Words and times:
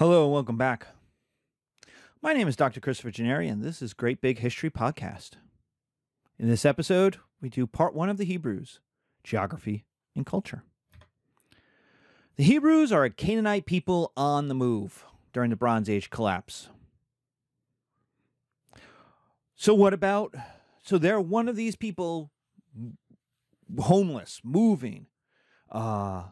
Hello 0.00 0.24
and 0.24 0.32
welcome 0.32 0.56
back. 0.56 0.86
My 2.22 2.32
name 2.32 2.48
is 2.48 2.56
Dr. 2.56 2.80
Christopher 2.80 3.10
Gennari, 3.10 3.52
and 3.52 3.62
this 3.62 3.82
is 3.82 3.92
Great 3.92 4.22
Big 4.22 4.38
History 4.38 4.70
Podcast. 4.70 5.32
In 6.38 6.48
this 6.48 6.64
episode, 6.64 7.18
we 7.42 7.50
do 7.50 7.66
part 7.66 7.94
one 7.94 8.08
of 8.08 8.16
the 8.16 8.24
Hebrews 8.24 8.80
geography 9.22 9.84
and 10.16 10.24
culture. 10.24 10.62
The 12.36 12.44
Hebrews 12.44 12.92
are 12.92 13.04
a 13.04 13.10
Canaanite 13.10 13.66
people 13.66 14.14
on 14.16 14.48
the 14.48 14.54
move 14.54 15.04
during 15.34 15.50
the 15.50 15.56
Bronze 15.56 15.90
Age 15.90 16.08
collapse. 16.08 16.70
So, 19.54 19.74
what 19.74 19.92
about? 19.92 20.34
So, 20.80 20.96
they're 20.96 21.20
one 21.20 21.46
of 21.46 21.56
these 21.56 21.76
people 21.76 22.30
homeless, 23.78 24.40
moving. 24.42 25.08
Uh, 25.70 26.22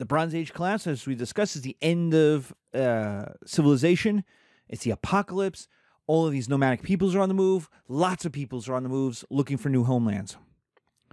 the 0.00 0.06
Bronze 0.06 0.34
Age 0.34 0.54
collapse, 0.54 0.86
as 0.86 1.06
we 1.06 1.14
discussed, 1.14 1.56
is 1.56 1.62
the 1.62 1.76
end 1.82 2.14
of 2.14 2.54
uh, 2.72 3.26
civilization. 3.44 4.24
It's 4.66 4.82
the 4.82 4.92
apocalypse. 4.92 5.68
All 6.06 6.26
of 6.26 6.32
these 6.32 6.48
nomadic 6.48 6.82
peoples 6.82 7.14
are 7.14 7.20
on 7.20 7.28
the 7.28 7.34
move. 7.34 7.68
Lots 7.86 8.24
of 8.24 8.32
peoples 8.32 8.66
are 8.66 8.74
on 8.74 8.82
the 8.82 8.88
moves 8.88 9.26
looking 9.28 9.58
for 9.58 9.68
new 9.68 9.84
homelands. 9.84 10.38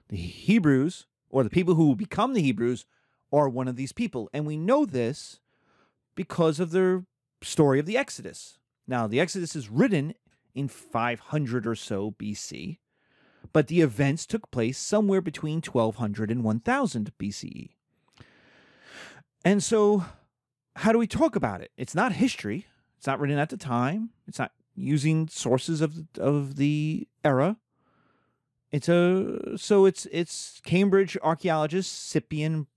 The 0.07 0.15
Hebrews, 0.15 1.05
or 1.29 1.43
the 1.43 1.49
people 1.49 1.76
who 1.76 1.98
become 1.98 2.34
the 2.34 2.41
Hebrews, 2.41 2.85
are 3.29 3.49
one 3.49 3.67
of 3.67 3.76
these 3.76 3.91
people. 3.91 4.29
And 4.31 4.48
we 4.48 4.55
know 4.55 4.85
this 4.85 5.41
because 6.15 6.62
of 6.62 6.71
their 6.71 7.04
story 7.43 7.81
of 7.81 7.88
the 7.88 7.98
Exodus. 7.98 8.57
Now, 8.88 9.05
the 9.05 9.20
Exodus 9.20 9.54
is 9.54 9.70
written 9.70 10.13
in 10.55 10.70
500 10.70 11.67
or 11.67 11.76
so 11.76 12.12
BC, 12.12 12.77
but 13.51 13.67
the 13.67 13.81
events 13.81 14.26
took 14.26 14.49
place 14.49 14.77
somewhere 14.77 15.21
between 15.21 15.62
1200 15.62 16.31
and 16.31 16.41
1000 16.41 17.12
BCE. 17.20 17.71
And 19.47 19.63
so, 19.63 20.03
how 20.75 20.91
do 20.91 20.97
we 20.97 21.07
talk 21.07 21.37
about 21.37 21.61
it? 21.61 21.71
It's 21.77 21.95
not 21.95 22.11
history. 22.11 22.65
It's 22.97 23.07
not 23.07 23.17
written 23.17 23.39
at 23.39 23.49
the 23.49 23.55
time. 23.55 24.09
It's 24.27 24.39
not 24.39 24.51
using 24.76 25.29
sources 25.29 25.79
of 25.79 26.04
of 26.17 26.57
the 26.57 27.07
era. 27.23 27.55
It's 28.73 28.89
a 28.89 29.57
so 29.57 29.85
it's 29.85 30.05
it's 30.12 30.59
Cambridge 30.65 31.17
archaeologist 31.23 32.09
Cyprian 32.09 32.67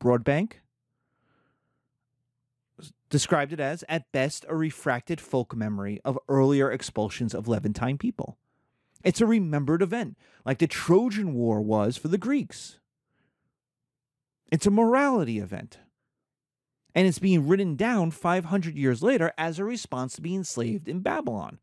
Broodbank 0.00 0.54
described 3.08 3.52
it 3.52 3.60
as 3.60 3.84
at 3.88 4.10
best 4.10 4.44
a 4.48 4.56
refracted 4.56 5.20
folk 5.20 5.54
memory 5.54 6.00
of 6.04 6.18
earlier 6.28 6.68
expulsions 6.68 7.32
of 7.32 7.46
Levantine 7.46 7.96
people. 7.96 8.36
It's 9.04 9.20
a 9.20 9.26
remembered 9.26 9.82
event, 9.82 10.18
like 10.44 10.58
the 10.58 10.66
Trojan 10.66 11.32
War 11.32 11.60
was 11.60 11.96
for 11.96 12.08
the 12.08 12.18
Greeks. 12.18 12.80
It's 14.50 14.66
a 14.66 14.70
morality 14.70 15.38
event. 15.38 15.78
And 16.94 17.06
it's 17.06 17.18
being 17.18 17.46
written 17.46 17.76
down 17.76 18.10
500 18.10 18.76
years 18.76 19.02
later 19.02 19.32
as 19.36 19.58
a 19.58 19.64
response 19.64 20.14
to 20.14 20.22
being 20.22 20.36
enslaved 20.38 20.88
in 20.88 21.00
Babylon. 21.00 21.58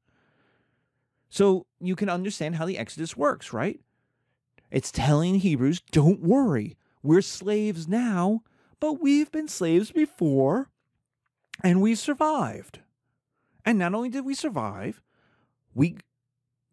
So 1.30 1.66
you 1.80 1.96
can 1.96 2.10
understand 2.10 2.56
how 2.56 2.66
the 2.66 2.78
Exodus 2.78 3.18
works, 3.18 3.52
right? 3.52 3.80
It's 4.70 4.92
telling 4.92 5.36
Hebrews, 5.36 5.82
don't 5.92 6.22
worry, 6.22 6.78
we're 7.02 7.22
slaves 7.22 7.88
now, 7.88 8.44
but 8.80 9.02
we've 9.02 9.32
been 9.32 9.48
slaves 9.48 9.92
before 9.92 10.70
and 11.64 11.82
we 11.82 11.96
survived. 11.96 12.80
And 13.66 13.80
not 13.80 13.94
only 13.94 14.10
did 14.10 14.26
we 14.26 14.36
survive, 14.36 15.02
we, 15.74 15.98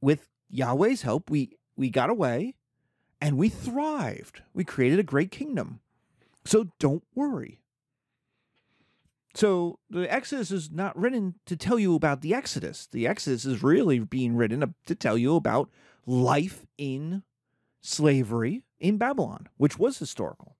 with 0.00 0.28
Yahweh's 0.50 1.03
help, 1.03 1.31
we, 1.31 1.56
we 1.77 1.88
got 1.88 2.11
away 2.11 2.56
and 3.20 3.38
we 3.38 3.48
thrived. 3.48 4.42
We 4.53 4.64
created 4.64 4.98
a 4.98 5.05
great 5.05 5.31
kingdom. 5.31 5.81
So 6.44 6.69
don't 6.78 7.05
worry. 7.14 7.60
So 9.34 9.78
the 9.88 10.12
Exodus 10.12 10.50
is 10.50 10.70
not 10.70 10.98
written 10.98 11.36
to 11.47 11.56
tell 11.56 11.78
you 11.78 11.94
about 11.94 12.20
the 12.20 12.34
Exodus. 12.34 12.88
The 12.91 13.06
Exodus 13.06 13.44
is 13.44 13.62
really 13.62 14.00
being 14.00 14.34
written 14.34 14.74
to 14.86 14.94
tell 14.94 15.16
you 15.16 15.36
about 15.36 15.70
life 16.06 16.66
in 16.76 17.22
slavery 17.81 18.64
in 18.78 18.97
Babylon, 18.97 19.48
which 19.56 19.78
was 19.78 19.98
historical. 19.98 20.56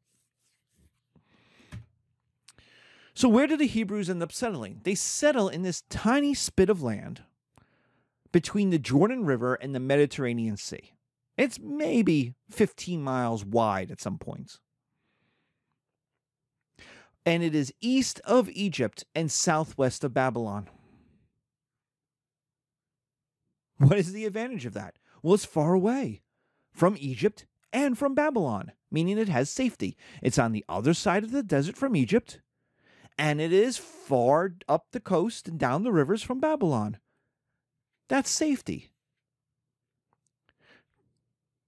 So 3.13 3.29
where 3.29 3.47
do 3.47 3.57
the 3.57 3.67
Hebrews 3.67 4.09
end 4.09 4.23
up 4.23 4.33
settling? 4.33 4.81
They 4.85 4.95
settle 4.95 5.49
in 5.49 5.63
this 5.63 5.83
tiny 5.91 6.33
spit 6.33 6.71
of 6.71 6.83
land 6.83 7.23
between 8.33 8.71
the 8.71 8.79
Jordan 8.79 9.25
River 9.25 9.55
and 9.55 9.75
the 9.75 9.81
Mediterranean 9.81 10.57
Sea. 10.57 10.93
It's 11.37 11.59
maybe 11.59 12.35
15 12.51 13.03
miles 13.03 13.45
wide 13.45 13.91
at 13.91 14.01
some 14.01 14.19
points 14.19 14.61
and 17.25 17.43
it 17.43 17.55
is 17.55 17.73
east 17.81 18.21
of 18.25 18.49
Egypt 18.51 19.05
and 19.15 19.31
southwest 19.31 20.05
of 20.05 20.15
Babylon. 20.15 20.69
What 23.79 23.99
is 23.99 24.13
the 24.13 24.27
advantage 24.27 24.67
of 24.67 24.75
that? 24.75 24.97
Well, 25.23 25.35
it's 25.35 25.45
far 25.45 25.75
away 25.75 26.23
from 26.73 26.97
Egypt 26.99 27.47
and 27.73 27.97
from 27.97 28.15
Babylon, 28.15 28.73
meaning 28.91 29.19
it 29.19 29.29
has 29.29 29.49
safety. 29.51 29.97
It's 30.23 30.39
on 30.39 30.53
the 30.53 30.65
other 30.69 30.95
side 30.95 31.25
of 31.25 31.31
the 31.31 31.43
desert 31.43 31.77
from 31.77 31.97
Egypt, 31.97 32.41
and 33.17 33.41
it 33.41 33.53
is 33.53 33.77
far 33.77 34.55
up 34.69 34.87
the 34.93 35.01
coast 35.01 35.49
and 35.49 35.59
down 35.59 35.83
the 35.83 35.93
rivers 35.93 36.23
from 36.23 36.41
Babylon. 36.41 36.99
That's 38.09 38.31
safety. 38.31 38.91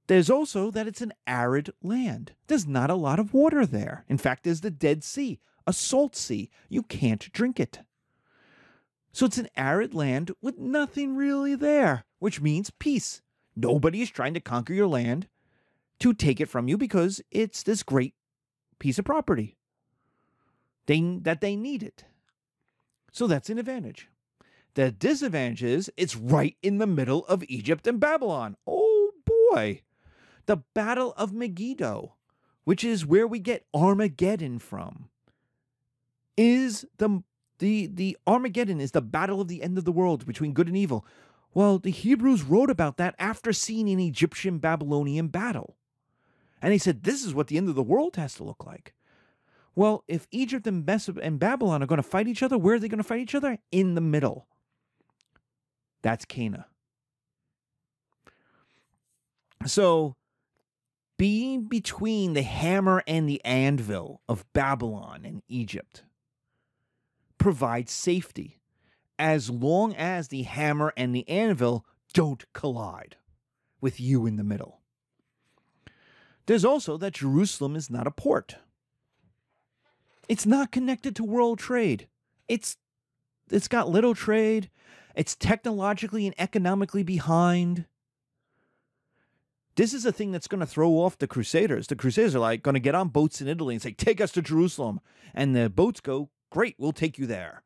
There's 0.09 0.31
also 0.31 0.71
that 0.71 0.87
it's 0.87 1.01
an 1.01 1.13
arid 1.27 1.71
land. 1.83 2.33
There's 2.47 2.67
not 2.67 2.91
a 2.91 2.95
lot 2.95 3.19
of 3.19 3.33
water 3.33 3.65
there. 3.65 4.05
In 4.09 4.19
fact, 4.19 4.45
there's 4.45 4.61
the 4.61 4.71
Dead 4.71 5.05
Sea, 5.05 5.41
a 5.67 5.73
salt 5.73 6.17
sea. 6.17 6.51
You 6.69 6.83
can't 6.83 7.33
drink 7.33 7.61
it. 7.61 7.81
So 9.13 9.27
it's 9.27 9.39
an 9.39 9.49
arid 9.57 9.95
land 9.95 10.33
with 10.41 10.59
nothing 10.59 11.17
really 11.17 11.55
there, 11.55 12.05
which 12.19 12.41
means 12.41 12.71
peace. 12.71 13.23
Nobody 13.55 14.03
is 14.03 14.11
trying 14.11 14.35
to 14.35 14.41
conquer 14.41 14.73
your 14.73 14.87
land 14.87 15.29
to 16.01 16.15
take 16.15 16.41
it 16.41 16.49
from 16.49 16.67
you 16.67 16.77
because 16.77 17.21
it's 17.31 17.63
this 17.63 17.83
great 17.83 18.15
piece 18.79 18.99
of 18.99 19.05
property 19.05 19.57
they, 20.87 21.01
that 21.23 21.41
they 21.41 21.55
need 21.55 21.83
it. 21.83 22.05
So 23.13 23.27
that's 23.27 23.51
an 23.51 23.59
advantage. 23.59 24.09
The 24.75 24.91
disadvantage 24.91 25.63
is 25.63 25.93
it's 25.97 26.17
right 26.17 26.57
in 26.63 26.79
the 26.79 26.87
middle 26.87 27.27
of 27.27 27.45
Egypt 27.47 27.87
and 27.87 28.01
Babylon. 28.01 28.57
Oh 28.67 29.13
boy 29.25 29.83
the 30.47 30.59
Battle 30.75 31.15
of 31.17 31.33
Megiddo, 31.33 32.15
which 32.65 32.85
is 32.85 33.07
where 33.07 33.27
we 33.27 33.39
get 33.39 33.67
Armageddon 33.75 34.59
from, 34.59 35.09
is 36.37 36.85
the 36.99 37.23
the 37.59 37.87
the 37.87 38.19
Armageddon 38.27 38.81
is 38.81 38.93
the 38.93 39.03
battle 39.03 39.41
of 39.41 39.49
the 39.49 39.63
end 39.63 39.79
of 39.79 39.85
the 39.85 39.93
world 39.93 40.27
between 40.27 40.53
good 40.53 40.67
and 40.69 40.77
evil. 40.77 41.07
Well, 41.55 41.79
the 41.79 41.91
Hebrews 41.91 42.43
wrote 42.43 42.71
about 42.71 42.97
that 42.97 43.15
after 43.19 43.53
seeing 43.53 43.89
an 43.89 44.01
Egyptian 44.01 44.59
Babylonian 44.59 45.29
battle. 45.29 45.77
And 46.63 46.73
they 46.73 46.79
said 46.79 47.03
this 47.03 47.25
is 47.25 47.35
what 47.35 47.49
the 47.49 47.59
end 47.59 47.69
of 47.69 47.75
the 47.75 47.83
world 47.83 48.17
has 48.17 48.35
to 48.37 48.45
look 48.45 48.65
like. 48.65 48.95
Well, 49.75 50.05
if 50.07 50.27
Egypt 50.31 50.67
and, 50.67 50.89
and 51.23 51.39
Babylon 51.39 51.83
are 51.83 51.87
going 51.87 52.03
to 52.03 52.03
fight 52.03 52.29
each 52.29 52.43
other, 52.43 52.59
where 52.59 52.75
are 52.75 52.79
they 52.79 52.89
going 52.89 52.99
to 52.99 53.05
fight 53.05 53.21
each 53.21 53.35
other? 53.35 53.59
In 53.71 53.95
the 53.95 54.01
middle. 54.01 54.47
That's 56.03 56.25
Canaan. 56.25 56.65
So 59.67 60.17
being 61.23 61.67
between 61.67 62.33
the 62.33 62.43
hammer 62.43 63.01
and 63.07 63.29
the 63.29 63.41
anvil 63.45 64.21
of 64.29 64.45
Babylon 64.53 65.21
and 65.25 65.41
Egypt 65.47 66.03
provides 67.39 67.93
safety 67.93 68.59
as 69.21 69.49
long 69.49 69.95
as 69.95 70.27
the 70.27 70.43
hammer 70.43 70.93
and 70.97 71.15
the 71.15 71.29
anvil 71.29 71.87
don't 72.13 72.53
collide 72.53 73.15
with 73.81 74.01
you 74.01 74.27
in 74.27 74.35
the 74.35 74.43
middle. 74.43 74.81
There's 76.47 76.65
also 76.65 76.97
that 76.97 77.15
Jerusalem 77.15 77.77
is 77.77 77.89
not 77.89 78.09
a 78.09 78.11
port. 78.11 78.57
It's 80.29 80.45
not 80.45 80.73
connected 80.73 81.15
to 81.15 81.23
world 81.23 81.61
trade. 81.61 82.09
It's 82.49 82.77
it's 83.49 83.69
got 83.69 83.89
little 83.89 84.17
trade. 84.17 84.71
It's 85.15 85.37
technologically 85.37 86.27
and 86.27 86.35
economically 86.37 87.05
behind 87.05 87.85
this 89.77 89.95
is 89.95 90.05
a 90.05 90.13
thing 90.13 90.33
that's 90.33 90.49
going 90.49 90.61
to 90.61 90.67
throw 90.67 90.93
off 90.93 91.19
the 91.19 91.27
Crusaders. 91.27 91.87
The 91.87 91.97
Crusaders 91.97 92.35
are 92.35 92.41
like 92.41 92.63
going 92.63 92.75
to 92.75 92.81
get 92.81 92.95
on 92.95 93.09
boats 93.09 93.41
in 93.41 93.49
Italy 93.49 93.75
and 93.75 93.83
say, 93.83 93.93
"Take 93.93 94.21
us 94.21 94.33
to 94.33 94.43
Jerusalem," 94.43 95.01
and 95.35 95.57
the 95.57 95.71
boats 95.71 96.01
go, 96.01 96.31
"Great, 96.51 96.75
we'll 96.79 96.93
take 96.93 97.19
you 97.19 97.27
there," 97.27 97.63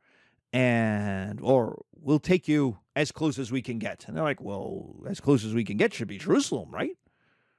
and 0.53 1.41
or 1.43 1.85
we'll 1.99 2.20
take 2.20 2.47
you 2.47 2.79
as 2.94 3.12
close 3.12 3.38
as 3.38 3.50
we 3.50 3.62
can 3.62 3.79
get. 3.79 4.06
And 4.06 4.17
they're 4.17 4.25
like, 4.25 4.41
"Well, 4.41 4.97
as 5.08 5.20
close 5.20 5.44
as 5.44 5.55
we 5.55 5.64
can 5.64 5.76
get 5.76 5.94
should 5.94 6.08
be 6.08 6.19
Jerusalem, 6.19 6.70
right?" 6.70 6.97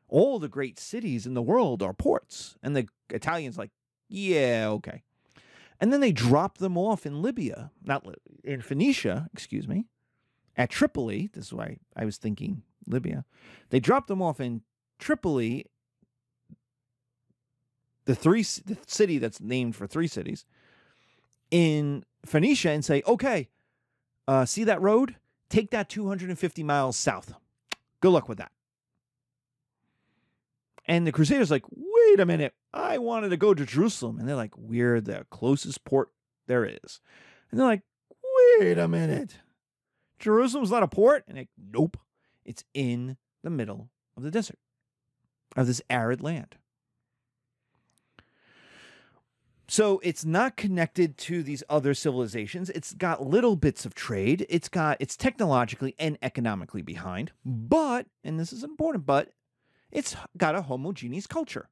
All 0.10 0.40
the 0.40 0.48
great 0.48 0.80
cities 0.80 1.26
in 1.26 1.34
the 1.34 1.42
world 1.42 1.84
are 1.84 1.94
ports, 1.94 2.56
and 2.64 2.76
the 2.76 2.88
Italians 3.10 3.58
like, 3.58 3.72
"Yeah, 4.08 4.68
okay." 4.70 5.04
And 5.80 5.94
then 5.94 6.00
they 6.00 6.12
drop 6.12 6.58
them 6.58 6.78
off 6.78 7.06
in 7.06 7.22
Libya, 7.22 7.72
not 7.84 8.06
in 8.44 8.62
Phoenicia, 8.62 9.30
excuse 9.34 9.68
me, 9.68 9.86
at 10.57 10.69
Tripoli. 10.69 11.30
This 11.33 11.48
is 11.48 11.54
why 11.54 11.77
I 11.95 12.04
was 12.04 12.18
thinking 12.18 12.63
Libya. 12.86 13.25
They 13.69 13.80
dropped 13.80 14.07
them 14.07 14.21
off 14.21 14.39
in 14.39 14.62
Tripoli, 15.00 15.68
the 18.06 18.15
three 18.15 18.42
the 18.42 18.77
city 18.88 19.19
that's 19.19 19.39
named 19.39 19.75
for 19.75 19.86
three 19.88 20.07
cities, 20.07 20.45
in 21.51 22.04
Phoenicia 22.25 22.71
and 22.71 22.83
say, 22.83 23.04
okay, 23.07 23.50
uh, 24.27 24.45
see 24.45 24.63
that 24.63 24.81
road? 24.81 25.15
Take 25.50 25.71
that 25.71 25.89
250 25.89 26.63
miles 26.63 26.98
south. 26.98 27.33
Good 28.01 28.09
luck 28.09 28.27
with 28.27 28.38
that. 28.39 28.51
And 30.86 31.06
the 31.06 31.12
Crusaders 31.12 31.51
like, 31.51 31.65
wait 31.69 32.19
a 32.19 32.25
minute, 32.25 32.54
I 32.74 32.98
wanted 32.98 33.30
to 33.30 33.38
go 33.38 33.54
to 33.54 33.65
Jerusalem. 33.65 34.19
And 34.19 34.27
they're 34.27 34.36
like, 34.36 34.57
we're 34.57 35.01
the 35.01 35.25
closest 35.30 35.83
port 35.83 36.09
there 36.48 36.65
is. 36.65 37.01
And 37.51 37.59
they're 37.59 37.68
like, 37.68 37.83
wait 38.59 38.77
a 38.77 38.88
minute. 38.88 39.38
Jerusalem's 40.19 40.72
not 40.72 40.84
a 40.84 40.88
port? 40.88 41.24
And 41.28 41.38
like, 41.38 41.50
nope. 41.58 41.98
It's 42.46 42.64
in 42.74 43.18
the 43.44 43.50
middle 43.50 43.90
of 44.16 44.24
the 44.24 44.31
desert, 44.31 44.60
of 45.56 45.68
this 45.68 45.81
arid 45.90 46.22
land. 46.22 46.56
So 49.68 50.00
it's 50.02 50.24
not 50.24 50.56
connected 50.56 51.18
to 51.18 51.44
these 51.44 51.62
other 51.69 51.94
civilizations. 51.94 52.69
It's 52.69 52.94
got 52.94 53.28
little 53.28 53.58
bits 53.58 53.86
of 53.86 53.94
trade. 53.94 54.46
It's 54.50 54.69
got 54.69 54.96
it's 55.02 55.18
technologically 55.18 55.94
and 56.00 56.18
economically 56.22 56.81
behind, 56.81 57.34
but 57.46 58.08
and 58.24 58.40
this 58.40 58.54
is 58.54 58.64
important, 58.64 59.06
but 59.06 59.34
it's 59.92 60.16
got 60.38 60.56
a 60.56 60.64
homogeneous 60.64 61.28
culture. 61.28 61.69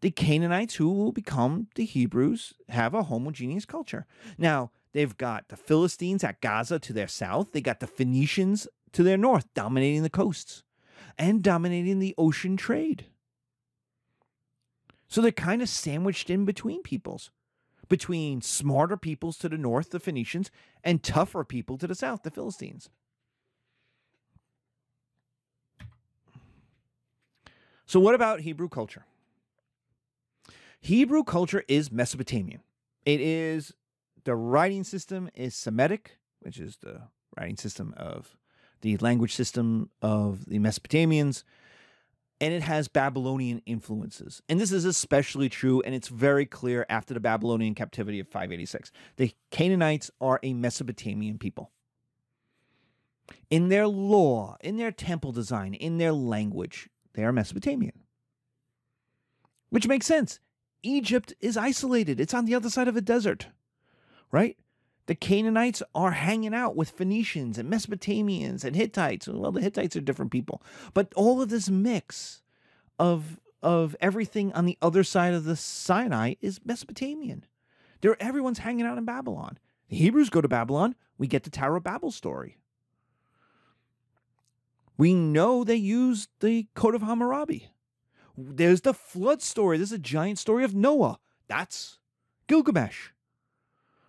The 0.00 0.10
Canaanites 0.10 0.76
who 0.76 0.90
will 0.90 1.12
become 1.12 1.68
the 1.74 1.84
Hebrews 1.84 2.54
have 2.70 2.94
a 2.94 3.04
homogeneous 3.04 3.66
culture. 3.66 4.06
Now, 4.38 4.70
they've 4.92 5.16
got 5.16 5.48
the 5.48 5.56
Philistines 5.56 6.24
at 6.24 6.40
Gaza 6.40 6.78
to 6.78 6.92
their 6.92 7.08
south, 7.08 7.52
they 7.52 7.60
got 7.60 7.80
the 7.80 7.86
Phoenicians 7.86 8.66
to 8.92 9.02
their 9.02 9.16
north, 9.16 9.46
dominating 9.54 10.02
the 10.02 10.10
coasts 10.10 10.62
and 11.18 11.42
dominating 11.42 11.98
the 11.98 12.14
ocean 12.16 12.56
trade. 12.56 13.06
So 15.08 15.20
they're 15.20 15.32
kind 15.32 15.60
of 15.60 15.68
sandwiched 15.68 16.30
in 16.30 16.44
between 16.44 16.82
peoples, 16.82 17.30
between 17.88 18.40
smarter 18.40 18.96
peoples 18.96 19.36
to 19.38 19.48
the 19.48 19.58
north, 19.58 19.90
the 19.90 20.00
Phoenicians, 20.00 20.50
and 20.82 21.02
tougher 21.02 21.44
people 21.44 21.76
to 21.78 21.86
the 21.86 21.94
south, 21.94 22.22
the 22.22 22.30
Philistines. 22.30 22.88
So, 27.84 28.00
what 28.00 28.14
about 28.14 28.40
Hebrew 28.40 28.70
culture? 28.70 29.04
Hebrew 30.80 31.24
culture 31.24 31.62
is 31.68 31.92
Mesopotamian. 31.92 32.62
It 33.04 33.20
is 33.20 33.74
the 34.24 34.34
writing 34.34 34.84
system 34.84 35.28
is 35.34 35.54
Semitic, 35.54 36.18
which 36.40 36.58
is 36.58 36.76
the 36.76 37.02
writing 37.36 37.56
system 37.56 37.94
of 37.96 38.36
the 38.80 38.96
language 38.98 39.34
system 39.34 39.90
of 40.00 40.46
the 40.46 40.58
Mesopotamians 40.58 41.44
and 42.42 42.52
it 42.52 42.62
has 42.62 42.88
Babylonian 42.88 43.62
influences. 43.66 44.42
And 44.48 44.60
this 44.60 44.72
is 44.72 44.84
especially 44.84 45.48
true, 45.48 45.80
and 45.82 45.94
it's 45.94 46.08
very 46.08 46.44
clear 46.44 46.84
after 46.90 47.14
the 47.14 47.20
Babylonian 47.20 47.76
captivity 47.76 48.18
of 48.18 48.26
586. 48.26 48.90
The 49.14 49.32
Canaanites 49.52 50.10
are 50.20 50.40
a 50.42 50.52
Mesopotamian 50.52 51.38
people. 51.38 51.70
In 53.48 53.68
their 53.68 53.86
law, 53.86 54.56
in 54.60 54.76
their 54.76 54.90
temple 54.90 55.30
design, 55.30 55.72
in 55.72 55.98
their 55.98 56.12
language, 56.12 56.88
they 57.12 57.22
are 57.22 57.30
Mesopotamian. 57.30 58.00
Which 59.70 59.86
makes 59.86 60.06
sense. 60.06 60.40
Egypt 60.82 61.32
is 61.40 61.56
isolated, 61.56 62.18
it's 62.18 62.34
on 62.34 62.46
the 62.46 62.56
other 62.56 62.70
side 62.70 62.88
of 62.88 62.96
a 62.96 63.00
desert, 63.00 63.46
right? 64.32 64.56
The 65.06 65.14
Canaanites 65.14 65.82
are 65.94 66.12
hanging 66.12 66.54
out 66.54 66.74
with 66.74 66.90
Phoenicians 66.90 67.58
and 67.58 67.70
Mesopotamians 67.70 68.64
and 68.64 68.74
Hittites. 68.74 69.28
Well, 69.28 69.52
the 69.52 69.60
Hittites 69.60 69.94
are 69.94 70.00
different 70.00 70.32
people, 70.32 70.62
but 70.94 71.12
all 71.14 71.42
of 71.42 71.48
this 71.48 71.68
mix 71.68 72.42
of 72.98 73.38
of 73.62 73.94
everything 74.00 74.52
on 74.54 74.64
the 74.64 74.76
other 74.82 75.04
side 75.04 75.34
of 75.34 75.44
the 75.44 75.54
Sinai 75.54 76.34
is 76.40 76.60
Mesopotamian. 76.64 77.44
Everyone's 78.18 78.58
hanging 78.58 78.86
out 78.86 78.98
in 78.98 79.04
Babylon. 79.04 79.58
The 79.88 79.96
Hebrews 79.96 80.30
go 80.30 80.40
to 80.40 80.48
Babylon. 80.48 80.96
We 81.16 81.28
get 81.28 81.44
the 81.44 81.50
Tower 81.50 81.76
of 81.76 81.84
Babel 81.84 82.10
story. 82.10 82.58
We 84.96 85.14
know 85.14 85.62
they 85.62 85.76
used 85.76 86.28
the 86.40 86.66
Code 86.74 86.96
of 86.96 87.02
Hammurabi. 87.02 87.68
There's 88.36 88.80
the 88.80 88.94
flood 88.94 89.42
story. 89.42 89.76
There's 89.76 89.92
a 89.92 89.98
giant 89.98 90.40
story 90.40 90.64
of 90.64 90.74
Noah. 90.74 91.20
That's 91.46 91.98
Gilgamesh 92.48 93.10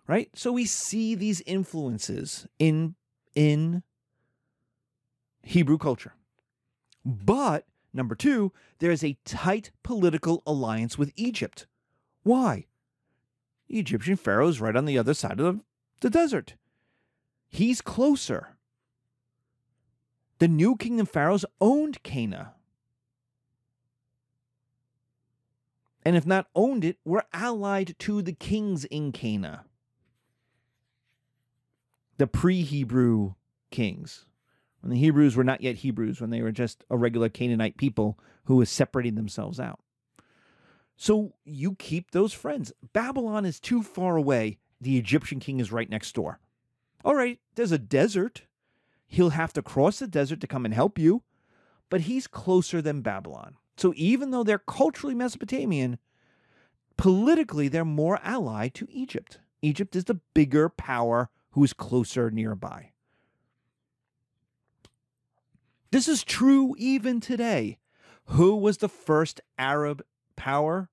right? 0.06 0.30
So 0.34 0.52
we 0.52 0.64
see 0.64 1.14
these 1.14 1.42
influences 1.42 2.46
in 2.58 2.94
in 3.34 3.82
Hebrew 5.42 5.78
culture. 5.78 6.14
But 7.04 7.66
number 7.92 8.14
2, 8.14 8.52
there 8.78 8.90
is 8.90 9.04
a 9.04 9.18
tight 9.24 9.70
political 9.82 10.42
alliance 10.46 10.96
with 10.96 11.12
Egypt. 11.16 11.66
Why? 12.22 12.66
The 13.68 13.78
Egyptian 13.78 14.16
pharaoh 14.16 14.48
is 14.48 14.60
right 14.60 14.76
on 14.76 14.84
the 14.84 14.98
other 14.98 15.14
side 15.14 15.40
of 15.40 15.56
the, 15.56 15.60
the 16.00 16.10
desert. 16.10 16.54
He's 17.48 17.80
closer. 17.80 18.56
The 20.38 20.48
new 20.48 20.76
kingdom 20.76 21.06
pharaohs 21.06 21.44
owned 21.60 22.02
Canaan. 22.02 22.48
And 26.04 26.16
if 26.16 26.26
not 26.26 26.48
owned 26.54 26.84
it, 26.84 26.98
were 27.04 27.24
allied 27.32 27.96
to 28.00 28.20
the 28.20 28.32
kings 28.32 28.84
in 28.86 29.12
Canaan 29.12 29.60
the 32.18 32.26
pre 32.26 32.62
Hebrew 32.62 33.34
kings, 33.70 34.26
when 34.80 34.90
the 34.90 34.98
Hebrews 34.98 35.36
were 35.36 35.44
not 35.44 35.60
yet 35.60 35.76
Hebrews, 35.76 36.20
when 36.20 36.30
they 36.30 36.42
were 36.42 36.52
just 36.52 36.84
a 36.90 36.96
regular 36.96 37.28
Canaanite 37.28 37.76
people 37.76 38.18
who 38.44 38.56
was 38.56 38.70
separating 38.70 39.14
themselves 39.14 39.58
out. 39.58 39.80
So 40.96 41.34
you 41.44 41.74
keep 41.74 42.10
those 42.10 42.32
friends. 42.32 42.72
Babylon 42.92 43.44
is 43.44 43.58
too 43.58 43.82
far 43.82 44.16
away. 44.16 44.58
The 44.80 44.96
Egyptian 44.96 45.40
king 45.40 45.60
is 45.60 45.72
right 45.72 45.88
next 45.88 46.14
door. 46.14 46.38
All 47.04 47.14
right, 47.14 47.40
there's 47.54 47.72
a 47.72 47.78
desert. 47.78 48.42
He'll 49.06 49.30
have 49.30 49.52
to 49.54 49.62
cross 49.62 49.98
the 49.98 50.06
desert 50.06 50.40
to 50.40 50.46
come 50.46 50.64
and 50.64 50.74
help 50.74 50.98
you, 50.98 51.22
but 51.90 52.02
he's 52.02 52.26
closer 52.26 52.80
than 52.80 53.02
Babylon. 53.02 53.56
So 53.76 53.92
even 53.96 54.30
though 54.30 54.44
they're 54.44 54.58
culturally 54.58 55.14
Mesopotamian, 55.14 55.98
politically 56.96 57.68
they're 57.68 57.84
more 57.84 58.20
allied 58.22 58.74
to 58.74 58.88
Egypt. 58.90 59.40
Egypt 59.62 59.96
is 59.96 60.04
the 60.04 60.20
bigger 60.34 60.68
power 60.68 61.30
who 61.54 61.62
is 61.62 61.72
closer 61.72 62.32
nearby. 62.32 62.90
This 65.92 66.08
is 66.08 66.24
true 66.24 66.74
even 66.78 67.20
today. 67.20 67.78
Who 68.26 68.56
was 68.56 68.78
the 68.78 68.88
first 68.88 69.40
Arab 69.56 70.02
power 70.34 70.88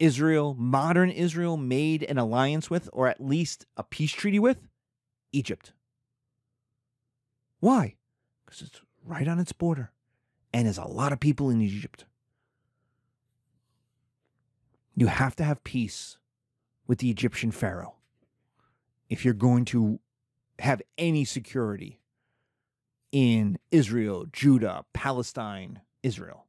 Israel, 0.00 0.56
modern 0.58 1.10
Israel, 1.10 1.56
made 1.56 2.02
an 2.02 2.18
alliance 2.18 2.68
with, 2.68 2.90
or 2.92 3.06
at 3.06 3.24
least 3.24 3.66
a 3.76 3.84
peace 3.84 4.10
treaty 4.10 4.40
with? 4.40 4.66
Egypt. 5.30 5.72
Why? 7.60 7.94
Because 8.44 8.62
it's 8.62 8.80
right 9.04 9.28
on 9.28 9.38
its 9.38 9.52
border, 9.52 9.92
and 10.52 10.66
there's 10.66 10.76
a 10.76 10.84
lot 10.84 11.12
of 11.12 11.20
people 11.20 11.50
in 11.50 11.60
Egypt. 11.60 12.04
You 14.96 15.06
have 15.06 15.36
to 15.36 15.44
have 15.44 15.62
peace 15.62 16.18
with 16.88 16.98
the 16.98 17.10
Egyptian 17.10 17.52
pharaoh 17.52 17.94
if 19.08 19.24
you're 19.24 19.34
going 19.34 19.64
to 19.66 20.00
have 20.58 20.82
any 20.96 21.24
security 21.24 22.00
in 23.12 23.58
Israel, 23.70 24.26
Judah, 24.32 24.84
Palestine, 24.92 25.80
Israel, 26.02 26.46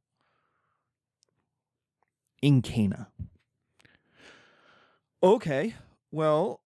in 2.42 2.62
Canaan. 2.62 3.06
Okay, 5.22 5.74
well, 6.10 6.60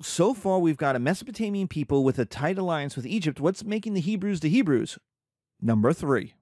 so 0.00 0.34
far 0.34 0.58
we've 0.58 0.76
got 0.76 0.96
a 0.96 0.98
Mesopotamian 0.98 1.68
people 1.68 2.04
with 2.04 2.18
a 2.18 2.24
tight 2.24 2.58
alliance 2.58 2.96
with 2.96 3.06
Egypt. 3.06 3.40
What's 3.40 3.64
making 3.64 3.94
the 3.94 4.00
Hebrews 4.00 4.40
the 4.40 4.48
Hebrews? 4.48 4.98
Number 5.60 5.92
three. 5.92 6.34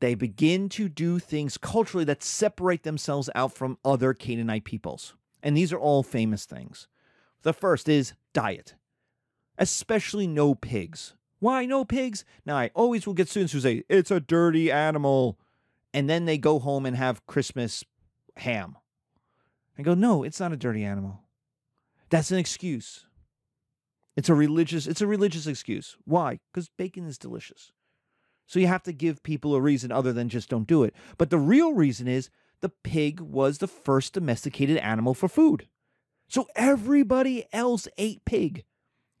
They 0.00 0.14
begin 0.14 0.68
to 0.70 0.88
do 0.88 1.18
things 1.18 1.56
culturally 1.56 2.04
that 2.04 2.22
separate 2.22 2.82
themselves 2.82 3.30
out 3.34 3.54
from 3.54 3.78
other 3.84 4.12
Canaanite 4.12 4.64
peoples. 4.64 5.14
And 5.46 5.56
these 5.56 5.72
are 5.72 5.78
all 5.78 6.02
famous 6.02 6.44
things. 6.44 6.88
The 7.42 7.52
first 7.52 7.88
is 7.88 8.14
diet, 8.32 8.74
especially 9.56 10.26
no 10.26 10.56
pigs. 10.56 11.14
Why 11.38 11.66
no 11.66 11.84
pigs? 11.84 12.24
Now, 12.44 12.56
I 12.56 12.72
always 12.74 13.06
will 13.06 13.14
get 13.14 13.28
students 13.28 13.52
who 13.52 13.60
say, 13.60 13.84
it's 13.88 14.10
a 14.10 14.18
dirty 14.18 14.72
animal. 14.72 15.38
And 15.94 16.10
then 16.10 16.24
they 16.24 16.36
go 16.36 16.58
home 16.58 16.84
and 16.84 16.96
have 16.96 17.24
Christmas 17.28 17.84
ham. 18.38 18.76
I 19.78 19.82
go, 19.82 19.94
no, 19.94 20.24
it's 20.24 20.40
not 20.40 20.52
a 20.52 20.56
dirty 20.56 20.82
animal. 20.82 21.20
That's 22.10 22.32
an 22.32 22.38
excuse. 22.38 23.06
It's 24.16 24.28
a 24.28 24.34
religious, 24.34 24.88
it's 24.88 25.00
a 25.00 25.06
religious 25.06 25.46
excuse. 25.46 25.96
Why? 26.06 26.40
Because 26.52 26.70
bacon 26.76 27.06
is 27.06 27.18
delicious. 27.18 27.70
So 28.46 28.58
you 28.58 28.66
have 28.66 28.82
to 28.82 28.92
give 28.92 29.22
people 29.22 29.54
a 29.54 29.60
reason 29.60 29.92
other 29.92 30.12
than 30.12 30.28
just 30.28 30.48
don't 30.48 30.66
do 30.66 30.82
it. 30.82 30.92
But 31.18 31.30
the 31.30 31.38
real 31.38 31.72
reason 31.72 32.08
is 32.08 32.30
the 32.62 32.68
pig 32.68 33.20
was 33.20 33.58
the 33.58 33.68
first 33.68 34.14
domesticated 34.14 34.78
animal 34.78 35.14
for 35.14 35.28
food. 35.28 35.68
So 36.28 36.46
everybody 36.56 37.46
else 37.52 37.86
ate 37.98 38.24
pig. 38.24 38.64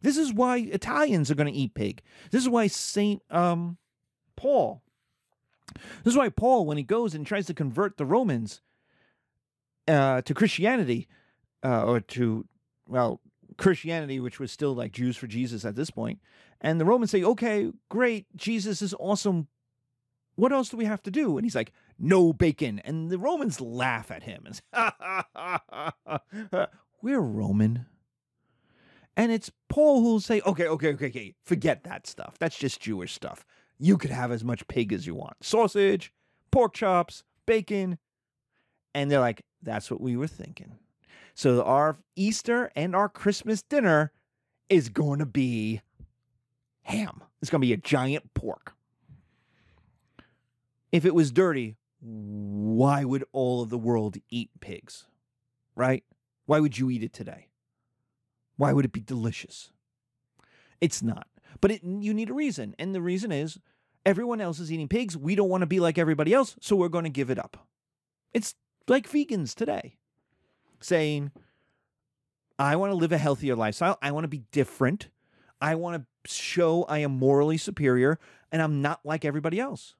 This 0.00 0.16
is 0.16 0.32
why 0.32 0.58
Italians 0.58 1.30
are 1.30 1.34
going 1.34 1.52
to 1.52 1.58
eat 1.58 1.74
pig. 1.74 2.02
This 2.30 2.42
is 2.42 2.48
why 2.48 2.66
Saint 2.66 3.22
um, 3.30 3.78
Paul. 4.36 4.82
This 6.04 6.12
is 6.12 6.16
why 6.16 6.28
Paul, 6.28 6.66
when 6.66 6.76
he 6.76 6.82
goes 6.82 7.14
and 7.14 7.26
tries 7.26 7.46
to 7.46 7.54
convert 7.54 7.96
the 7.96 8.06
Romans, 8.06 8.60
uh, 9.88 10.22
to 10.22 10.34
Christianity, 10.34 11.08
uh, 11.64 11.84
or 11.84 12.00
to 12.00 12.46
well 12.86 13.20
Christianity, 13.56 14.20
which 14.20 14.38
was 14.38 14.52
still 14.52 14.74
like 14.74 14.92
Jews 14.92 15.16
for 15.16 15.26
Jesus 15.26 15.64
at 15.64 15.76
this 15.76 15.90
point, 15.90 16.20
and 16.60 16.80
the 16.80 16.84
Romans 16.84 17.10
say, 17.10 17.22
"Okay, 17.22 17.72
great, 17.88 18.26
Jesus 18.36 18.82
is 18.82 18.94
awesome. 18.98 19.48
What 20.36 20.52
else 20.52 20.68
do 20.68 20.76
we 20.76 20.84
have 20.84 21.02
to 21.02 21.10
do?" 21.10 21.36
And 21.36 21.44
he's 21.44 21.56
like, 21.56 21.72
"No 21.98 22.32
bacon." 22.32 22.78
And 22.80 23.10
the 23.10 23.18
Romans 23.18 23.60
laugh 23.60 24.10
at 24.10 24.22
him 24.22 24.46
and 24.46 24.56
say, 24.56 24.62
"We're 27.02 27.20
Roman." 27.20 27.86
And 29.16 29.32
it's 29.32 29.50
Paul 29.68 30.02
who'll 30.02 30.20
say, 30.20 30.42
okay, 30.44 30.68
okay, 30.68 30.92
okay, 30.92 31.06
okay, 31.06 31.34
forget 31.42 31.84
that 31.84 32.06
stuff. 32.06 32.36
That's 32.38 32.58
just 32.58 32.80
Jewish 32.80 33.14
stuff. 33.14 33.46
You 33.78 33.96
could 33.96 34.10
have 34.10 34.30
as 34.30 34.44
much 34.44 34.68
pig 34.68 34.92
as 34.92 35.06
you 35.06 35.14
want 35.14 35.36
sausage, 35.40 36.12
pork 36.50 36.74
chops, 36.74 37.24
bacon. 37.46 37.98
And 38.94 39.10
they're 39.10 39.20
like, 39.20 39.42
that's 39.62 39.90
what 39.90 40.00
we 40.00 40.16
were 40.16 40.26
thinking. 40.26 40.78
So 41.34 41.62
our 41.62 41.96
Easter 42.14 42.70
and 42.76 42.94
our 42.94 43.08
Christmas 43.08 43.62
dinner 43.62 44.12
is 44.68 44.88
going 44.88 45.18
to 45.18 45.26
be 45.26 45.80
ham. 46.82 47.22
It's 47.40 47.50
going 47.50 47.60
to 47.60 47.66
be 47.66 47.72
a 47.72 47.78
giant 47.78 48.32
pork. 48.34 48.74
If 50.92 51.04
it 51.04 51.14
was 51.14 51.30
dirty, 51.30 51.76
why 52.00 53.04
would 53.04 53.24
all 53.32 53.62
of 53.62 53.70
the 53.70 53.78
world 53.78 54.16
eat 54.30 54.50
pigs? 54.60 55.06
Right? 55.74 56.04
Why 56.46 56.60
would 56.60 56.78
you 56.78 56.90
eat 56.90 57.02
it 57.02 57.12
today? 57.12 57.48
Why 58.56 58.72
would 58.72 58.84
it 58.84 58.92
be 58.92 59.00
delicious? 59.00 59.70
It's 60.80 61.02
not. 61.02 61.26
But 61.60 61.72
it, 61.72 61.82
you 61.82 62.14
need 62.14 62.30
a 62.30 62.34
reason. 62.34 62.74
And 62.78 62.94
the 62.94 63.00
reason 63.02 63.32
is 63.32 63.58
everyone 64.04 64.40
else 64.40 64.58
is 64.58 64.72
eating 64.72 64.88
pigs. 64.88 65.16
We 65.16 65.34
don't 65.34 65.48
want 65.48 65.62
to 65.62 65.66
be 65.66 65.80
like 65.80 65.98
everybody 65.98 66.32
else, 66.32 66.56
so 66.60 66.76
we're 66.76 66.88
going 66.88 67.04
to 67.04 67.10
give 67.10 67.30
it 67.30 67.38
up. 67.38 67.66
It's 68.32 68.54
like 68.88 69.08
vegans 69.08 69.54
today 69.54 69.96
saying, 70.80 71.32
I 72.58 72.76
want 72.76 72.92
to 72.92 72.96
live 72.96 73.12
a 73.12 73.18
healthier 73.18 73.56
lifestyle. 73.56 73.98
I 74.00 74.12
want 74.12 74.24
to 74.24 74.28
be 74.28 74.44
different. 74.52 75.08
I 75.60 75.74
want 75.74 76.02
to 76.02 76.32
show 76.32 76.84
I 76.84 76.98
am 76.98 77.12
morally 77.12 77.56
superior 77.56 78.18
and 78.52 78.62
I'm 78.62 78.82
not 78.82 79.00
like 79.04 79.24
everybody 79.24 79.58
else. 79.58 79.94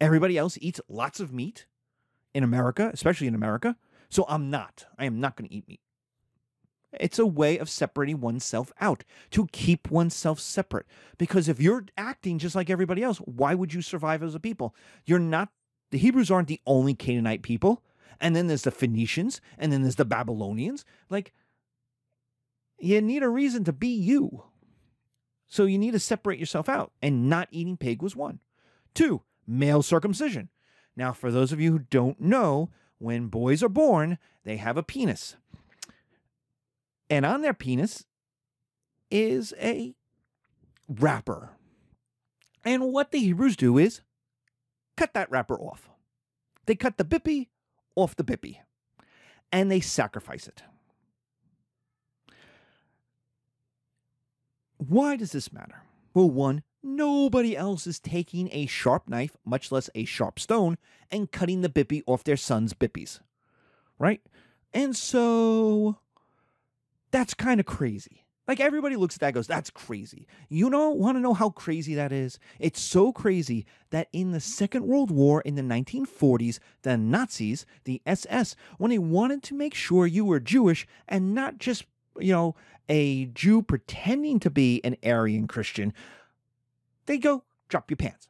Everybody 0.00 0.36
else 0.36 0.58
eats 0.60 0.80
lots 0.88 1.20
of 1.20 1.32
meat 1.32 1.66
in 2.34 2.44
America, 2.44 2.90
especially 2.92 3.26
in 3.26 3.34
America. 3.34 3.76
So 4.08 4.24
I'm 4.28 4.50
not. 4.50 4.86
I 4.98 5.04
am 5.04 5.20
not 5.20 5.36
going 5.36 5.48
to 5.48 5.54
eat 5.54 5.68
meat. 5.68 5.80
It's 6.98 7.18
a 7.18 7.26
way 7.26 7.58
of 7.58 7.68
separating 7.68 8.20
oneself 8.20 8.72
out 8.80 9.04
to 9.30 9.48
keep 9.52 9.90
oneself 9.90 10.40
separate. 10.40 10.86
Because 11.18 11.48
if 11.48 11.60
you're 11.60 11.84
acting 11.96 12.38
just 12.38 12.54
like 12.54 12.70
everybody 12.70 13.02
else, 13.02 13.18
why 13.18 13.54
would 13.54 13.74
you 13.74 13.82
survive 13.82 14.22
as 14.22 14.34
a 14.34 14.40
people? 14.40 14.74
You're 15.04 15.18
not, 15.18 15.50
the 15.90 15.98
Hebrews 15.98 16.30
aren't 16.30 16.48
the 16.48 16.60
only 16.66 16.94
Canaanite 16.94 17.42
people. 17.42 17.82
And 18.20 18.34
then 18.34 18.46
there's 18.46 18.62
the 18.62 18.70
Phoenicians, 18.70 19.42
and 19.58 19.70
then 19.70 19.82
there's 19.82 19.96
the 19.96 20.06
Babylonians. 20.06 20.86
Like, 21.10 21.34
you 22.78 23.02
need 23.02 23.22
a 23.22 23.28
reason 23.28 23.64
to 23.64 23.74
be 23.74 23.88
you. 23.88 24.44
So 25.46 25.64
you 25.64 25.76
need 25.76 25.92
to 25.92 25.98
separate 25.98 26.38
yourself 26.38 26.66
out, 26.68 26.92
and 27.02 27.28
not 27.28 27.48
eating 27.50 27.76
pig 27.76 28.02
was 28.02 28.16
one. 28.16 28.40
Two, 28.94 29.22
male 29.46 29.82
circumcision. 29.82 30.48
Now, 30.96 31.12
for 31.12 31.30
those 31.30 31.52
of 31.52 31.60
you 31.60 31.72
who 31.72 31.78
don't 31.78 32.20
know, 32.20 32.70
when 32.98 33.28
boys 33.28 33.62
are 33.62 33.68
born, 33.68 34.18
they 34.44 34.56
have 34.56 34.76
a 34.76 34.82
penis. 34.82 35.36
And 37.10 37.26
on 37.26 37.42
their 37.42 37.54
penis 37.54 38.04
is 39.10 39.54
a 39.60 39.94
wrapper. 40.88 41.50
And 42.64 42.92
what 42.92 43.12
the 43.12 43.18
Hebrews 43.18 43.56
do 43.56 43.78
is 43.78 44.00
cut 44.96 45.14
that 45.14 45.30
wrapper 45.30 45.58
off. 45.58 45.88
They 46.66 46.74
cut 46.74 46.96
the 46.96 47.04
bippy 47.04 47.48
off 47.94 48.16
the 48.16 48.24
bippy 48.24 48.58
and 49.52 49.70
they 49.70 49.80
sacrifice 49.80 50.48
it. 50.48 50.62
Why 54.78 55.16
does 55.16 55.32
this 55.32 55.52
matter? 55.52 55.82
Well, 56.12 56.30
one, 56.30 56.62
nobody 56.86 57.56
else 57.56 57.86
is 57.86 57.98
taking 57.98 58.48
a 58.52 58.66
sharp 58.66 59.08
knife, 59.08 59.36
much 59.44 59.70
less 59.72 59.90
a 59.94 60.04
sharp 60.04 60.38
stone, 60.38 60.78
and 61.10 61.30
cutting 61.32 61.60
the 61.60 61.68
bippy 61.68 62.02
off 62.06 62.24
their 62.24 62.36
son's 62.36 62.72
bippies. 62.72 63.20
Right? 63.98 64.20
And 64.72 64.94
so 64.94 65.98
that's 67.10 67.34
kind 67.34 67.60
of 67.60 67.66
crazy. 67.66 68.26
Like 68.48 68.60
everybody 68.60 68.94
looks 68.94 69.16
at 69.16 69.20
that 69.22 69.34
goes, 69.34 69.46
that's 69.46 69.70
crazy. 69.70 70.26
You 70.48 70.70
know, 70.70 70.90
want 70.90 71.16
to 71.16 71.20
know 71.20 71.34
how 71.34 71.50
crazy 71.50 71.94
that 71.96 72.12
is? 72.12 72.38
It's 72.60 72.80
so 72.80 73.12
crazy 73.12 73.66
that 73.90 74.08
in 74.12 74.30
the 74.30 74.40
Second 74.40 74.86
World 74.86 75.10
War 75.10 75.40
in 75.40 75.56
the 75.56 75.62
1940s, 75.62 76.60
the 76.82 76.96
Nazis, 76.96 77.66
the 77.84 78.00
SS, 78.06 78.54
when 78.78 78.90
they 78.90 78.98
wanted 78.98 79.42
to 79.44 79.54
make 79.54 79.74
sure 79.74 80.06
you 80.06 80.24
were 80.24 80.38
Jewish 80.38 80.86
and 81.08 81.34
not 81.34 81.58
just, 81.58 81.86
you 82.20 82.32
know, 82.32 82.54
a 82.88 83.26
Jew 83.26 83.62
pretending 83.62 84.38
to 84.40 84.50
be 84.50 84.80
an 84.84 84.96
Aryan 85.04 85.48
Christian, 85.48 85.92
they 87.06 87.18
go, 87.18 87.44
drop 87.68 87.90
your 87.90 87.96
pants. 87.96 88.28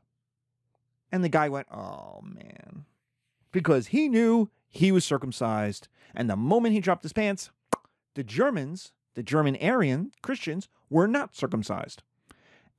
And 1.13 1.25
the 1.25 1.29
guy 1.29 1.49
went, 1.49 1.67
oh 1.73 2.21
man. 2.23 2.85
Because 3.53 3.89
he 3.89 4.09
knew 4.09 4.51
he 4.69 4.93
was 4.93 5.05
circumcised. 5.05 5.89
And 6.15 6.29
the 6.29 6.37
moment 6.37 6.75
he 6.75 6.81
dropped 6.81 7.03
his 7.03 7.13
pants, 7.13 7.51
the 8.15 8.25
Germans, 8.25 8.93
the 9.15 9.23
German 9.23 9.57
Aryan 9.61 10.13
Christians, 10.23 10.69
were 10.91 11.09
not 11.09 11.37
circumcised. 11.37 12.03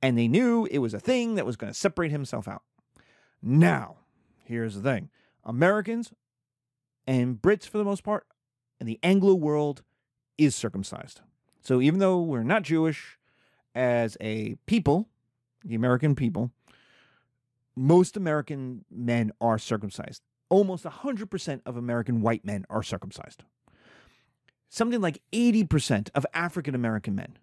And 0.00 0.16
they 0.16 0.28
knew 0.28 0.66
it 0.70 0.78
was 0.78 0.94
a 0.94 1.00
thing 1.00 1.34
that 1.34 1.46
was 1.46 1.56
going 1.56 1.72
to 1.72 1.78
separate 1.78 2.10
himself 2.10 2.46
out. 2.46 2.62
Now, 3.42 3.96
here's 4.44 4.74
the 4.74 4.82
thing 4.82 5.10
Americans 5.44 6.12
and 7.06 7.40
Brits, 7.40 7.66
for 7.66 7.78
the 7.78 7.84
most 7.84 8.04
part, 8.04 8.26
and 8.78 8.88
the 8.88 9.00
Anglo 9.02 9.34
world 9.34 9.82
is 10.36 10.54
circumcised. 10.54 11.20
So 11.62 11.80
even 11.80 11.98
though 11.98 12.20
we're 12.20 12.42
not 12.42 12.62
Jewish 12.62 13.18
as 13.74 14.16
a 14.20 14.56
people, 14.66 15.08
the 15.68 15.76
American 15.76 16.16
people, 16.16 16.50
most 17.76 18.16
American 18.16 18.84
men 18.90 19.30
are 19.40 19.58
circumcised. 19.58 20.22
Almost 20.50 20.84
100% 20.84 21.60
of 21.64 21.76
American 21.76 22.20
white 22.20 22.44
men 22.44 22.64
are 22.68 22.82
circumcised 22.82 23.44
something 24.68 25.00
like 25.00 25.22
80% 25.32 26.10
of 26.14 26.26
African 26.34 26.74
American 26.74 27.14
men 27.14 27.38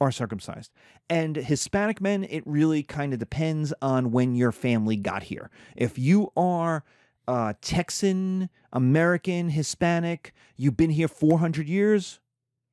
are 0.00 0.10
circumcised. 0.10 0.72
And 1.08 1.36
Hispanic 1.36 2.00
men, 2.00 2.24
it 2.24 2.42
really 2.46 2.82
kind 2.82 3.12
of 3.12 3.18
depends 3.18 3.72
on 3.80 4.10
when 4.10 4.34
your 4.34 4.52
family 4.52 4.96
got 4.96 5.24
here. 5.24 5.50
If 5.76 5.98
you 5.98 6.32
are 6.36 6.84
uh, 7.28 7.54
Texan, 7.60 8.50
American, 8.72 9.50
Hispanic, 9.50 10.32
you've 10.56 10.76
been 10.76 10.90
here 10.90 11.08
400 11.08 11.68
years, 11.68 12.20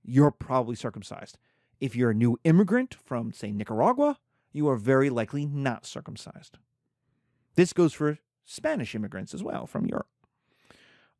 you're 0.04 0.32
probably 0.32 0.76
circumcised. 0.76 1.38
If 1.80 1.96
you're 1.96 2.12
a 2.12 2.16
new 2.16 2.38
immigrant 2.44 2.96
from, 3.06 3.32
say, 3.32 3.52
Nicaragua, 3.52 4.18
you 4.52 4.68
are 4.70 4.76
very 4.76 5.10
likely 5.10 5.46
not 5.46 5.86
circumcised. 5.86 6.58
This 7.56 7.74
goes 7.74 7.94
for 7.94 8.18
Spanish 8.46 8.96
immigrants 8.96 9.34
as 9.34 9.44
well 9.44 9.68
from 9.68 9.86
Europe. 9.86 10.08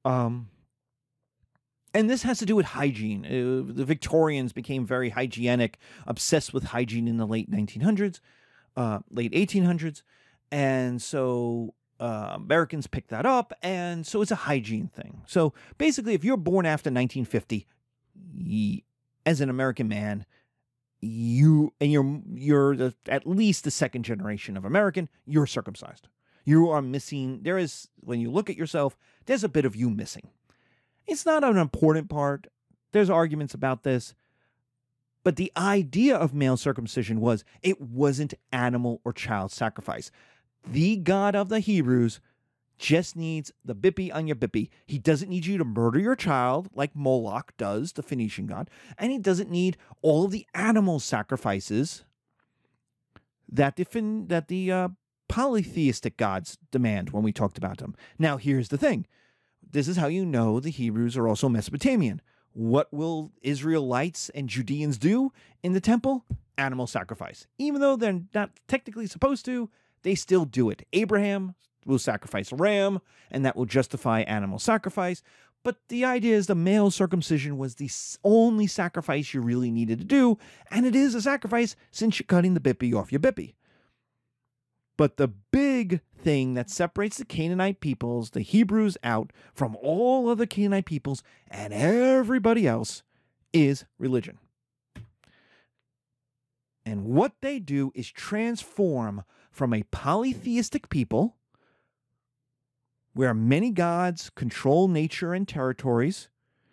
Um, 0.04 0.50
and 1.94 2.10
this 2.10 2.24
has 2.24 2.40
to 2.40 2.46
do 2.46 2.56
with 2.56 2.68
hygiene. 2.68 3.26
Uh, 3.26 3.74
the 3.74 3.86
Victorians 3.86 4.54
became 4.54 4.86
very 4.86 5.10
hygienic, 5.10 5.78
obsessed 6.08 6.54
with 6.54 6.66
hygiene 6.66 7.08
in 7.08 7.18
the 7.18 7.28
late 7.28 7.52
1900s, 7.52 8.20
uh, 8.78 9.00
late 9.10 9.34
1800s. 9.34 10.02
And 10.52 11.02
so 11.02 11.74
uh, 12.00 12.32
Americans 12.36 12.88
picked 12.88 13.10
that 13.10 13.26
up. 13.26 13.54
And 13.62 14.08
so 14.08 14.22
it's 14.22 14.32
a 14.32 14.36
hygiene 14.36 14.88
thing. 14.88 15.22
So 15.28 15.54
basically, 15.78 16.14
if 16.14 16.24
you're 16.24 16.38
born 16.38 16.66
after 16.66 16.90
1950, 16.90 17.68
as 19.26 19.42
an 19.42 19.50
American 19.50 19.88
man, 19.88 20.26
you 21.02 21.74
and 21.82 21.92
you're 21.92 22.22
you're 22.34 22.76
the, 22.76 22.96
at 23.08 23.28
least 23.28 23.64
the 23.64 23.72
second 23.72 24.04
generation 24.04 24.56
of 24.56 24.66
American, 24.66 25.10
you're 25.26 25.48
circumcised. 25.48 26.08
You 26.46 26.70
are 26.70 26.82
missing. 26.82 27.40
There 27.42 27.58
is 27.58 27.88
when 28.00 28.20
you 28.20 28.32
look 28.32 28.50
at 28.50 28.58
yourself, 28.58 28.96
there's 29.26 29.44
a 29.44 29.50
bit 29.50 29.66
of 29.66 29.76
you 29.76 29.90
missing. 29.90 30.30
It's 31.08 31.26
not 31.26 31.44
an 31.44 31.58
important 31.58 32.10
part. 32.10 32.48
There's 32.92 33.10
arguments 33.10 33.54
about 33.54 33.84
this. 33.84 34.14
But 35.24 35.36
the 35.36 35.52
idea 35.56 36.16
of 36.16 36.34
male 36.34 36.58
circumcision 36.58 37.20
was 37.22 37.44
it 37.62 37.80
wasn't 37.80 38.34
animal 38.52 39.02
or 39.04 39.14
child 39.14 39.52
sacrifice. 39.52 40.10
The 40.66 40.98
God 40.98 41.36
of 41.36 41.50
the 41.50 41.60
Hebrews 41.60 42.20
just 42.82 43.16
needs 43.16 43.52
the 43.64 43.76
bippy 43.76 44.14
on 44.14 44.26
your 44.26 44.36
bippy. 44.36 44.70
He 44.88 44.98
doesn't 44.98 45.30
need 45.30 45.46
you 45.46 45.60
to 45.60 45.64
murder 45.64 46.00
your 46.00 46.16
child 46.16 46.68
like 46.74 46.96
Moloch 46.96 47.54
does, 47.56 47.94
the 47.94 48.02
Phoenician 48.02 48.48
god, 48.48 48.72
and 48.98 49.12
he 49.12 49.20
doesn't 49.20 49.52
need 49.52 49.78
all 50.02 50.26
of 50.26 50.32
the 50.32 50.48
animal 50.56 51.00
sacrifices 51.00 52.04
that 53.48 53.76
the 53.76 53.86
that 54.28 54.48
the 54.48 54.72
uh, 54.72 54.88
polytheistic 55.30 56.18
gods 56.18 56.58
demand 56.72 57.12
when 57.12 57.22
we 57.22 57.32
talked 57.32 57.60
about 57.60 57.78
them. 57.78 57.96
Now, 58.18 58.38
here's 58.38 58.70
the 58.70 58.80
thing: 58.80 59.06
this 59.62 59.88
is 59.88 59.98
how 59.98 60.08
you 60.08 60.26
know 60.26 60.60
the 60.60 60.72
Hebrews 60.72 61.16
are 61.16 61.28
also 61.28 61.48
Mesopotamian. 61.48 62.20
What 62.54 62.92
will 62.92 63.32
Israelites 63.44 64.30
and 64.30 64.50
Judeans 64.50 64.98
do 64.98 65.32
in 65.62 65.74
the 65.74 65.80
temple? 65.80 66.26
Animal 66.58 66.88
sacrifice. 66.88 67.46
Even 67.60 67.80
though 67.80 67.96
they're 67.96 68.22
not 68.34 68.52
technically 68.68 69.06
supposed 69.06 69.46
to, 69.46 69.70
they 70.02 70.16
still 70.16 70.46
do 70.46 70.72
it. 70.72 70.86
Abraham 70.94 71.54
will 71.86 72.00
sacrifice 72.00 72.52
a 72.52 72.56
ram, 72.56 73.02
and 73.30 73.46
that 73.46 73.56
will 73.56 73.66
justify 73.66 74.22
animal 74.22 74.60
sacrifice. 74.60 75.24
But 75.64 75.78
the 75.90 76.06
idea 76.06 76.36
is 76.36 76.48
the 76.48 76.56
male 76.56 76.90
circumcision 76.90 77.58
was 77.58 77.76
the 77.76 77.90
only 78.24 78.68
sacrifice 78.68 79.34
you 79.34 79.42
really 79.42 79.72
needed 79.72 80.00
to 80.00 80.06
do, 80.06 80.38
and 80.72 80.86
it 80.86 80.96
is 80.96 81.14
a 81.14 81.22
sacrifice 81.22 81.76
since 81.92 82.20
you're 82.20 82.26
cutting 82.26 82.56
the 82.56 82.60
bippy 82.60 82.96
off 82.96 83.12
your 83.12 83.20
bippy. 83.20 83.54
But 84.98 85.18
the 85.18 85.28
big 85.28 86.02
thing 86.16 86.54
that 86.54 86.70
separates 86.70 87.18
the 87.18 87.26
Canaanite 87.26 87.80
peoples, 87.80 88.32
the 88.32 88.42
Hebrews, 88.42 88.98
out 89.04 89.32
from 89.54 89.76
all 89.82 90.30
other 90.30 90.46
Canaanite 90.46 90.86
peoples 90.86 91.24
and 91.50 91.74
everybody 91.74 92.68
else 92.68 93.04
is 93.54 93.86
religion. 93.98 94.38
And 96.86 97.06
what 97.06 97.34
they 97.42 97.60
do 97.60 97.92
is 97.96 98.10
transform 98.10 99.24
from 99.52 99.74
a 99.74 99.84
polytheistic 99.84 100.90
people 100.90 101.36
where 103.14 103.34
many 103.34 103.72
gods 103.72 104.30
control 104.30 104.88
nature 104.88 105.34
and 105.34 105.48
territories. 105.48 106.30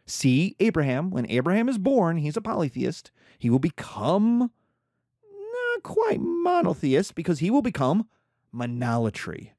See 0.06 0.56
Abraham. 0.60 1.10
When 1.10 1.30
Abraham 1.30 1.68
is 1.68 1.78
born, 1.78 2.18
he's 2.18 2.36
a 2.36 2.40
polytheist. 2.40 3.10
He 3.38 3.50
will 3.50 3.58
become 3.58 4.38
not 4.40 5.82
quite 5.82 6.20
monotheist 6.20 7.14
because 7.14 7.40
he 7.40 7.50
will 7.50 7.62
become 7.62 8.08
monolatry. 8.54 9.50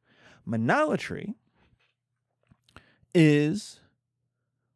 Monolatry 0.47 1.35
is 3.13 3.79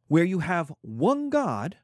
where 0.08 0.24
you 0.24 0.40
have 0.40 0.72
one 0.82 1.30
God, 1.30 1.76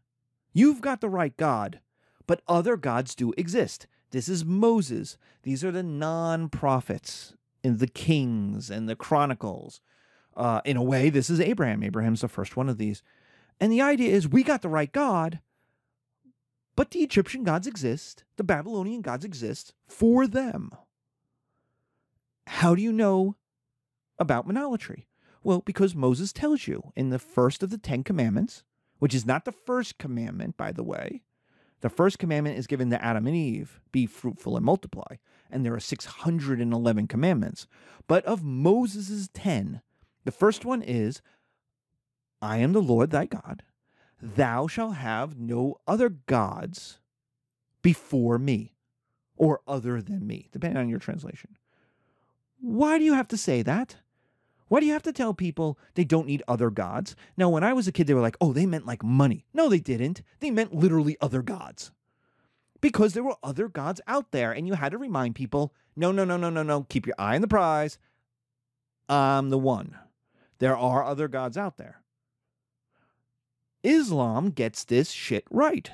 you've 0.53 0.81
got 0.81 1.01
the 1.01 1.09
right 1.09 1.37
God, 1.37 1.81
but 2.27 2.43
other 2.47 2.77
gods 2.77 3.15
do 3.15 3.33
exist. 3.37 3.87
This 4.11 4.29
is 4.29 4.45
Moses. 4.45 5.17
These 5.43 5.65
are 5.65 5.71
the 5.71 5.83
non 5.83 6.49
prophets 6.49 7.35
in 7.63 7.79
the 7.79 7.87
Kings 7.87 8.71
and 8.71 8.89
the 8.89 8.97
Chronicles. 8.97 9.81
Uh, 10.37 10.61
in 10.65 10.77
a 10.77 10.83
way, 10.83 11.11
this 11.11 11.29
is 11.31 11.41
Abraham. 11.41 11.83
Abraham's 11.83 12.21
the 12.21 12.29
first 12.29 12.57
one 12.57 12.69
of 12.69 12.79
these. 12.79 13.03
And 13.61 13.71
the 13.73 13.83
idea 13.83 14.13
is 14.13 14.29
we 14.29 14.43
got 14.43 14.63
the 14.63 14.69
right 14.69 14.91
God, 14.91 15.41
but 16.77 16.93
the 16.93 17.01
Egyptian 17.01 17.45
gods 17.45 17.67
exist, 17.67 18.25
the 18.37 18.45
Babylonian 18.45 19.03
gods 19.03 19.25
exist 19.25 19.75
for 19.87 20.27
them. 20.27 20.71
How 22.47 22.75
do 22.75 22.83
you 22.83 22.93
know 22.93 23.37
about 24.19 24.49
monolatry? 24.49 25.05
Well, 25.43 25.63
because 25.65 25.95
Moses 25.95 26.33
tells 26.33 26.67
you 26.67 26.93
in 26.97 27.11
the 27.11 27.19
first 27.19 27.63
of 27.63 27.71
the 27.71 27.79
Ten 27.79 28.03
Commandments, 28.03 28.65
which 28.99 29.15
is 29.15 29.27
not 29.27 29.45
the 29.45 29.53
first 29.53 29.99
commandment, 29.99 30.57
by 30.57 30.73
the 30.73 30.83
way. 30.83 31.23
The 31.81 31.89
first 31.89 32.19
commandment 32.19 32.59
is 32.59 32.67
given 32.67 32.91
to 32.91 33.03
Adam 33.03 33.27
and 33.27 33.37
Eve 33.37 33.81
be 33.91 34.07
fruitful 34.07 34.57
and 34.57 34.65
multiply. 34.65 35.17
And 35.51 35.65
there 35.65 35.75
are 35.75 35.81
611 35.81 37.07
commandments. 37.07 37.67
But 38.07 38.25
of 38.27 38.45
Moses' 38.45 39.29
10, 39.33 39.81
the 40.25 40.33
first 40.33 40.65
one 40.65 40.83
is 40.83 41.23
I 42.43 42.59
am 42.59 42.73
the 42.73 42.83
Lord 42.83 43.11
thy 43.11 43.27
God. 43.27 43.63
Thou 44.21 44.67
shalt 44.67 44.97
have 44.97 45.39
no 45.39 45.77
other 45.87 46.09
gods 46.11 46.99
before 47.83 48.39
me 48.39 48.75
or 49.37 49.61
other 49.67 50.03
than 50.03 50.27
me, 50.27 50.49
depending 50.53 50.79
on 50.79 50.89
your 50.89 50.99
translation. 50.99 51.57
Why 52.61 52.99
do 52.99 53.05
you 53.05 53.15
have 53.15 53.29
to 53.29 53.39
say 53.39 53.63
that? 53.63 53.97
Why 54.69 54.81
do 54.81 54.87
you 54.87 54.93
have 54.93 55.03
to 55.03 55.13
tell 55.13 55.35
people 55.35 55.79
they 55.95 56.05
don't 56.05 56.27
need 56.27 56.43
other 56.47 56.71
gods? 56.71 57.17
Now, 57.37 57.49
when 57.49 57.65
I 57.65 57.73
was 57.73 57.89
a 57.89 57.93
kid, 57.93 58.07
they 58.07 58.15
were 58.15 58.21
like, 58.21 58.37
oh, 58.41 58.53
they 58.53 58.67
meant 58.67 58.87
like 58.87 59.03
money. 59.03 59.47
No, 59.53 59.69
they 59.69 59.81
didn't. 59.81 60.23
They 60.39 60.51
meant 60.51 60.75
literally 60.75 61.17
other 61.21 61.43
gods. 61.43 61.91
Because 62.81 63.15
there 63.15 63.25
were 63.25 63.37
other 63.43 63.69
gods 63.69 64.01
out 64.07 64.31
there, 64.31 64.53
and 64.53 64.67
you 64.67 64.75
had 64.75 64.93
to 64.93 64.99
remind 64.99 65.35
people 65.35 65.75
no, 65.97 66.13
no, 66.13 66.25
no, 66.25 66.37
no, 66.37 66.51
no, 66.51 66.63
no. 66.63 66.85
Keep 66.85 67.07
your 67.07 67.17
eye 67.19 67.35
on 67.35 67.41
the 67.41 67.49
prize. 67.49 67.99
I'm 69.09 69.51
the 69.51 69.59
one. 69.59 69.99
There 70.61 70.77
are 70.77 71.05
other 71.05 71.27
gods 71.27 71.57
out 71.57 71.79
there. 71.79 72.03
Islam 73.83 74.51
gets 74.51 74.85
this 74.85 75.11
shit 75.11 75.45
right. 75.51 75.91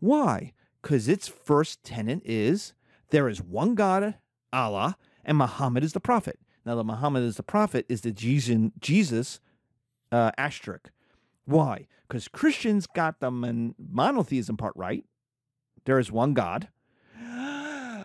Why? 0.00 0.52
Because 0.82 1.08
its 1.08 1.28
first 1.28 1.82
tenet 1.84 2.20
is 2.24 2.74
there 3.10 3.28
is 3.28 3.40
one 3.40 3.74
God, 3.74 4.16
Allah, 4.52 4.96
and 5.24 5.38
Muhammad 5.38 5.84
is 5.84 5.92
the 5.92 6.00
prophet. 6.00 6.38
Now, 6.66 6.74
the 6.74 6.84
Muhammad 6.84 7.22
is 7.22 7.36
the 7.36 7.42
prophet 7.42 7.86
is 7.88 8.00
the 8.00 8.10
Jesus, 8.10 9.40
uh, 10.10 10.30
asterisk. 10.36 10.90
Why? 11.44 11.86
Because 12.08 12.26
Christians 12.26 12.86
got 12.86 13.20
the 13.20 13.30
mon- 13.30 13.74
monotheism 13.78 14.56
part 14.56 14.72
right. 14.74 15.04
There 15.84 15.98
is 15.98 16.10
one 16.10 16.34
God. 16.34 16.68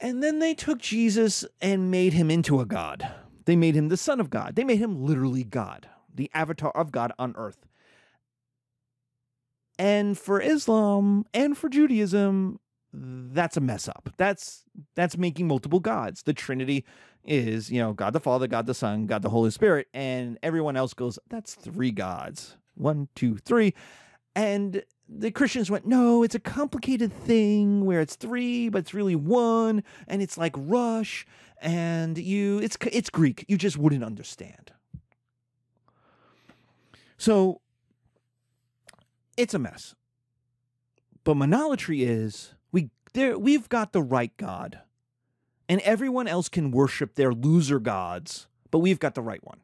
And 0.00 0.22
then 0.22 0.38
they 0.38 0.54
took 0.54 0.78
Jesus 0.78 1.44
and 1.60 1.90
made 1.90 2.12
him 2.12 2.30
into 2.30 2.60
a 2.60 2.64
God. 2.64 3.12
They 3.48 3.56
made 3.56 3.74
him 3.74 3.88
the 3.88 3.96
Son 3.96 4.20
of 4.20 4.28
God. 4.28 4.56
They 4.56 4.64
made 4.64 4.76
him 4.76 5.02
literally 5.02 5.42
God, 5.42 5.88
the 6.14 6.30
avatar 6.34 6.70
of 6.72 6.92
God 6.92 7.12
on 7.18 7.32
earth. 7.34 7.64
And 9.78 10.18
for 10.18 10.38
Islam 10.38 11.24
and 11.32 11.56
for 11.56 11.70
Judaism, 11.70 12.60
that's 12.92 13.56
a 13.56 13.60
mess 13.62 13.88
up. 13.88 14.12
That's 14.18 14.64
that's 14.96 15.16
making 15.16 15.46
multiple 15.46 15.80
gods. 15.80 16.24
The 16.24 16.34
Trinity 16.34 16.84
is, 17.24 17.72
you 17.72 17.80
know, 17.80 17.94
God 17.94 18.12
the 18.12 18.20
Father, 18.20 18.48
God 18.48 18.66
the 18.66 18.74
Son, 18.74 19.06
God 19.06 19.22
the 19.22 19.30
Holy 19.30 19.50
Spirit, 19.50 19.86
and 19.94 20.38
everyone 20.42 20.76
else 20.76 20.92
goes, 20.92 21.18
that's 21.30 21.54
three 21.54 21.90
gods. 21.90 22.58
One, 22.74 23.08
two, 23.14 23.38
three. 23.38 23.72
And 24.36 24.82
the 25.08 25.30
Christians 25.30 25.70
went, 25.70 25.86
no, 25.86 26.22
it's 26.22 26.34
a 26.34 26.40
complicated 26.40 27.12
thing 27.12 27.84
where 27.84 28.00
it's 28.00 28.16
three, 28.16 28.68
but 28.68 28.78
it's 28.78 28.94
really 28.94 29.16
one, 29.16 29.82
and 30.06 30.20
it's 30.20 30.36
like 30.36 30.54
Rush, 30.56 31.26
and 31.60 32.18
you, 32.18 32.58
it's 32.58 32.76
it's 32.92 33.10
Greek. 33.10 33.44
You 33.48 33.56
just 33.56 33.78
wouldn't 33.78 34.04
understand. 34.04 34.72
So 37.16 37.60
it's 39.36 39.54
a 39.54 39.58
mess. 39.58 39.94
But 41.24 41.36
monolatry 41.36 42.06
is 42.06 42.54
we 42.70 42.90
there 43.12 43.38
we've 43.38 43.68
got 43.68 43.92
the 43.92 44.02
right 44.02 44.36
God. 44.36 44.80
And 45.70 45.82
everyone 45.82 46.26
else 46.26 46.48
can 46.48 46.70
worship 46.70 47.14
their 47.14 47.32
loser 47.32 47.78
gods, 47.78 48.46
but 48.70 48.78
we've 48.78 48.98
got 48.98 49.14
the 49.14 49.20
right 49.20 49.44
one. 49.44 49.60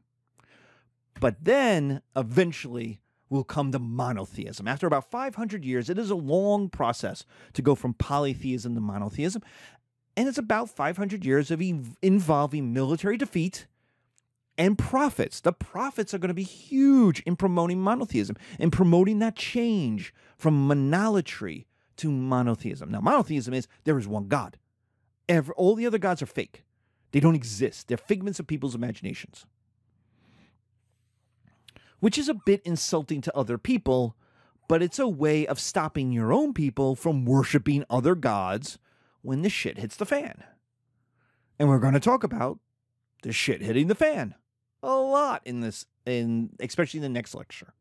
But 1.18 1.36
then 1.42 2.02
eventually 2.14 3.00
will 3.30 3.44
come 3.44 3.72
to 3.72 3.78
monotheism. 3.78 4.68
After 4.68 4.86
about 4.86 5.10
500 5.10 5.64
years, 5.64 5.90
it 5.90 5.98
is 5.98 6.10
a 6.10 6.14
long 6.14 6.68
process 6.68 7.24
to 7.54 7.62
go 7.62 7.74
from 7.74 7.94
polytheism 7.94 8.74
to 8.74 8.80
monotheism. 8.80 9.42
And 10.16 10.28
it's 10.28 10.38
about 10.38 10.70
500 10.70 11.24
years 11.24 11.50
of 11.50 11.60
ev- 11.60 11.96
involving 12.02 12.72
military 12.72 13.16
defeat 13.16 13.66
and 14.56 14.78
prophets. 14.78 15.40
The 15.40 15.52
prophets 15.52 16.14
are 16.14 16.18
going 16.18 16.28
to 16.28 16.34
be 16.34 16.42
huge 16.42 17.20
in 17.20 17.36
promoting 17.36 17.80
monotheism 17.80 18.36
and 18.58 18.72
promoting 18.72 19.18
that 19.18 19.36
change 19.36 20.14
from 20.36 20.68
monolatry 20.68 21.64
to 21.96 22.10
monotheism. 22.10 22.90
Now, 22.90 23.00
monotheism 23.00 23.54
is 23.54 23.66
there 23.84 23.98
is 23.98 24.06
one 24.06 24.28
God. 24.28 24.58
Every, 25.28 25.54
all 25.56 25.74
the 25.74 25.86
other 25.86 25.98
gods 25.98 26.22
are 26.22 26.26
fake. 26.26 26.64
They 27.12 27.20
don't 27.20 27.34
exist. 27.34 27.88
They're 27.88 27.96
figments 27.96 28.38
of 28.40 28.46
people's 28.46 28.74
imaginations. 28.74 29.46
Which 32.00 32.18
is 32.18 32.28
a 32.28 32.34
bit 32.34 32.60
insulting 32.64 33.20
to 33.22 33.36
other 33.36 33.58
people, 33.58 34.16
but 34.68 34.82
it's 34.82 34.98
a 34.98 35.08
way 35.08 35.46
of 35.46 35.60
stopping 35.60 36.12
your 36.12 36.32
own 36.32 36.52
people 36.52 36.94
from 36.94 37.24
worshiping 37.24 37.84
other 37.88 38.14
gods 38.14 38.78
when 39.22 39.42
the 39.42 39.48
shit 39.48 39.78
hits 39.78 39.96
the 39.96 40.06
fan. 40.06 40.44
And 41.58 41.68
we're 41.68 41.78
going 41.78 41.94
to 41.94 42.00
talk 42.00 42.24
about 42.24 42.58
the 43.22 43.32
shit 43.32 43.62
hitting 43.62 43.86
the 43.86 43.94
fan 43.94 44.34
a 44.84 44.94
lot 44.94 45.42
in 45.44 45.60
this 45.60 45.86
in 46.06 46.50
especially 46.60 46.98
in 46.98 47.02
the 47.02 47.08
next 47.08 47.34
lecture. 47.34 47.72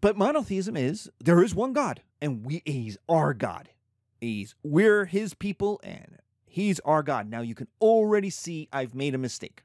But 0.00 0.16
monotheism 0.16 0.76
is 0.76 1.10
there 1.18 1.42
is 1.42 1.54
one 1.54 1.72
God, 1.72 2.02
and 2.20 2.44
we 2.44 2.62
he's 2.64 2.98
our 3.08 3.34
God. 3.34 3.70
He's 4.20 4.54
we're 4.62 5.06
his 5.06 5.34
people, 5.34 5.80
and 5.82 6.18
he's 6.44 6.80
our 6.80 7.02
God. 7.02 7.28
Now 7.28 7.40
you 7.40 7.54
can 7.54 7.68
already 7.80 8.30
see 8.30 8.68
I've 8.72 8.94
made 8.94 9.14
a 9.14 9.18
mistake. 9.18 9.62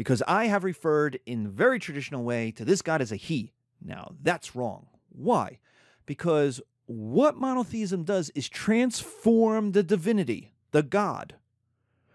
Because 0.00 0.22
I 0.26 0.46
have 0.46 0.64
referred 0.64 1.20
in 1.26 1.50
very 1.50 1.78
traditional 1.78 2.24
way 2.24 2.52
to 2.52 2.64
this 2.64 2.80
God 2.80 3.02
as 3.02 3.12
a 3.12 3.16
he. 3.16 3.52
Now 3.84 4.14
that's 4.22 4.56
wrong. 4.56 4.86
Why? 5.10 5.58
Because 6.06 6.58
what 6.86 7.36
monotheism 7.36 8.04
does 8.04 8.30
is 8.30 8.48
transform 8.48 9.72
the 9.72 9.82
divinity, 9.82 10.54
the 10.70 10.82
God, 10.82 11.34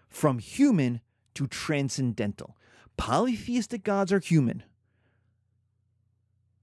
from 0.08 0.40
human 0.40 1.00
to 1.34 1.46
transcendental. 1.46 2.56
Polytheistic 2.96 3.84
gods 3.84 4.12
are 4.12 4.18
human 4.18 4.64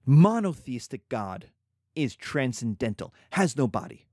monotheistic 0.05 1.07
God 1.07 1.51
is 1.95 2.17
transcendental, 2.17 3.13
has 3.29 3.55
no 3.55 3.65
body, 3.65 4.07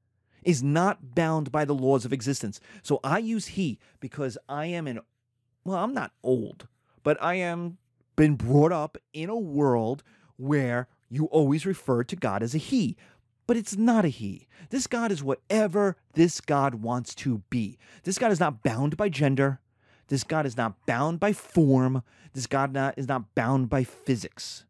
is 0.44 0.62
not 0.62 1.16
bound 1.16 1.50
by 1.50 1.64
the 1.64 1.74
laws 1.74 2.04
of 2.04 2.12
existence. 2.12 2.60
So 2.84 3.00
I 3.02 3.18
use 3.18 3.48
he 3.48 3.80
because 3.98 4.38
I 4.48 4.66
am 4.66 4.86
an, 4.86 5.00
well, 5.64 5.78
I'm 5.78 5.92
not 5.92 6.12
old, 6.22 6.68
but 7.02 7.20
I 7.22 7.34
am 7.34 7.78
been 8.16 8.36
brought 8.36 8.72
up 8.72 8.98
in 9.12 9.30
a 9.30 9.38
world 9.38 10.02
where 10.36 10.88
you 11.08 11.24
always 11.26 11.66
refer 11.66 12.04
to 12.04 12.16
God 12.16 12.42
as 12.42 12.54
a 12.54 12.58
he. 12.58 12.96
But 13.46 13.56
it's 13.56 13.76
not 13.76 14.04
a 14.04 14.08
he. 14.08 14.46
This 14.68 14.86
God 14.86 15.10
is 15.10 15.22
whatever 15.22 15.96
this 16.14 16.40
God 16.40 16.76
wants 16.76 17.14
to 17.16 17.42
be. 17.50 17.78
This 18.04 18.18
God 18.18 18.30
is 18.30 18.38
not 18.38 18.62
bound 18.62 18.96
by 18.96 19.08
gender. 19.08 19.60
This 20.08 20.22
God 20.22 20.46
is 20.46 20.56
not 20.56 20.86
bound 20.86 21.18
by 21.18 21.32
form. 21.32 22.02
This 22.32 22.46
God 22.46 22.72
not, 22.72 22.96
is 22.96 23.08
not 23.08 23.34
bound 23.34 23.68
by 23.68 23.84
physics. 23.84 24.64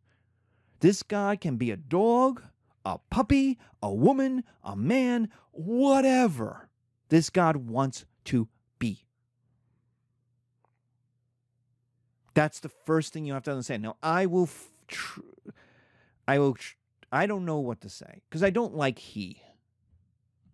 This 0.81 1.03
God 1.03 1.41
can 1.41 1.57
be 1.57 1.71
a 1.71 1.77
dog, 1.77 2.43
a 2.87 2.99
puppy, 3.11 3.59
a 3.83 3.93
woman, 3.93 4.45
a 4.65 4.77
man, 4.77 5.29
whatever 5.53 6.71
this 7.11 7.29
God 7.29 7.57
wants 7.57 8.07
to 8.27 8.49
be. 8.79 9.05
That's 12.35 12.61
the 12.61 12.69
first 12.69 13.13
thing 13.13 13.25
you 13.25 13.33
have 13.33 13.43
to 13.45 13.51
understand. 13.51 13.83
Now, 13.83 13.97
I 14.03 14.27
will, 14.27 14.45
f- 14.45 14.71
tr- 14.89 15.21
I 16.29 16.39
will, 16.39 16.55
tr- 16.55 16.77
I 17.11 17.27
don't 17.27 17.45
know 17.45 17.59
what 17.59 17.81
to 17.81 17.89
say 17.89 18.23
because 18.29 18.43
I 18.43 18.51
don't 18.51 18.75
like 18.75 18.99
he, 18.99 19.43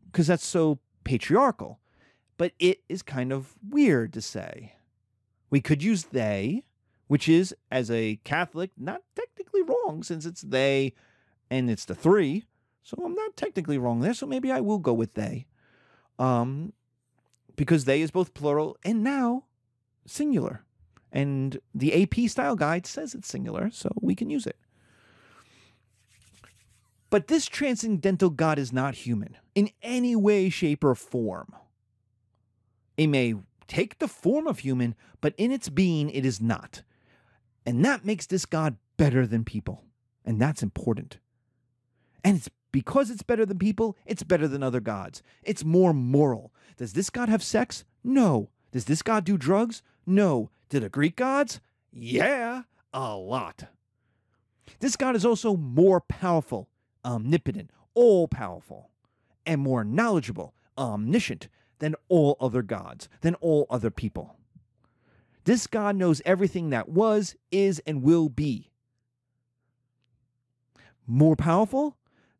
because 0.06 0.26
that's 0.26 0.46
so 0.46 0.78
patriarchal, 1.04 1.80
but 2.38 2.52
it 2.58 2.80
is 2.88 3.02
kind 3.02 3.32
of 3.32 3.54
weird 3.68 4.12
to 4.14 4.22
say. 4.22 4.74
We 5.50 5.60
could 5.60 5.82
use 5.82 6.04
they, 6.04 6.64
which 7.06 7.28
is, 7.28 7.54
as 7.70 7.90
a 7.90 8.16
Catholic, 8.24 8.70
not 8.76 9.02
technically 9.14 9.62
wrong 9.62 10.02
since 10.02 10.26
it's 10.26 10.40
they 10.42 10.94
and 11.50 11.70
it's 11.70 11.84
the 11.84 11.94
three. 11.94 12.44
So 12.82 12.96
I'm 13.04 13.14
not 13.14 13.36
technically 13.36 13.78
wrong 13.78 14.00
there. 14.00 14.14
So 14.14 14.26
maybe 14.26 14.50
I 14.50 14.60
will 14.60 14.78
go 14.78 14.92
with 14.92 15.14
they. 15.14 15.46
Um, 16.18 16.72
because 17.56 17.84
they 17.84 18.00
is 18.00 18.10
both 18.10 18.34
plural 18.34 18.76
and 18.84 19.02
now 19.02 19.44
singular. 20.06 20.62
And 21.12 21.58
the 21.74 22.02
AP 22.02 22.28
style 22.28 22.56
guide 22.56 22.86
says 22.86 23.14
it's 23.14 23.28
singular, 23.28 23.70
so 23.70 23.90
we 24.00 24.14
can 24.14 24.28
use 24.28 24.46
it. 24.46 24.56
But 27.08 27.28
this 27.28 27.46
transcendental 27.46 28.30
God 28.30 28.58
is 28.58 28.72
not 28.72 28.94
human 28.94 29.36
in 29.54 29.70
any 29.82 30.16
way, 30.16 30.50
shape, 30.50 30.84
or 30.84 30.94
form. 30.94 31.54
It 32.96 33.06
may 33.06 33.34
take 33.68 33.98
the 33.98 34.08
form 34.08 34.46
of 34.46 34.60
human, 34.60 34.94
but 35.20 35.34
in 35.36 35.52
its 35.52 35.68
being, 35.68 36.10
it 36.10 36.24
is 36.24 36.40
not. 36.40 36.82
And 37.64 37.84
that 37.84 38.04
makes 38.04 38.26
this 38.26 38.44
God 38.44 38.76
better 38.96 39.26
than 39.26 39.44
people. 39.44 39.84
And 40.24 40.40
that's 40.40 40.62
important. 40.62 41.18
And 42.24 42.36
it's 42.38 42.50
because 42.72 43.10
it's 43.10 43.22
better 43.22 43.46
than 43.46 43.58
people, 43.58 43.96
it's 44.04 44.22
better 44.22 44.48
than 44.48 44.62
other 44.62 44.80
gods. 44.80 45.22
It's 45.42 45.64
more 45.64 45.94
moral. 45.94 46.52
Does 46.76 46.92
this 46.92 47.08
God 47.08 47.28
have 47.28 47.42
sex? 47.42 47.84
No. 48.02 48.50
Does 48.72 48.86
this 48.86 49.02
God 49.02 49.24
do 49.24 49.38
drugs? 49.38 49.82
No. 50.04 50.50
Do 50.68 50.80
the 50.80 50.88
Greek 50.88 51.16
gods? 51.16 51.60
Yeah, 51.92 52.62
a 52.92 53.14
lot. 53.16 53.64
This 54.80 54.96
God 54.96 55.14
is 55.14 55.24
also 55.24 55.56
more 55.56 56.00
powerful, 56.00 56.68
omnipotent, 57.04 57.70
all 57.94 58.26
powerful, 58.28 58.90
and 59.46 59.60
more 59.60 59.84
knowledgeable, 59.84 60.54
omniscient 60.76 61.48
than 61.78 61.94
all 62.08 62.36
other 62.40 62.62
gods, 62.62 63.08
than 63.20 63.34
all 63.36 63.66
other 63.70 63.90
people. 63.90 64.36
This 65.44 65.66
God 65.68 65.94
knows 65.94 66.20
everything 66.24 66.70
that 66.70 66.88
was, 66.88 67.36
is, 67.52 67.80
and 67.86 68.02
will 68.02 68.28
be. 68.28 68.72
More 71.06 71.36
powerful? 71.36 71.96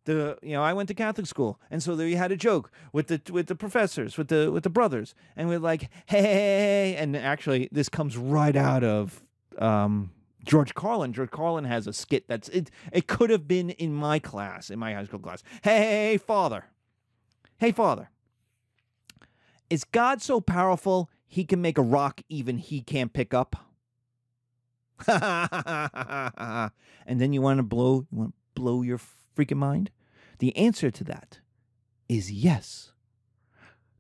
The 0.07 0.38
you 0.42 0.53
know 0.53 0.62
I 0.62 0.73
went 0.73 0.88
to 0.88 0.95
Catholic 0.95 1.27
school, 1.27 1.61
and 1.71 1.83
so 1.83 1.95
there 1.95 2.07
you 2.07 2.16
had 2.16 2.33
a 2.33 2.37
joke 2.37 2.71
with 2.92 3.09
the 3.09 3.21
with 3.31 3.49
the 3.49 3.55
professors, 3.55 4.16
with 4.16 4.29
the 4.29 4.51
with 4.51 4.62
the 4.62 4.71
brothers, 4.71 5.14
and 5.37 5.49
we're 5.49 5.59
like, 5.59 5.90
hey, 6.07 6.97
and 6.97 7.16
actually 7.16 7.69
this 7.71 7.88
comes 7.88 8.16
right 8.16 8.57
out 8.57 8.85
of 8.85 9.23
um, 9.59 10.11
George 10.45 10.75
Carlin. 10.75 11.12
George 11.12 11.31
Carlin 11.31 11.64
has 11.64 11.87
a 11.87 11.92
skit 11.92 12.29
that's 12.29 12.49
it. 12.51 12.71
It 12.92 13.07
could 13.09 13.31
have 13.31 13.47
been 13.47 13.71
in 13.71 13.92
my 13.92 14.19
class, 14.19 14.71
in 14.71 14.79
my 14.79 14.95
high 14.95 15.05
school 15.05 15.19
class. 15.19 15.42
Hey, 15.62 16.19
father. 16.19 16.66
Hey, 17.59 17.73
father. 17.73 18.11
Is 19.69 19.85
God 19.85 20.23
so 20.23 20.40
powerful 20.40 21.11
he 21.27 21.45
can 21.45 21.61
make 21.61 21.77
a 21.79 21.83
rock 21.83 22.23
even 22.29 22.59
he 22.59 22.81
can't 22.81 23.12
pick 23.12 23.35
up? 23.35 23.57
and 25.09 26.71
then 27.21 27.33
you 27.33 27.42
want 27.42 27.59
to 27.59 27.64
blow, 27.64 28.07
you 28.11 28.19
want 28.19 28.31
to 28.31 28.61
blow 28.61 28.83
your 28.83 29.01
freaking 29.37 29.57
mind? 29.57 29.90
The 30.38 30.57
answer 30.57 30.90
to 30.90 31.05
that 31.05 31.40
is 32.09 32.31
yes. 32.31 32.92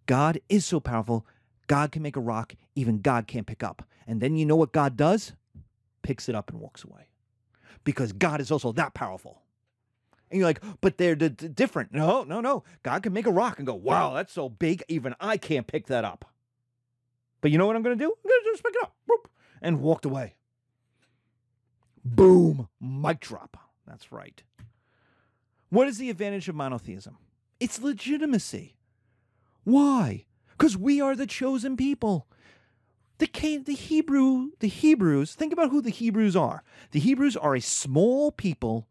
God 0.06 0.40
is 0.48 0.64
so 0.64 0.78
powerful, 0.80 1.26
God 1.66 1.90
can 1.90 2.02
make 2.02 2.16
a 2.16 2.20
rock 2.20 2.54
even 2.76 3.00
God 3.00 3.26
can't 3.26 3.46
pick 3.46 3.64
up. 3.64 3.82
And 4.06 4.20
then 4.20 4.36
you 4.36 4.46
know 4.46 4.54
what 4.54 4.72
God 4.72 4.96
does? 4.96 5.32
Picks 6.02 6.28
it 6.28 6.36
up 6.36 6.50
and 6.50 6.60
walks 6.60 6.84
away. 6.84 7.08
Because 7.82 8.12
God 8.12 8.40
is 8.40 8.52
also 8.52 8.70
that 8.72 8.94
powerful. 8.94 9.42
And 10.30 10.38
you're 10.38 10.48
like, 10.48 10.62
but 10.80 10.98
they're 10.98 11.16
d- 11.16 11.30
d- 11.30 11.48
different. 11.48 11.92
No, 11.92 12.22
no, 12.22 12.40
no. 12.40 12.64
God 12.82 13.02
can 13.02 13.12
make 13.12 13.26
a 13.26 13.32
rock 13.32 13.58
and 13.58 13.66
go, 13.66 13.74
wow, 13.74 14.12
that's 14.14 14.32
so 14.32 14.48
big, 14.48 14.84
even 14.88 15.14
I 15.20 15.36
can't 15.36 15.66
pick 15.66 15.86
that 15.86 16.04
up. 16.04 16.24
But 17.40 17.50
you 17.50 17.58
know 17.58 17.66
what 17.66 17.76
I'm 17.76 17.82
going 17.82 17.96
to 17.96 18.04
do? 18.04 18.12
I'm 18.12 18.28
going 18.28 18.42
to 18.44 18.50
just 18.50 18.64
pick 18.64 18.74
it 18.74 18.82
up 18.82 19.28
and 19.62 19.80
walked 19.80 20.04
away. 20.04 20.34
Boom, 22.04 22.68
mic 22.80 23.20
drop. 23.20 23.56
That's 23.86 24.12
right. 24.12 24.42
What 25.70 25.88
is 25.88 25.98
the 25.98 26.10
advantage 26.10 26.48
of 26.48 26.54
monotheism? 26.54 27.16
It's 27.58 27.80
legitimacy. 27.80 28.76
Why? 29.64 30.26
Because 30.50 30.76
we 30.76 31.00
are 31.00 31.16
the 31.16 31.26
chosen 31.26 31.76
people. 31.76 32.28
The 33.18 33.28
the 33.64 33.74
Hebrew 33.74 34.50
the 34.60 34.68
Hebrews. 34.68 35.34
Think 35.34 35.52
about 35.52 35.70
who 35.70 35.80
the 35.80 35.90
Hebrews 35.90 36.36
are. 36.36 36.62
The 36.92 37.00
Hebrews 37.00 37.36
are 37.36 37.56
a 37.56 37.60
small 37.60 38.30
people 38.30 38.88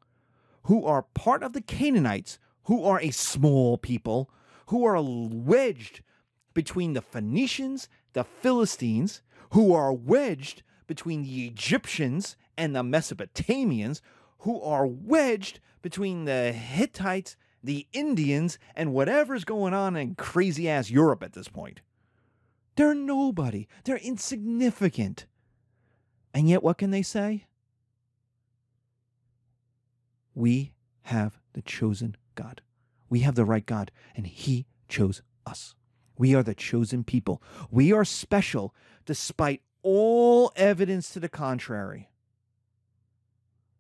who 0.64 0.86
are 0.86 1.04
part 1.14 1.44
of 1.44 1.54
the 1.54 1.62
Canaanites, 1.62 2.40
who 2.64 2.84
are 2.84 3.00
a 3.00 3.12
small 3.12 3.78
people, 3.78 4.32
who 4.68 4.84
are 4.84 5.00
wedged 5.02 6.02
between 6.54 6.94
the 6.94 7.02
Phoenicians, 7.02 7.88
the 8.14 8.24
Philistines, 8.24 9.22
who 9.52 9.74
are 9.74 9.94
wedged 9.94 10.64
between 10.88 11.22
the 11.22 11.46
Egyptians 11.46 12.36
and 12.58 12.76
the 12.76 12.82
Mesopotamians, 12.82 14.02
who 14.40 14.60
are 14.62 14.88
wedged 14.88 15.60
between 15.86 16.26
the 16.26 16.52
Hittites, 16.52 17.36
the 17.64 17.86
Indians, 17.94 18.58
and 18.76 18.92
whatever's 18.92 19.44
going 19.46 19.72
on 19.72 19.96
in 19.96 20.16
crazy 20.16 20.68
ass 20.68 20.90
Europe 20.90 21.22
at 21.22 21.34
this 21.34 21.48
point. 21.48 21.82
They're 22.76 22.96
nobody. 22.96 23.68
They're 23.84 23.98
insignificant. 23.98 25.28
And 26.34 26.50
yet, 26.50 26.64
what 26.64 26.80
can 26.80 26.90
they 26.90 27.04
say? 27.04 27.46
We 30.34 30.72
have 31.04 31.38
the 31.54 31.62
chosen 31.62 32.16
God. 32.34 32.64
We 33.08 33.20
have 33.20 33.36
the 33.36 33.46
right 33.46 33.64
God, 33.64 33.92
and 34.16 34.26
He 34.26 34.66
chose 34.90 35.22
us. 35.46 35.76
We 36.18 36.34
are 36.34 36.42
the 36.42 36.56
chosen 36.56 37.04
people. 37.04 37.44
We 37.70 37.94
are 37.94 38.06
special 38.06 38.74
despite 39.06 39.62
all 39.84 40.52
evidence 40.56 41.14
to 41.14 41.20
the 41.20 41.30
contrary. 41.30 42.10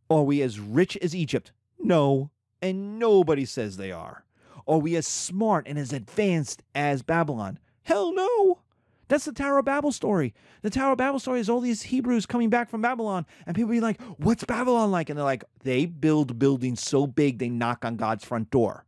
Are 0.07 0.21
we 0.21 0.43
as 0.43 0.59
rich 0.59 0.97
as 0.97 1.15
Egypt? 1.15 1.51
No, 1.79 2.31
and 2.61 2.99
nobody 2.99 3.45
says 3.45 3.77
they 3.77 3.91
are. 3.91 4.23
Are 4.67 4.79
we 4.79 4.95
as 4.95 5.05
smart 5.05 5.67
and 5.67 5.77
as 5.77 5.93
advanced 5.93 6.63
as 6.73 7.03
Babylon? 7.03 7.59
Hell 7.83 8.13
no. 8.13 8.59
That's 9.07 9.25
the 9.25 9.33
Tower 9.33 9.59
of 9.59 9.65
Babel 9.65 9.91
story. 9.91 10.33
The 10.63 10.71
Tower 10.71 10.93
of 10.93 10.97
Babel 10.97 11.19
story 11.19 11.39
is 11.39 11.49
all 11.49 11.61
these 11.61 11.83
Hebrews 11.83 12.25
coming 12.25 12.49
back 12.49 12.69
from 12.69 12.81
Babylon, 12.81 13.27
and 13.45 13.55
people 13.55 13.69
be 13.71 13.79
like, 13.79 14.01
What's 14.17 14.43
Babylon 14.43 14.89
like? 14.89 15.09
And 15.09 15.17
they're 15.17 15.23
like, 15.23 15.43
They 15.63 15.85
build 15.85 16.39
buildings 16.39 16.81
so 16.81 17.05
big 17.05 17.37
they 17.37 17.49
knock 17.49 17.85
on 17.85 17.97
God's 17.97 18.25
front 18.25 18.49
door. 18.49 18.85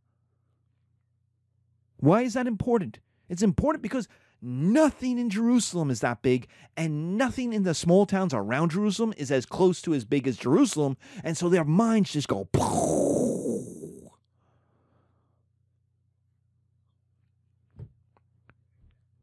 Why 1.98 2.22
is 2.22 2.34
that 2.34 2.48
important? 2.48 2.98
It's 3.28 3.42
important 3.42 3.82
because 3.82 4.08
nothing 4.40 5.18
in 5.18 5.30
Jerusalem 5.30 5.90
is 5.90 6.00
that 6.00 6.22
big, 6.22 6.48
and 6.76 7.16
nothing 7.16 7.52
in 7.52 7.62
the 7.64 7.74
small 7.74 8.06
towns 8.06 8.32
around 8.32 8.70
Jerusalem 8.70 9.12
is 9.16 9.30
as 9.30 9.46
close 9.46 9.82
to 9.82 9.94
as 9.94 10.04
big 10.04 10.26
as 10.28 10.36
Jerusalem, 10.36 10.96
and 11.24 11.36
so 11.36 11.48
their 11.48 11.64
minds 11.64 12.12
just 12.12 12.28
go. 12.28 12.48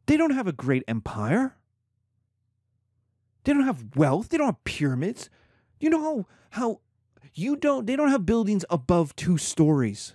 They 0.06 0.16
don't 0.16 0.30
have 0.30 0.46
a 0.46 0.52
great 0.52 0.84
empire. 0.86 1.56
They 3.44 3.52
don't 3.52 3.64
have 3.64 3.96
wealth. 3.96 4.28
They 4.28 4.38
don't 4.38 4.46
have 4.46 4.64
pyramids. 4.64 5.30
You 5.78 5.90
know 5.90 6.00
how 6.00 6.26
how 6.50 6.80
you 7.34 7.56
don't 7.56 7.86
they 7.86 7.96
don't 7.96 8.10
have 8.10 8.26
buildings 8.26 8.64
above 8.70 9.14
two 9.14 9.38
stories. 9.38 10.14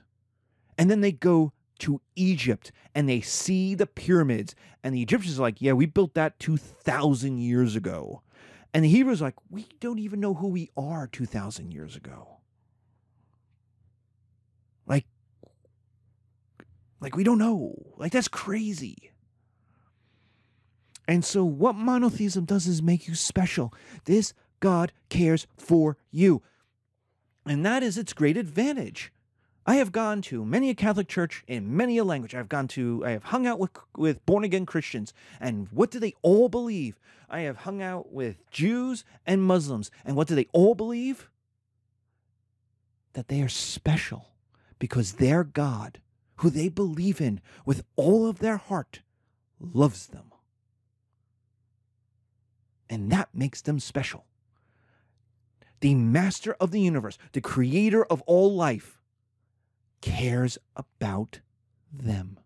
And 0.77 0.89
then 0.89 1.01
they 1.01 1.11
go 1.11 1.53
to 1.81 2.01
Egypt 2.15 2.71
and 2.95 3.07
they 3.07 3.21
see 3.21 3.75
the 3.75 3.85
pyramids 3.85 4.55
and 4.83 4.95
the 4.95 5.01
Egyptians 5.01 5.39
are 5.39 5.43
like, 5.43 5.61
"Yeah, 5.61 5.73
we 5.73 5.85
built 5.85 6.13
that 6.15 6.39
2000 6.39 7.37
years 7.37 7.75
ago." 7.75 8.21
And 8.73 8.83
the 8.83 8.89
Hebrews 8.89 9.21
are 9.21 9.25
like, 9.25 9.35
"We 9.49 9.67
don't 9.79 9.99
even 9.99 10.19
know 10.19 10.33
who 10.33 10.47
we 10.47 10.69
are 10.77 11.07
2000 11.07 11.71
years 11.71 11.95
ago." 11.95 12.37
Like 14.87 15.05
like 16.99 17.15
we 17.15 17.23
don't 17.23 17.37
know. 17.37 17.75
Like 17.97 18.11
that's 18.11 18.27
crazy. 18.27 19.11
And 21.07 21.25
so, 21.25 21.43
what 21.43 21.75
monotheism 21.75 22.45
does 22.45 22.67
is 22.67 22.81
make 22.81 23.07
you 23.07 23.15
special. 23.15 23.73
This 24.05 24.33
God 24.61 24.93
cares 25.09 25.47
for 25.57 25.97
you. 26.09 26.41
And 27.45 27.65
that 27.65 27.83
is 27.83 27.97
its 27.97 28.13
great 28.13 28.37
advantage. 28.37 29.11
I 29.65 29.75
have 29.75 29.91
gone 29.91 30.21
to 30.23 30.43
many 30.43 30.69
a 30.69 30.75
Catholic 30.75 31.07
church 31.07 31.43
in 31.47 31.75
many 31.75 31.97
a 31.97 32.03
language. 32.03 32.33
I've 32.33 32.49
gone 32.49 32.67
to, 32.69 33.03
I 33.05 33.11
have 33.11 33.25
hung 33.25 33.45
out 33.45 33.59
with, 33.59 33.71
with 33.95 34.25
born 34.25 34.43
again 34.43 34.65
Christians. 34.65 35.13
And 35.39 35.67
what 35.71 35.91
do 35.91 35.99
they 35.99 36.15
all 36.23 36.49
believe? 36.49 36.99
I 37.29 37.41
have 37.41 37.57
hung 37.57 37.81
out 37.81 38.11
with 38.11 38.49
Jews 38.49 39.03
and 39.25 39.43
Muslims. 39.43 39.91
And 40.03 40.15
what 40.15 40.27
do 40.27 40.35
they 40.35 40.47
all 40.51 40.73
believe? 40.73 41.29
That 43.13 43.27
they 43.27 43.41
are 43.41 43.49
special 43.49 44.29
because 44.79 45.13
their 45.13 45.43
God, 45.43 45.99
who 46.37 46.49
they 46.49 46.67
believe 46.67 47.21
in 47.21 47.39
with 47.63 47.83
all 47.95 48.27
of 48.27 48.39
their 48.39 48.57
heart, 48.57 49.01
loves 49.59 50.07
them. 50.07 50.31
And 52.89 53.11
that 53.11 53.29
makes 53.33 53.61
them 53.61 53.79
special. 53.79 54.25
The 55.81 55.95
master 55.95 56.55
of 56.59 56.71
the 56.71 56.81
universe, 56.81 57.17
the 57.31 57.41
creator 57.41 58.03
of 58.05 58.21
all 58.23 58.53
life, 58.53 59.00
cares 60.01 60.57
about 60.75 61.39
them. 61.91 62.39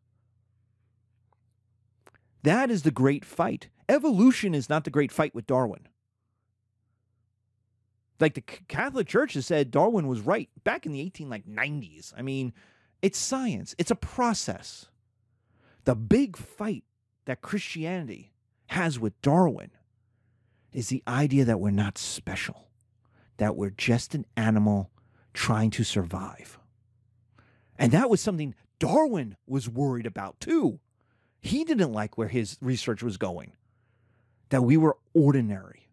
That 2.44 2.70
is 2.70 2.84
the 2.84 2.92
great 2.92 3.26
fight. 3.26 3.70
Evolution 3.90 4.54
is 4.54 4.70
not 4.70 4.84
the 4.84 4.92
great 4.92 5.12
fight 5.12 5.34
with 5.34 5.48
Darwin. 5.48 5.88
Like 8.20 8.36
the 8.36 8.42
Catholic 8.42 9.08
Church 9.08 9.34
has 9.34 9.46
said 9.46 9.72
Darwin 9.72 10.08
was 10.08 10.22
right 10.22 10.50
back 10.64 10.86
in 10.86 10.92
the 10.92 11.02
18 11.02 11.30
like 11.30 11.46
90s. 11.46 12.14
I 12.18 12.22
mean, 12.22 12.54
it's 13.02 13.18
science. 13.18 13.76
It's 13.78 13.92
a 13.92 13.96
process. 13.96 14.86
The 15.84 15.96
big 15.96 16.38
fight 16.38 16.84
that 17.26 17.42
Christianity 17.42 18.32
has 18.68 19.00
with 19.00 19.20
Darwin 19.22 19.72
is 20.72 20.90
the 20.90 21.04
idea 21.08 21.46
that 21.46 21.60
we're 21.60 21.72
not 21.72 21.98
special, 21.98 22.68
that 23.38 23.56
we're 23.56 23.70
just 23.70 24.16
an 24.16 24.26
animal 24.36 24.92
trying 25.34 25.72
to 25.72 25.84
survive. 25.84 26.60
And 27.78 27.92
that 27.92 28.10
was 28.10 28.22
something 28.22 28.56
Darwin 28.80 29.36
was 29.48 29.70
worried 29.70 30.06
about 30.06 30.40
too. 30.40 30.80
He 31.42 31.64
didn't 31.64 31.94
like 31.94 32.18
where 32.18 32.28
his 32.28 32.58
research 32.62 33.04
was 33.04 33.18
going, 33.18 33.54
that 34.50 34.64
we 34.64 34.78
were 34.78 34.98
ordinary. 35.14 35.88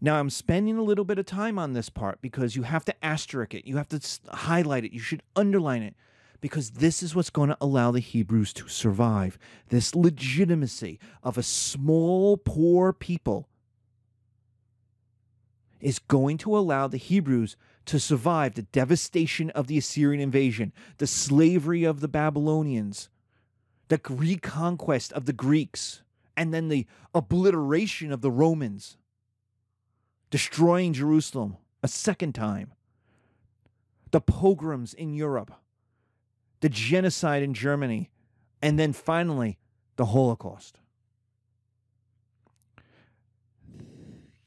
Now, 0.00 0.18
I'm 0.18 0.30
spending 0.30 0.76
a 0.76 0.82
little 0.82 1.04
bit 1.04 1.18
of 1.18 1.26
time 1.26 1.60
on 1.60 1.74
this 1.74 1.88
part 1.88 2.20
because 2.20 2.56
you 2.56 2.62
have 2.62 2.84
to 2.86 3.04
asterisk 3.04 3.54
it, 3.54 3.66
you 3.66 3.76
have 3.76 3.88
to 3.90 4.00
highlight 4.30 4.84
it, 4.84 4.92
you 4.92 4.98
should 4.98 5.22
underline 5.36 5.82
it, 5.82 5.94
because 6.40 6.70
this 6.70 7.04
is 7.04 7.14
what's 7.14 7.30
going 7.30 7.50
to 7.50 7.56
allow 7.60 7.92
the 7.92 8.00
Hebrews 8.00 8.52
to 8.54 8.66
survive. 8.66 9.38
This 9.68 9.94
legitimacy 9.94 10.98
of 11.22 11.38
a 11.38 11.42
small, 11.44 12.36
poor 12.36 12.92
people 12.92 13.48
is 15.80 16.00
going 16.00 16.36
to 16.38 16.56
allow 16.56 16.88
the 16.88 16.96
Hebrews 16.96 17.56
to 17.86 17.98
survive 17.98 18.54
the 18.54 18.62
devastation 18.62 19.50
of 19.50 19.66
the 19.66 19.78
Assyrian 19.78 20.20
invasion, 20.20 20.72
the 20.98 21.06
slavery 21.06 21.84
of 21.84 22.00
the 22.00 22.08
Babylonians, 22.08 23.08
the 23.88 24.00
reconquest 24.08 25.12
of 25.12 25.26
the 25.26 25.32
Greeks, 25.32 26.02
and 26.36 26.54
then 26.54 26.68
the 26.68 26.86
obliteration 27.14 28.12
of 28.12 28.20
the 28.20 28.30
Romans, 28.30 28.96
destroying 30.30 30.92
Jerusalem 30.92 31.56
a 31.82 31.88
second 31.88 32.34
time, 32.34 32.72
the 34.12 34.20
pogroms 34.20 34.94
in 34.94 35.12
Europe, 35.14 35.52
the 36.60 36.68
genocide 36.68 37.42
in 37.42 37.54
Germany, 37.54 38.10
and 38.62 38.78
then 38.78 38.92
finally 38.92 39.58
the 39.96 40.06
Holocaust. 40.06 40.78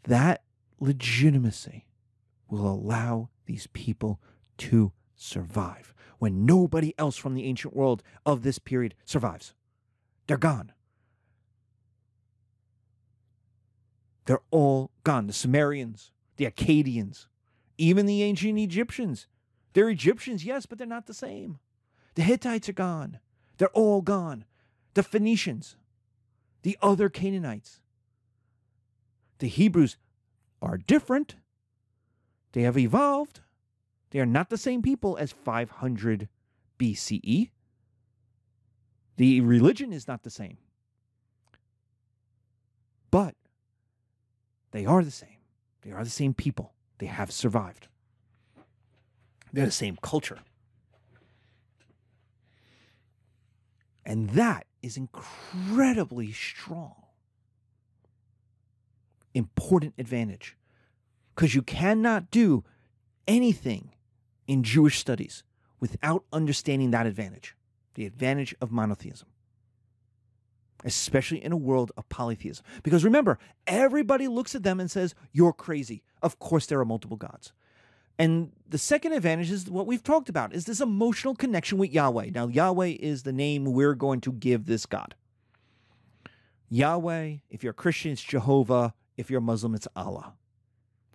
That 0.04 0.44
legitimacy 0.80 1.85
will 2.56 2.72
allow 2.72 3.30
these 3.46 3.68
people 3.68 4.20
to 4.58 4.92
survive 5.16 5.94
when 6.20 6.46
nobody 6.46 6.94
else 6.98 7.18
from 7.18 7.34
the 7.34 7.46
ancient 7.46 7.76
world 7.76 8.02
of 8.26 8.44
this 8.44 8.60
period 8.60 8.96
survives. 9.04 9.54
They're 10.28 10.38
gone. 10.38 10.72
They're 14.26 14.42
all 14.50 14.92
gone. 15.04 15.28
The 15.28 15.34
Sumerians, 15.34 16.12
the 16.38 16.46
Akkadians, 16.46 17.28
even 17.78 18.06
the 18.06 18.24
ancient 18.24 18.58
Egyptians. 18.58 19.28
They're 19.74 19.90
Egyptians, 19.90 20.46
yes, 20.46 20.66
but 20.66 20.78
they're 20.78 20.88
not 20.88 21.06
the 21.06 21.14
same. 21.14 21.60
The 22.16 22.24
Hittites 22.24 22.70
are 22.70 22.74
gone. 22.74 23.20
They're 23.58 23.68
all 23.70 24.02
gone. 24.02 24.46
The 24.94 25.04
Phoenicians, 25.04 25.76
the 26.64 26.78
other 26.82 27.10
Canaanites. 27.10 27.82
The 29.40 29.48
Hebrews 29.48 29.98
are 30.62 30.78
different, 30.78 31.36
they 32.56 32.62
have 32.62 32.78
evolved. 32.78 33.42
They 34.12 34.20
are 34.20 34.26
not 34.26 34.50
the 34.50 34.58
same 34.58 34.82
people 34.82 35.18
as 35.18 35.34
500 35.34 36.30
BCE. 36.80 37.50
The 39.18 39.42
religion 39.42 39.92
is 39.92 40.08
not 40.08 40.24
the 40.24 40.30
same. 40.30 40.58
But 43.12 43.36
they 44.72 44.86
are 44.86 45.04
the 45.04 45.12
same. 45.12 45.42
They 45.82 45.92
are 45.92 46.06
the 46.06 46.10
same 46.10 46.34
people. 46.34 46.74
They 47.00 47.08
have 47.08 47.30
survived. 47.30 47.90
They're 49.52 49.66
the 49.66 49.72
same 49.72 49.98
culture. 50.02 50.40
And 54.06 54.30
that 54.30 54.66
is 54.82 54.96
incredibly 54.96 56.32
strong. 56.32 56.96
Important 59.34 59.94
advantage 59.98 60.56
because 61.36 61.54
you 61.54 61.62
cannot 61.62 62.32
do 62.32 62.64
anything 63.28 63.92
in 64.48 64.64
Jewish 64.64 65.00
studies 65.00 65.44
without 65.80 66.24
understanding 66.32 66.92
that 66.92 67.06
advantage 67.06 67.56
the 67.96 68.06
advantage 68.06 68.54
of 68.62 68.72
monotheism, 68.72 69.28
especially 70.84 71.44
in 71.44 71.52
a 71.52 71.58
world 71.58 71.94
of 71.98 72.08
polytheism. 72.10 72.64
Because 72.84 73.06
remember, 73.06 73.40
everybody 73.66 74.28
looks 74.28 74.54
at 74.54 74.64
them 74.64 74.82
and 74.82 74.92
says, 74.92 75.16
You're 75.32 75.54
crazy. 75.54 76.04
Of 76.22 76.38
course, 76.38 76.66
there 76.66 76.80
are 76.80 76.86
multiple 76.86 77.18
gods. 77.18 77.54
And 78.20 78.52
the 78.68 78.78
second 78.78 79.14
advantage 79.14 79.52
is 79.52 79.70
what 79.70 79.88
we've 79.88 80.04
talked 80.04 80.30
about 80.30 80.54
is 80.54 80.66
this 80.66 80.80
emotional 80.80 81.36
connection 81.36 81.78
with 81.78 81.92
Yahweh. 81.92 82.32
Now, 82.34 82.48
Yahweh 82.48 82.98
is 83.00 83.24
the 83.24 83.34
name 83.34 83.66
we're 83.66 83.96
going 83.96 84.22
to 84.22 84.32
give 84.32 84.66
this 84.66 84.86
God. 84.86 85.16
Yahweh, 86.70 87.38
if 87.50 87.64
you're 87.64 87.72
a 87.72 87.74
Christian, 87.74 88.12
it's 88.12 88.24
Jehovah. 88.24 88.94
If 89.18 89.30
you're 89.30 89.40
a 89.40 89.42
Muslim, 89.42 89.76
it's 89.76 89.88
Allah. 89.96 90.34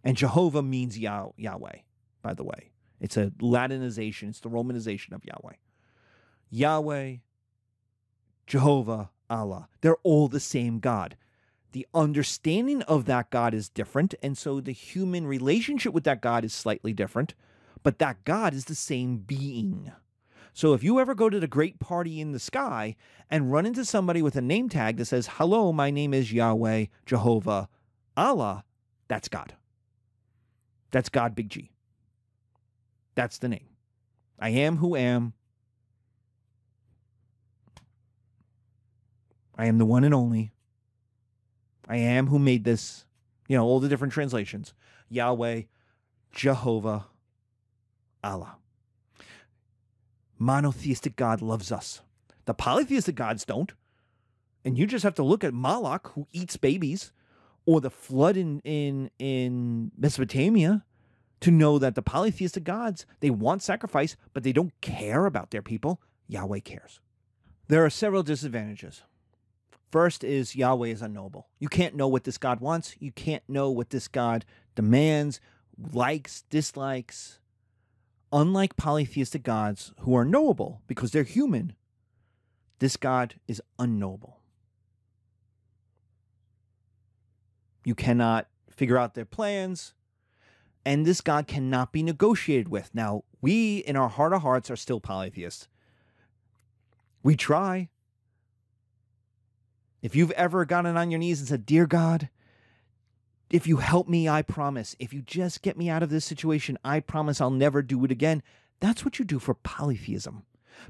And 0.05 0.17
Jehovah 0.17 0.63
means 0.63 0.99
Yah- 0.99 1.33
Yahweh, 1.37 1.79
by 2.23 2.35
the 2.35 2.45
way. 2.45 2.71
It's 3.01 3.17
a 3.17 3.31
Latinization, 3.41 4.29
it's 4.31 4.41
the 4.41 4.51
Romanization 4.51 5.13
of 5.13 5.25
Yahweh. 5.25 5.55
Yahweh, 6.51 7.17
Jehovah, 8.47 9.11
Allah. 9.29 9.69
They're 9.81 9.97
all 10.03 10.29
the 10.29 10.41
same 10.41 10.81
God. 10.81 11.17
The 11.73 11.87
understanding 11.95 12.83
of 12.83 13.05
that 13.05 13.31
God 13.31 13.55
is 13.55 13.69
different, 13.69 14.15
and 14.23 14.37
so 14.37 14.61
the 14.61 14.73
human 14.73 15.27
relationship 15.27 15.93
with 15.93 16.05
that 16.05 16.21
God 16.21 16.45
is 16.45 16.53
slightly 16.53 16.93
different, 16.93 17.35
but 17.83 18.01
that 18.01 18.25
God 18.25 18.53
is 18.55 18.65
the 18.65 18.75
same 18.75 19.19
being. 19.19 19.93
So 20.53 20.75
if 20.75 20.83
you 20.83 20.99
ever 20.99 21.15
go 21.15 21.31
to 21.31 21.39
the 21.39 21.47
great 21.47 21.79
party 21.79 22.21
in 22.21 22.33
the 22.33 22.41
sky 22.41 22.97
and 23.31 23.53
run 23.53 23.67
into 23.67 23.85
somebody 23.85 24.21
with 24.21 24.35
a 24.35 24.41
name 24.41 24.69
tag 24.69 24.97
that 24.97 25.05
says, 25.05 25.29
Hello, 25.35 25.73
my 25.73 25.91
name 25.91 26.13
is 26.13 26.33
Yahweh, 26.33 26.87
Jehovah, 27.07 27.69
Allah, 28.17 28.65
that's 29.07 29.29
God. 29.29 29.55
That's 30.91 31.09
God 31.09 31.35
Big 31.35 31.49
G. 31.49 31.71
That's 33.15 33.39
the 33.39 33.49
name. 33.49 33.67
I 34.39 34.51
am 34.51 34.79
who 34.79 34.97
am. 34.97 35.35
I 39.57 39.67
am 39.67 39.79
the 39.79 39.85
one 39.85 40.05
and 40.05 40.15
only. 40.15 40.53
I 41.87 41.97
am 41.97 42.29
who 42.29 42.39
made 42.39 42.65
this. 42.65 43.05
You 43.47 43.57
know, 43.57 43.65
all 43.65 43.81
the 43.81 43.89
different 43.89 44.13
translations 44.13 44.75
Yahweh, 45.09 45.63
Jehovah, 46.33 47.07
Allah. 48.23 48.57
Monotheistic 50.39 51.17
God 51.17 51.43
loves 51.43 51.71
us. 51.71 52.01
The 52.47 52.55
polytheistic 52.55 53.15
gods 53.15 53.45
don't. 53.45 53.73
And 54.65 54.79
you 54.79 54.87
just 54.87 55.03
have 55.03 55.15
to 55.17 55.23
look 55.23 55.45
at 55.45 55.53
Moloch, 55.53 56.13
who 56.15 56.27
eats 56.33 56.57
babies, 56.57 57.13
or 57.71 57.81
the 57.81 57.91
flood 57.91 58.37
in 58.37 58.61
in 58.65 59.11
in 59.21 59.93
Mesopotamia 59.97 60.85
to 61.39 61.53
know 61.53 61.79
that 61.79 61.95
the 61.95 62.03
polytheistic 62.03 62.65
gods 62.65 63.07
they 63.21 63.31
want 63.31 63.63
sacrifice 63.63 64.17
but 64.33 64.43
they 64.43 64.53
don't 64.53 64.79
care 64.81 65.25
about 65.25 65.53
their 65.53 65.63
people. 65.63 66.01
Yahweh 66.27 66.59
cares. 66.61 66.99
There 67.69 67.85
are 67.85 67.91
several 67.91 68.25
disadvantages. 68.25 69.03
First 69.93 70.25
is 70.25 70.57
Yahweh 70.57 70.89
is 70.89 71.01
unknowable. 71.01 71.47
You 71.61 71.69
can't 71.69 71.95
know 71.95 72.09
what 72.09 72.25
this 72.25 72.39
god 72.39 72.59
wants. 72.59 72.97
You 72.99 73.13
can't 73.13 73.45
know 73.49 73.71
what 73.71 73.91
this 73.91 74.09
god 74.09 74.45
demands 74.75 75.41
likes 75.93 76.43
dislikes. 76.51 77.39
Unlike 78.33 78.77
polytheistic 78.77 79.45
gods 79.45 79.93
who 80.01 80.17
are 80.17 80.25
knowable 80.25 80.83
because 80.89 81.13
they're 81.13 81.23
human 81.23 81.77
this 82.81 82.97
god 82.97 83.35
is 83.47 83.63
unknowable 83.79 84.40
You 87.85 87.95
cannot 87.95 88.49
figure 88.71 88.99
out 88.99 89.15
their 89.15 89.25
plans. 89.25 89.95
and 90.85 91.05
this 91.07 91.21
God 91.21 91.47
cannot 91.47 91.93
be 91.93 92.03
negotiated 92.03 92.69
with. 92.69 92.91
Now, 92.95 93.25
we 93.43 93.79
in 93.79 93.97
our 93.97 94.09
heart 94.09 94.33
of 94.33 94.43
hearts 94.43 94.71
are 94.71 94.77
still 94.77 95.01
polytheists. 95.01 95.69
We 97.23 97.37
try. 97.37 97.91
If 100.03 100.17
you've 100.17 100.31
ever 100.33 100.65
gotten 100.65 100.97
on 100.97 101.11
your 101.11 101.19
knees 101.21 101.41
and 101.41 101.49
said, 101.49 101.67
Dear 101.67 101.87
God, 101.87 102.31
if 103.51 103.67
you 103.67 103.79
help 103.79 104.09
me, 104.09 104.29
I 104.29 104.43
promise. 104.43 104.97
If 104.99 105.13
you 105.13 105.21
just 105.23 105.61
get 105.63 105.77
me 105.77 105.91
out 105.91 106.03
of 106.03 106.11
this 106.11 106.25
situation, 106.25 106.79
I 106.85 107.01
promise 107.01 107.41
I'll 107.41 107.51
never 107.51 107.83
do 107.83 108.03
it 108.05 108.11
again. 108.11 108.43
That's 108.81 109.05
what 109.05 109.19
you 109.19 109.25
do 109.25 109.39
for 109.39 109.55
polytheism 109.55 110.45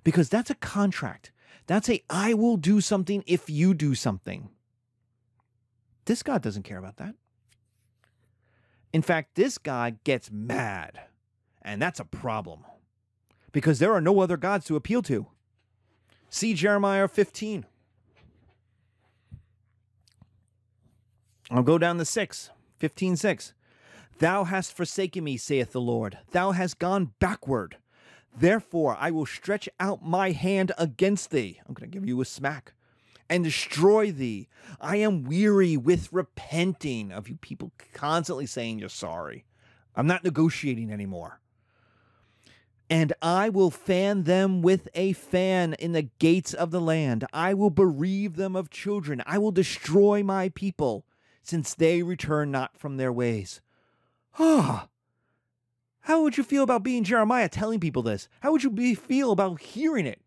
because 0.05 0.29
that's 0.29 0.51
a 0.51 0.55
contract. 0.55 1.33
That's 1.67 1.89
a 1.89 2.03
I 2.09 2.35
will 2.35 2.57
do 2.57 2.81
something 2.81 3.25
if 3.27 3.51
you 3.51 3.75
do 3.75 3.95
something. 3.97 4.51
This 6.11 6.25
God 6.25 6.43
doesn't 6.43 6.65
care 6.65 6.79
about 6.79 6.97
that. 6.97 7.15
In 8.93 9.01
fact, 9.01 9.37
this 9.37 9.59
God 9.59 10.03
gets 10.03 10.29
mad, 10.29 11.03
and 11.63 11.81
that's 11.81 12.01
a 12.01 12.05
problem 12.05 12.65
because 13.53 13.79
there 13.79 13.93
are 13.93 14.01
no 14.01 14.19
other 14.19 14.37
gods 14.37 14.67
to 14.67 14.75
appeal 14.75 15.03
to. 15.03 15.29
See 16.29 16.53
Jeremiah 16.53 17.07
15. 17.07 17.65
I'll 21.49 21.63
go 21.63 21.79
down 21.79 21.99
to 21.99 22.05
6, 22.05 22.51
15, 22.81 23.17
6. 23.17 23.55
Thou 24.19 24.43
hast 24.43 24.77
forsaken 24.77 25.23
me, 25.23 25.37
saith 25.37 25.71
the 25.71 25.81
Lord. 25.81 26.19
Thou 26.33 26.51
hast 26.51 26.81
gone 26.81 27.13
backward. 27.21 27.77
Therefore, 28.37 28.97
I 28.99 29.13
will 29.13 29.27
stretch 29.27 29.69
out 29.79 30.05
my 30.05 30.33
hand 30.33 30.73
against 30.77 31.31
thee. 31.31 31.61
I'm 31.69 31.75
going 31.75 31.89
to 31.89 31.97
give 31.97 32.05
you 32.05 32.21
a 32.21 32.25
smack 32.25 32.73
and 33.31 33.45
destroy 33.45 34.11
thee. 34.11 34.49
I 34.81 34.97
am 34.97 35.23
weary 35.23 35.77
with 35.77 36.13
repenting 36.13 37.13
of 37.13 37.29
you 37.29 37.37
people 37.37 37.71
constantly 37.95 38.47
saying 38.47 38.81
you're 38.81 38.89
sorry. 38.89 39.45
I'm 39.95 40.07
not 40.07 40.25
negotiating 40.25 40.93
anymore. 40.93 41.41
And 42.91 43.13
I 43.23 43.49
will 43.49 43.71
fan 43.71 44.25
them 44.25 44.63
with 44.63 44.89
a 44.97 45.13
fan 45.13 45.75
in 45.75 45.93
the 45.93 46.09
gates 46.19 46.53
of 46.53 46.73
the 46.73 46.81
land. 46.81 47.25
I 47.33 47.55
will 47.55 47.71
bereave 47.71 48.35
them 48.35 48.57
of 48.57 48.69
children. 48.69 49.23
I 49.25 49.39
will 49.39 49.53
destroy 49.53 50.25
my 50.25 50.49
people, 50.49 51.05
since 51.45 51.73
they 51.73 52.03
return 52.03 52.51
not 52.51 52.77
from 52.77 52.97
their 52.97 53.13
ways. 53.13 53.61
Ah, 54.41 54.89
how 56.01 56.23
would 56.23 56.37
you 56.37 56.43
feel 56.43 56.65
about 56.65 56.83
being 56.83 57.05
Jeremiah 57.05 57.49
telling 57.49 57.79
people 57.79 58.03
this? 58.03 58.29
How 58.41 58.51
would 58.51 58.65
you 58.65 58.71
be, 58.71 58.95
feel 58.95 59.31
about 59.31 59.61
hearing 59.61 60.07
it? 60.07 60.21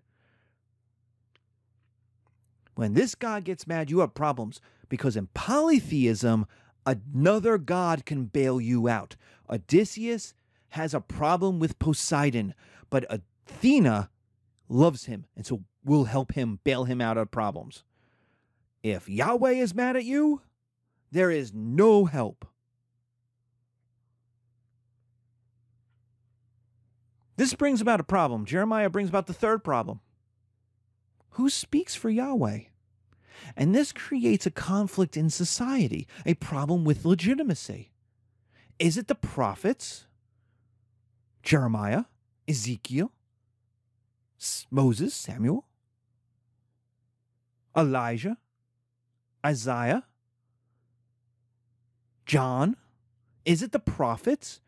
When 2.75 2.93
this 2.93 3.15
God 3.15 3.43
gets 3.43 3.67
mad, 3.67 3.89
you 3.89 3.99
have 3.99 4.13
problems 4.13 4.61
because 4.89 5.15
in 5.15 5.27
polytheism, 5.33 6.45
another 6.85 7.57
God 7.57 8.05
can 8.05 8.25
bail 8.25 8.59
you 8.59 8.87
out. 8.87 9.15
Odysseus 9.49 10.33
has 10.69 10.93
a 10.93 10.99
problem 11.01 11.59
with 11.59 11.79
Poseidon, 11.79 12.55
but 12.89 13.05
Athena 13.09 14.09
loves 14.69 15.05
him 15.05 15.25
and 15.35 15.45
so 15.45 15.63
will 15.85 16.05
help 16.05 16.33
him 16.33 16.59
bail 16.63 16.85
him 16.85 17.01
out 17.01 17.17
of 17.17 17.29
problems. 17.29 17.83
If 18.81 19.07
Yahweh 19.07 19.51
is 19.51 19.75
mad 19.75 19.95
at 19.95 20.03
you, 20.03 20.41
there 21.11 21.29
is 21.29 21.53
no 21.53 22.05
help. 22.05 22.45
This 27.35 27.53
brings 27.53 27.81
about 27.81 27.99
a 27.99 28.03
problem. 28.03 28.45
Jeremiah 28.45 28.89
brings 28.89 29.09
about 29.09 29.27
the 29.27 29.33
third 29.33 29.63
problem. 29.63 29.99
Who 31.33 31.49
speaks 31.49 31.95
for 31.95 32.09
Yahweh? 32.09 32.61
And 33.55 33.73
this 33.73 33.91
creates 33.91 34.45
a 34.45 34.51
conflict 34.51 35.17
in 35.17 35.29
society, 35.29 36.07
a 36.25 36.35
problem 36.35 36.85
with 36.85 37.05
legitimacy. 37.05 37.91
Is 38.79 38.97
it 38.97 39.07
the 39.07 39.15
prophets? 39.15 40.05
Jeremiah, 41.41 42.05
Ezekiel, 42.47 43.11
Moses, 44.71 45.13
Samuel, 45.13 45.65
Elijah, 47.75 48.37
Isaiah, 49.45 50.05
John? 52.25 52.77
Is 53.43 53.61
it 53.61 53.73
the 53.73 53.79
prophets 53.79 54.61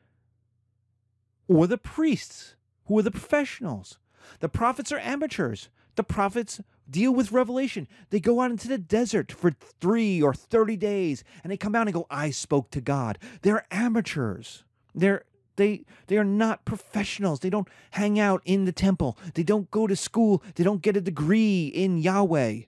or 1.47 1.67
the 1.67 1.77
priests 1.77 2.55
who 2.85 2.99
are 2.99 3.03
the 3.03 3.11
professionals? 3.11 3.99
The 4.39 4.49
prophets 4.49 4.91
are 4.91 4.99
amateurs. 4.99 5.69
The 5.95 6.03
prophets 6.03 6.61
deal 6.89 7.13
with 7.13 7.31
revelation. 7.31 7.87
They 8.09 8.19
go 8.19 8.41
out 8.41 8.51
into 8.51 8.67
the 8.67 8.77
desert 8.77 9.31
for 9.31 9.51
three 9.81 10.21
or 10.21 10.33
30 10.33 10.75
days 10.77 11.23
and 11.43 11.51
they 11.51 11.57
come 11.57 11.75
out 11.75 11.87
and 11.87 11.93
go, 11.93 12.05
I 12.09 12.31
spoke 12.31 12.69
to 12.71 12.81
God. 12.81 13.17
They're 13.41 13.65
amateurs. 13.71 14.63
They're 14.93 15.25
they 15.57 15.85
they 16.07 16.17
are 16.17 16.25
not 16.25 16.65
professionals. 16.65 17.39
They 17.39 17.49
don't 17.49 17.69
hang 17.91 18.19
out 18.19 18.41
in 18.43 18.65
the 18.65 18.73
temple. 18.73 19.17
They 19.35 19.43
don't 19.43 19.71
go 19.71 19.87
to 19.87 19.95
school. 19.95 20.43
They 20.55 20.65
don't 20.65 20.81
get 20.81 20.97
a 20.97 21.01
degree 21.01 21.67
in 21.67 21.97
Yahweh. 21.97 22.61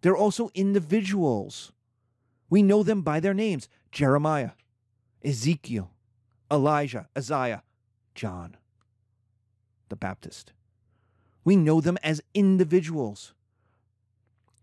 They're 0.00 0.16
also 0.16 0.50
individuals. 0.54 1.72
We 2.48 2.62
know 2.62 2.82
them 2.82 3.02
by 3.02 3.20
their 3.20 3.34
names 3.34 3.68
Jeremiah, 3.90 4.52
Ezekiel, 5.22 5.90
Elijah, 6.50 7.08
Isaiah, 7.16 7.62
John 8.14 8.56
the 9.92 9.96
Baptist. 9.96 10.54
We 11.44 11.56
know 11.56 11.80
them 11.80 11.98
as 12.02 12.22
individuals. 12.34 13.34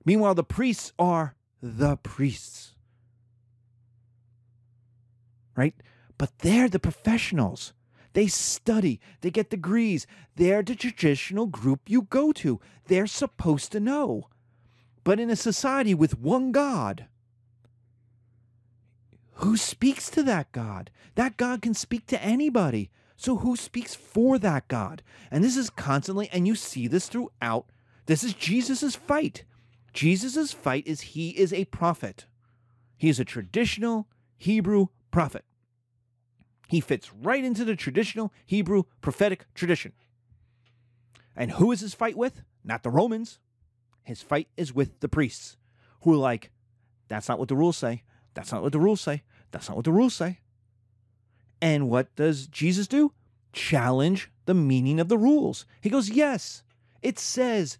Meanwhile, 0.05 0.35
the 0.35 0.43
priests 0.43 0.93
are 0.97 1.35
the 1.61 1.97
priests. 1.97 2.73
Right? 5.55 5.75
But 6.17 6.39
they're 6.39 6.69
the 6.69 6.79
professionals. 6.79 7.73
They 8.13 8.27
study, 8.27 8.99
they 9.21 9.29
get 9.29 9.49
degrees. 9.49 10.07
They're 10.35 10.63
the 10.63 10.75
traditional 10.75 11.45
group 11.45 11.81
you 11.87 12.03
go 12.03 12.31
to. 12.33 12.59
They're 12.87 13.07
supposed 13.07 13.71
to 13.73 13.79
know. 13.79 14.29
But 15.03 15.19
in 15.19 15.29
a 15.29 15.35
society 15.35 15.93
with 15.93 16.17
one 16.17 16.51
God, 16.51 17.05
who 19.35 19.55
speaks 19.55 20.09
to 20.11 20.23
that 20.23 20.51
God? 20.51 20.91
That 21.15 21.37
God 21.37 21.61
can 21.61 21.73
speak 21.73 22.07
to 22.07 22.21
anybody. 22.21 22.89
So 23.19 23.35
who 23.35 23.57
speaks 23.57 23.95
for 23.95 24.39
that 24.39 24.69
God? 24.69 25.03
And 25.29 25.43
this 25.43 25.57
is 25.57 25.69
constantly, 25.69 26.29
and 26.31 26.47
you 26.47 26.55
see 26.55 26.87
this 26.87 27.09
throughout. 27.09 27.65
This 28.05 28.23
is 28.23 28.33
Jesus' 28.33 28.95
fight. 28.95 29.43
Jesus' 29.91 30.53
fight 30.53 30.87
is 30.87 31.01
he 31.01 31.31
is 31.31 31.51
a 31.51 31.65
prophet. 31.65 32.27
He 32.95 33.09
is 33.09 33.19
a 33.19 33.25
traditional 33.25 34.07
Hebrew 34.37 34.87
prophet. 35.11 35.43
He 36.69 36.79
fits 36.79 37.11
right 37.13 37.43
into 37.43 37.65
the 37.65 37.75
traditional 37.75 38.31
Hebrew 38.45 38.83
prophetic 39.01 39.53
tradition. 39.53 39.91
And 41.35 41.51
who 41.51 41.73
is 41.73 41.81
his 41.81 41.93
fight 41.93 42.15
with? 42.15 42.41
Not 42.63 42.83
the 42.83 42.89
Romans. 42.89 43.39
His 44.05 44.21
fight 44.21 44.47
is 44.55 44.73
with 44.73 45.01
the 45.01 45.09
priests, 45.09 45.57
who 46.03 46.13
are 46.13 46.17
like, 46.17 46.51
that's 47.09 47.27
not 47.27 47.37
what 47.37 47.49
the 47.49 47.57
rules 47.57 47.75
say. 47.75 48.03
That's 48.33 48.53
not 48.53 48.63
what 48.63 48.71
the 48.71 48.79
rules 48.79 49.01
say. 49.01 49.23
That's 49.51 49.67
not 49.67 49.75
what 49.75 49.83
the 49.83 49.91
rules 49.91 50.15
say. 50.15 50.39
And 51.61 51.89
what 51.89 52.15
does 52.15 52.47
Jesus 52.47 52.87
do? 52.87 53.13
Challenge 53.51 54.29
the 54.45 54.53
meaning 54.53 54.99
of 54.99 55.09
the 55.09 55.17
rules. 55.17 55.65
He 55.81 55.89
goes, 55.89 56.09
Yes, 56.09 56.63
it 57.01 57.19
says, 57.19 57.77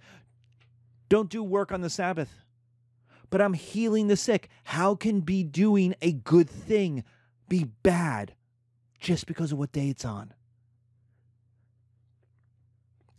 don't 1.09 1.29
do 1.29 1.43
work 1.43 1.71
on 1.71 1.81
the 1.81 1.89
Sabbath. 1.89 2.43
But 3.31 3.41
I'm 3.41 3.53
healing 3.53 4.07
the 4.07 4.15
sick. 4.15 4.49
How 4.63 4.95
can 4.95 5.21
be 5.21 5.43
doing 5.43 5.95
a 6.01 6.11
good 6.13 6.49
thing 6.49 7.03
be 7.47 7.65
bad 7.83 8.35
just 8.99 9.25
because 9.25 9.51
of 9.51 9.57
what 9.57 9.71
day 9.71 9.89
it's 9.89 10.05
on? 10.05 10.33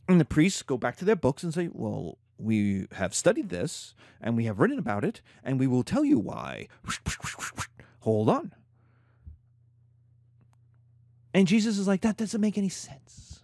And 0.08 0.20
the 0.20 0.24
priests 0.24 0.62
go 0.62 0.76
back 0.76 0.96
to 0.96 1.04
their 1.04 1.16
books 1.16 1.42
and 1.42 1.54
say, 1.54 1.68
Well, 1.72 2.18
we 2.38 2.86
have 2.92 3.14
studied 3.14 3.50
this 3.50 3.94
and 4.20 4.36
we 4.36 4.46
have 4.46 4.58
written 4.58 4.78
about 4.78 5.04
it 5.04 5.20
and 5.44 5.60
we 5.60 5.66
will 5.66 5.84
tell 5.84 6.04
you 6.04 6.18
why. 6.18 6.68
Hold 8.00 8.28
on. 8.28 8.52
And 11.32 11.46
Jesus 11.46 11.78
is 11.78 11.86
like, 11.86 12.00
that 12.02 12.16
doesn't 12.16 12.40
make 12.40 12.58
any 12.58 12.68
sense. 12.68 13.42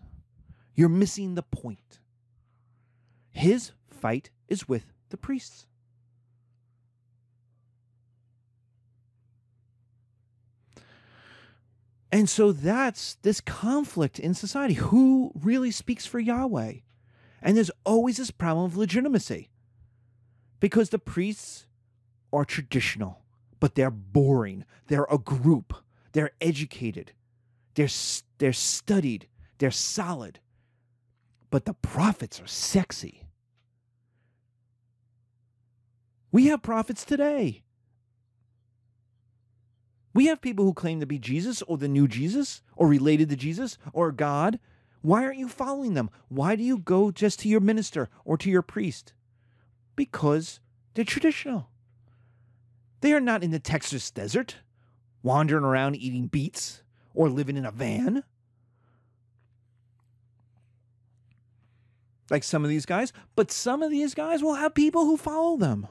You're 0.74 0.88
missing 0.88 1.34
the 1.34 1.42
point. 1.42 2.00
His 3.30 3.72
fight 3.88 4.30
is 4.48 4.68
with 4.68 4.92
the 5.10 5.16
priests. 5.16 5.66
And 12.12 12.30
so 12.30 12.52
that's 12.52 13.16
this 13.22 13.40
conflict 13.40 14.18
in 14.18 14.32
society. 14.32 14.74
Who 14.74 15.32
really 15.34 15.70
speaks 15.70 16.06
for 16.06 16.18
Yahweh? 16.18 16.74
And 17.42 17.56
there's 17.56 17.70
always 17.84 18.16
this 18.16 18.30
problem 18.30 18.66
of 18.66 18.76
legitimacy 18.76 19.50
because 20.60 20.90
the 20.90 20.98
priests 20.98 21.66
are 22.32 22.44
traditional, 22.44 23.22
but 23.60 23.74
they're 23.74 23.90
boring. 23.90 24.64
They're 24.86 25.06
a 25.10 25.18
group, 25.18 25.74
they're 26.12 26.32
educated, 26.40 27.12
they're, 27.76 27.88
they're 28.38 28.52
studied, 28.52 29.28
they're 29.58 29.70
solid. 29.70 30.40
But 31.50 31.66
the 31.66 31.74
prophets 31.74 32.40
are 32.40 32.46
sexy. 32.46 33.22
We 36.32 36.46
have 36.46 36.62
prophets 36.62 37.04
today. 37.04 37.62
We 40.12 40.26
have 40.26 40.40
people 40.40 40.64
who 40.64 40.72
claim 40.72 41.00
to 41.00 41.06
be 41.06 41.18
Jesus 41.18 41.62
or 41.62 41.76
the 41.76 41.88
new 41.88 42.08
Jesus 42.08 42.62
or 42.74 42.88
related 42.88 43.28
to 43.28 43.36
Jesus 43.36 43.78
or 43.92 44.10
God. 44.10 44.58
Why 45.02 45.24
aren't 45.24 45.38
you 45.38 45.48
following 45.48 45.94
them? 45.94 46.10
Why 46.28 46.56
do 46.56 46.64
you 46.64 46.78
go 46.78 47.10
just 47.10 47.40
to 47.40 47.48
your 47.48 47.60
minister 47.60 48.08
or 48.24 48.38
to 48.38 48.50
your 48.50 48.62
priest? 48.62 49.12
Because 49.94 50.60
they're 50.94 51.04
traditional. 51.04 51.68
They 53.02 53.12
are 53.12 53.20
not 53.20 53.44
in 53.44 53.50
the 53.50 53.58
Texas 53.58 54.10
desert, 54.10 54.56
wandering 55.22 55.64
around 55.64 55.96
eating 55.96 56.26
beets 56.26 56.82
or 57.16 57.28
living 57.28 57.56
in 57.56 57.66
a 57.66 57.72
van. 57.72 58.22
Like 62.30 62.44
some 62.44 62.62
of 62.62 62.70
these 62.70 62.86
guys, 62.86 63.12
but 63.34 63.50
some 63.50 63.82
of 63.82 63.90
these 63.90 64.14
guys 64.14 64.42
will 64.42 64.54
have 64.54 64.74
people 64.74 65.04
who 65.04 65.16
follow 65.16 65.56
them 65.56 65.88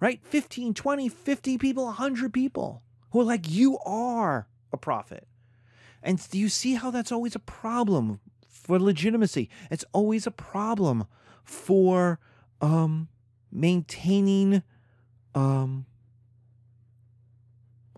right? 0.00 0.20
15, 0.24 0.74
20, 0.74 1.08
50 1.08 1.58
people, 1.58 1.84
100 1.84 2.32
people 2.32 2.82
who 3.10 3.20
are 3.20 3.24
like, 3.24 3.48
you 3.48 3.78
are 3.80 4.48
a 4.72 4.76
prophet. 4.76 5.28
And 6.02 6.18
do 6.30 6.38
you 6.38 6.48
see 6.48 6.74
how 6.74 6.90
that's 6.90 7.12
always 7.12 7.34
a 7.34 7.40
problem 7.40 8.20
for 8.48 8.78
legitimacy? 8.78 9.50
It's 9.70 9.84
always 9.92 10.26
a 10.26 10.30
problem 10.30 11.06
for 11.44 12.18
um, 12.62 13.08
maintaining 13.52 14.62
um, 15.34 15.84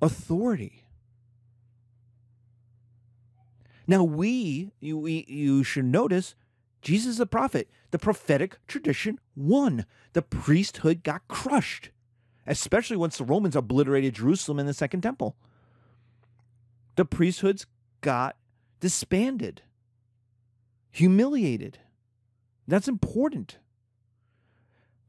authority. 0.01 0.82
Now, 3.87 4.05
we, 4.05 4.73
you, 4.81 4.99
we, 4.99 5.25
you 5.29 5.65
should 5.65 5.85
notice, 5.85 6.35
Jesus 6.81 7.19
a 7.19 7.27
prophet. 7.27 7.71
The 7.91 7.99
prophetic 7.99 8.59
tradition 8.67 9.19
won. 9.37 9.87
The 10.13 10.23
priesthood 10.23 11.03
got 11.03 11.27
crushed, 11.29 11.91
especially 12.47 12.97
once 12.97 13.19
the 13.19 13.25
Romans 13.25 13.57
obliterated 13.57 14.15
Jerusalem 14.15 14.59
and 14.59 14.69
the 14.69 14.75
Second 14.75 15.01
Temple. 15.03 15.37
The 16.97 17.05
priesthoods 17.05 17.67
got 18.01 18.37
disbanded, 18.81 19.63
humiliated. 20.91 21.79
That's 22.67 22.89
important 22.89 23.59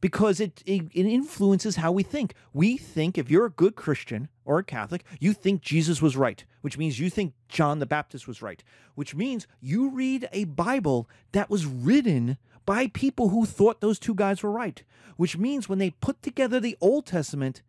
because 0.04 0.42
it, 0.42 0.62
it, 0.66 0.82
it, 0.92 1.06
influences 1.06 1.78
how 1.78 1.90
we 1.90 2.04
think. 2.04 2.34
We 2.52 2.76
think 2.76 3.18
if 3.18 3.32
you're 3.32 3.46
a 3.46 3.50
good 3.50 3.78
Christian 3.78 4.28
or 4.44 4.60
a 4.60 4.64
Catholic, 4.64 5.06
you 5.22 5.32
think 5.32 5.62
Jesus 5.62 6.02
was 6.02 6.18
right, 6.18 6.44
which 6.60 6.78
means 6.78 7.00
you 7.00 7.10
think 7.10 7.34
John 7.48 7.80
the 7.80 7.86
Baptist 7.86 8.28
was 8.28 8.42
right, 8.42 8.62
which 8.96 9.16
means 9.16 9.48
you 9.62 9.92
read 9.92 10.28
a 10.34 10.44
Bible 10.44 11.10
that 11.32 11.50
was 11.50 11.66
written 11.66 12.38
by 12.66 12.88
people 12.88 13.30
who 13.30 13.46
thought 13.46 13.80
those 13.80 13.98
two 13.98 14.14
guys 14.14 14.44
were 14.44 14.52
right, 14.52 14.84
which 15.16 15.38
means 15.38 15.70
when 15.70 15.80
they 15.80 15.92
put 15.92 16.22
together 16.22 16.60
the 16.60 16.76
Old 16.82 17.06
Testament, 17.06 17.62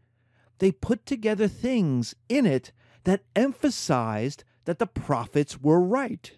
they 0.59 0.73
put 0.73 1.07
together 1.07 1.47
things 1.47 2.17
in 2.29 2.47
it 2.47 2.73
that 3.05 3.23
emphasized 3.37 4.43
that 4.65 4.81
the 4.81 4.89
prophets 4.89 5.61
were 5.61 5.81
right. 5.81 6.33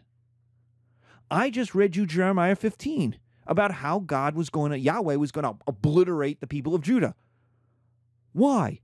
I 1.30 1.48
just 1.48 1.74
read 1.74 1.96
you 1.96 2.04
Jeremiah 2.04 2.54
15 2.54 3.16
about 3.46 3.72
how 3.72 3.98
God 3.98 4.34
was 4.34 4.50
going 4.50 4.72
to, 4.72 4.78
Yahweh 4.78 5.16
was 5.16 5.32
going 5.32 5.44
to 5.44 5.56
obliterate 5.66 6.40
the 6.40 6.46
people 6.46 6.74
of 6.74 6.82
Judah. 6.82 7.14
Why? 8.32 8.80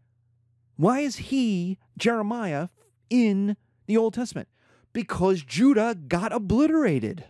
Why 0.76 1.00
is 1.00 1.16
he, 1.16 1.78
Jeremiah, 1.98 2.68
in 3.10 3.56
the 3.86 3.96
Old 3.96 4.14
Testament? 4.14 4.48
Because 4.92 5.42
Judah 5.42 5.94
got 5.94 6.32
obliterated 6.32 7.24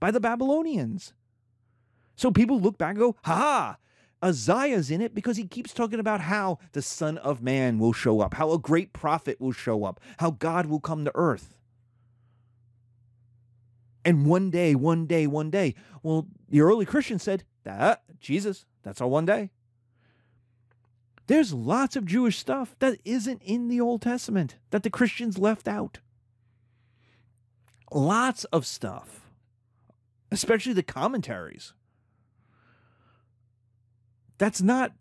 by 0.00 0.10
the 0.10 0.20
Babylonians. 0.20 1.12
So 2.16 2.30
people 2.30 2.60
look 2.60 2.78
back 2.78 2.90
and 2.90 2.98
go, 2.98 3.16
ha 3.24 3.34
ha, 3.34 3.76
Isaiah's 4.24 4.90
in 4.90 5.00
it 5.00 5.14
because 5.14 5.36
he 5.36 5.46
keeps 5.46 5.72
talking 5.72 6.00
about 6.00 6.22
how 6.22 6.58
the 6.72 6.82
Son 6.82 7.18
of 7.18 7.40
Man 7.40 7.78
will 7.78 7.92
show 7.92 8.20
up, 8.20 8.34
how 8.34 8.50
a 8.52 8.58
great 8.58 8.92
prophet 8.92 9.40
will 9.40 9.52
show 9.52 9.84
up, 9.84 10.00
how 10.18 10.32
God 10.32 10.66
will 10.66 10.80
come 10.80 11.04
to 11.04 11.12
earth. 11.14 11.54
And 14.08 14.24
one 14.24 14.48
day, 14.48 14.74
one 14.74 15.04
day, 15.04 15.26
one 15.26 15.50
day. 15.50 15.74
Well, 16.02 16.28
the 16.48 16.62
early 16.62 16.86
Christians 16.86 17.22
said, 17.22 17.44
that 17.64 18.02
Jesus, 18.18 18.64
that's 18.82 19.02
our 19.02 19.06
one 19.06 19.26
day. 19.26 19.50
There's 21.26 21.52
lots 21.52 21.94
of 21.94 22.06
Jewish 22.06 22.38
stuff 22.38 22.74
that 22.78 22.98
isn't 23.04 23.42
in 23.42 23.68
the 23.68 23.82
Old 23.82 24.00
Testament 24.00 24.56
that 24.70 24.82
the 24.82 24.88
Christians 24.88 25.36
left 25.36 25.68
out. 25.68 25.98
Lots 27.92 28.44
of 28.44 28.64
stuff, 28.64 29.28
especially 30.32 30.72
the 30.72 30.82
commentaries. 30.82 31.74
That's 34.38 34.62
not, 34.62 34.94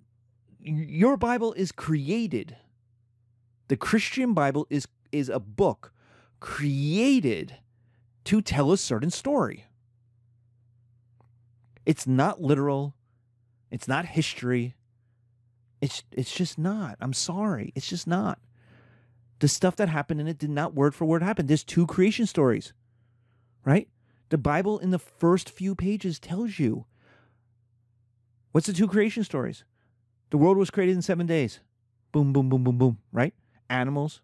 your 0.59 1.15
Bible 1.15 1.53
is 1.53 1.71
created. 1.71 2.57
The 3.69 3.77
Christian 3.77 4.33
Bible 4.33 4.67
is, 4.69 4.85
is 5.13 5.29
a 5.29 5.39
book 5.39 5.93
created 6.41 7.55
to 8.27 8.41
tell 8.41 8.71
a 8.71 8.77
certain 8.77 9.09
story. 9.09 9.65
It's 11.85 12.05
not 12.05 12.41
literal. 12.41 12.93
It's 13.71 13.87
not 13.87 14.05
history. 14.05 14.75
It's 15.81 16.03
it's 16.11 16.33
just 16.33 16.57
not. 16.57 16.97
I'm 16.99 17.13
sorry. 17.13 17.71
It's 17.75 17.87
just 17.87 18.05
not. 18.05 18.39
The 19.39 19.47
stuff 19.47 19.75
that 19.77 19.87
happened 19.87 20.19
in 20.19 20.27
it 20.27 20.37
did 20.37 20.49
not 20.49 20.73
word 20.73 20.93
for 20.93 21.05
word 21.05 21.23
happen. 21.23 21.45
There's 21.45 21.63
two 21.63 21.87
creation 21.87 22.25
stories. 22.25 22.73
Right? 23.63 23.87
The 24.29 24.37
Bible 24.37 24.79
in 24.79 24.91
the 24.91 24.99
first 24.99 25.49
few 25.49 25.73
pages 25.73 26.19
tells 26.19 26.59
you 26.59 26.85
what's 28.51 28.67
the 28.67 28.73
two 28.73 28.87
creation 28.87 29.23
stories? 29.23 29.63
The 30.31 30.37
world 30.37 30.57
was 30.57 30.69
created 30.69 30.95
in 30.95 31.01
7 31.01 31.25
days. 31.25 31.61
Boom 32.11 32.33
boom 32.33 32.49
boom 32.49 32.65
boom 32.65 32.77
boom, 32.77 32.97
right? 33.13 33.33
Animals 33.69 34.21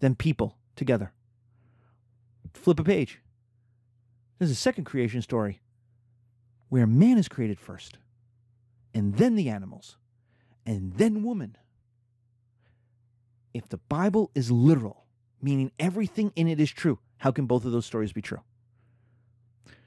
then 0.00 0.14
people 0.14 0.58
together 0.76 1.12
flip 2.54 2.80
a 2.80 2.84
page. 2.84 3.20
There's 4.38 4.50
a 4.50 4.56
second 4.56 4.84
creation 4.84 5.22
story 5.22 5.60
where 6.68 6.86
man 6.86 7.18
is 7.18 7.28
created 7.28 7.60
first, 7.60 7.98
and 8.92 9.16
then 9.16 9.34
the 9.34 9.48
animals, 9.48 9.96
and 10.66 10.94
then 10.94 11.22
woman. 11.22 11.56
If 13.52 13.68
the 13.68 13.76
Bible 13.76 14.30
is 14.34 14.50
literal, 14.50 15.04
meaning 15.40 15.70
everything 15.78 16.32
in 16.34 16.48
it 16.48 16.58
is 16.58 16.70
true, 16.70 16.98
how 17.18 17.30
can 17.30 17.46
both 17.46 17.64
of 17.64 17.72
those 17.72 17.86
stories 17.86 18.12
be 18.12 18.22
true? 18.22 18.40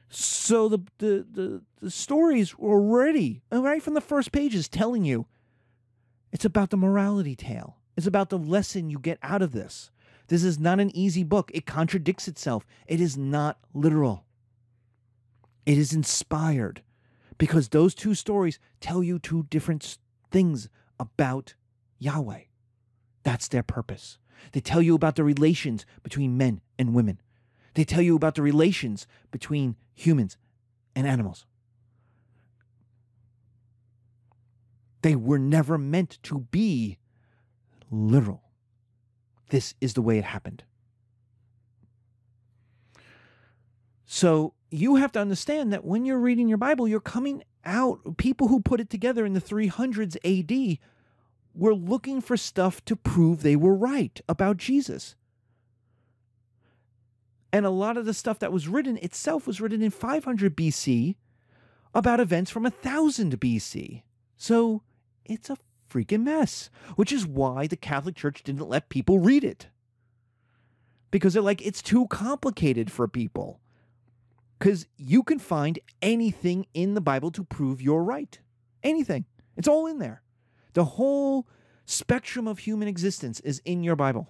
So 0.09 0.69
the 0.69 0.79
the 0.99 1.25
the, 1.29 1.61
the 1.81 1.91
stories 1.91 2.53
already, 2.53 3.41
right 3.51 3.83
from 3.83 3.93
the 3.93 4.01
first 4.01 4.31
pages, 4.31 4.69
telling 4.69 5.03
you 5.03 5.25
it's 6.31 6.45
about 6.45 6.69
the 6.69 6.77
morality 6.77 7.35
tale. 7.35 7.77
It's 7.97 8.07
about 8.07 8.29
the 8.29 8.37
lesson 8.37 8.89
you 8.89 8.99
get 8.99 9.17
out 9.21 9.41
of 9.41 9.51
this. 9.51 9.91
This 10.27 10.43
is 10.43 10.59
not 10.59 10.79
an 10.79 10.95
easy 10.95 11.23
book. 11.23 11.51
It 11.53 11.65
contradicts 11.65 12.27
itself. 12.27 12.65
It 12.85 12.99
is 12.99 13.17
not 13.17 13.59
literal. 13.73 14.25
It 15.65 15.77
is 15.77 15.93
inspired 15.93 16.81
because 17.37 17.69
those 17.69 17.93
two 17.93 18.13
stories 18.13 18.59
tell 18.79 19.03
you 19.03 19.19
two 19.19 19.43
different 19.49 19.97
things 20.31 20.69
about 20.99 21.53
Yahweh. 21.99 22.41
That's 23.23 23.47
their 23.47 23.63
purpose. 23.63 24.17
They 24.51 24.59
tell 24.59 24.81
you 24.81 24.95
about 24.95 25.15
the 25.15 25.23
relations 25.23 25.85
between 26.03 26.37
men 26.37 26.61
and 26.77 26.93
women. 26.93 27.19
They 27.73 27.83
tell 27.83 28.01
you 28.01 28.15
about 28.15 28.35
the 28.35 28.41
relations 28.41 29.07
between 29.31 29.75
humans 29.93 30.37
and 30.95 31.05
animals. 31.05 31.45
They 35.01 35.15
were 35.15 35.39
never 35.39 35.77
meant 35.77 36.17
to 36.23 36.39
be 36.39 36.97
literal. 37.91 38.46
This 39.49 39.73
is 39.79 39.93
the 39.93 40.01
way 40.01 40.17
it 40.17 40.25
happened. 40.25 40.63
So 44.05 44.53
you 44.71 44.95
have 44.95 45.11
to 45.13 45.19
understand 45.19 45.71
that 45.73 45.85
when 45.85 46.05
you're 46.05 46.19
reading 46.19 46.47
your 46.47 46.57
Bible, 46.57 46.87
you're 46.87 46.99
coming 46.99 47.43
out, 47.65 48.17
people 48.17 48.47
who 48.47 48.61
put 48.61 48.79
it 48.79 48.89
together 48.89 49.25
in 49.25 49.33
the 49.33 49.41
300s 49.41 50.17
AD 50.23 50.79
were 51.53 51.75
looking 51.75 52.21
for 52.21 52.37
stuff 52.37 52.83
to 52.85 52.95
prove 52.95 53.41
they 53.41 53.55
were 53.55 53.75
right 53.75 54.21
about 54.29 54.57
Jesus. 54.57 55.15
And 57.51 57.65
a 57.65 57.69
lot 57.69 57.97
of 57.97 58.05
the 58.05 58.13
stuff 58.13 58.39
that 58.39 58.51
was 58.51 58.67
written 58.67 58.97
itself 58.97 59.47
was 59.47 59.59
written 59.59 59.81
in 59.81 59.89
500 59.91 60.55
BC 60.55 61.15
about 61.93 62.19
events 62.19 62.51
from 62.51 62.63
1000 62.63 63.39
BC. 63.39 64.03
So 64.35 64.83
it's 65.25 65.49
a 65.49 65.57
freaking 65.89 66.23
mess, 66.23 66.69
which 66.95 67.11
is 67.11 67.25
why 67.25 67.67
the 67.67 67.75
Catholic 67.75 68.15
Church 68.15 68.43
didn't 68.43 68.67
let 68.67 68.89
people 68.89 69.19
read 69.19 69.43
it. 69.43 69.67
Because 71.11 71.33
they're 71.33 71.41
like, 71.41 71.65
it's 71.65 71.81
too 71.81 72.07
complicated 72.07 72.91
for 72.91 73.07
people. 73.07 73.59
Because 74.59 74.87
you 74.97 75.23
can 75.23 75.39
find 75.39 75.79
anything 76.01 76.65
in 76.73 76.93
the 76.93 77.01
Bible 77.01 77.31
to 77.31 77.43
prove 77.43 77.81
you're 77.81 78.03
right. 78.03 78.39
Anything. 78.83 79.25
It's 79.55 79.67
all 79.67 79.87
in 79.87 79.99
there. 79.99 80.21
The 80.73 80.83
whole 80.83 81.47
spectrum 81.85 82.47
of 82.47 82.59
human 82.59 82.87
existence 82.87 83.39
is 83.39 83.61
in 83.65 83.83
your 83.83 83.95
Bible. 83.95 84.27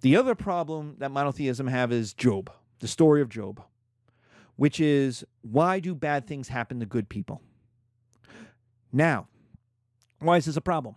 The 0.00 0.16
other 0.16 0.34
problem 0.34 0.96
that 0.98 1.12
monotheism 1.12 1.68
have 1.68 1.92
is 1.92 2.12
Job, 2.12 2.50
the 2.80 2.88
story 2.88 3.22
of 3.22 3.28
Job. 3.28 3.62
Which 4.56 4.80
is 4.80 5.24
why 5.40 5.80
do 5.80 5.94
bad 5.94 6.26
things 6.26 6.48
happen 6.48 6.80
to 6.80 6.86
good 6.86 7.08
people? 7.08 7.42
Now, 8.92 9.28
why 10.18 10.36
is 10.36 10.44
this 10.44 10.56
a 10.56 10.60
problem? 10.60 10.96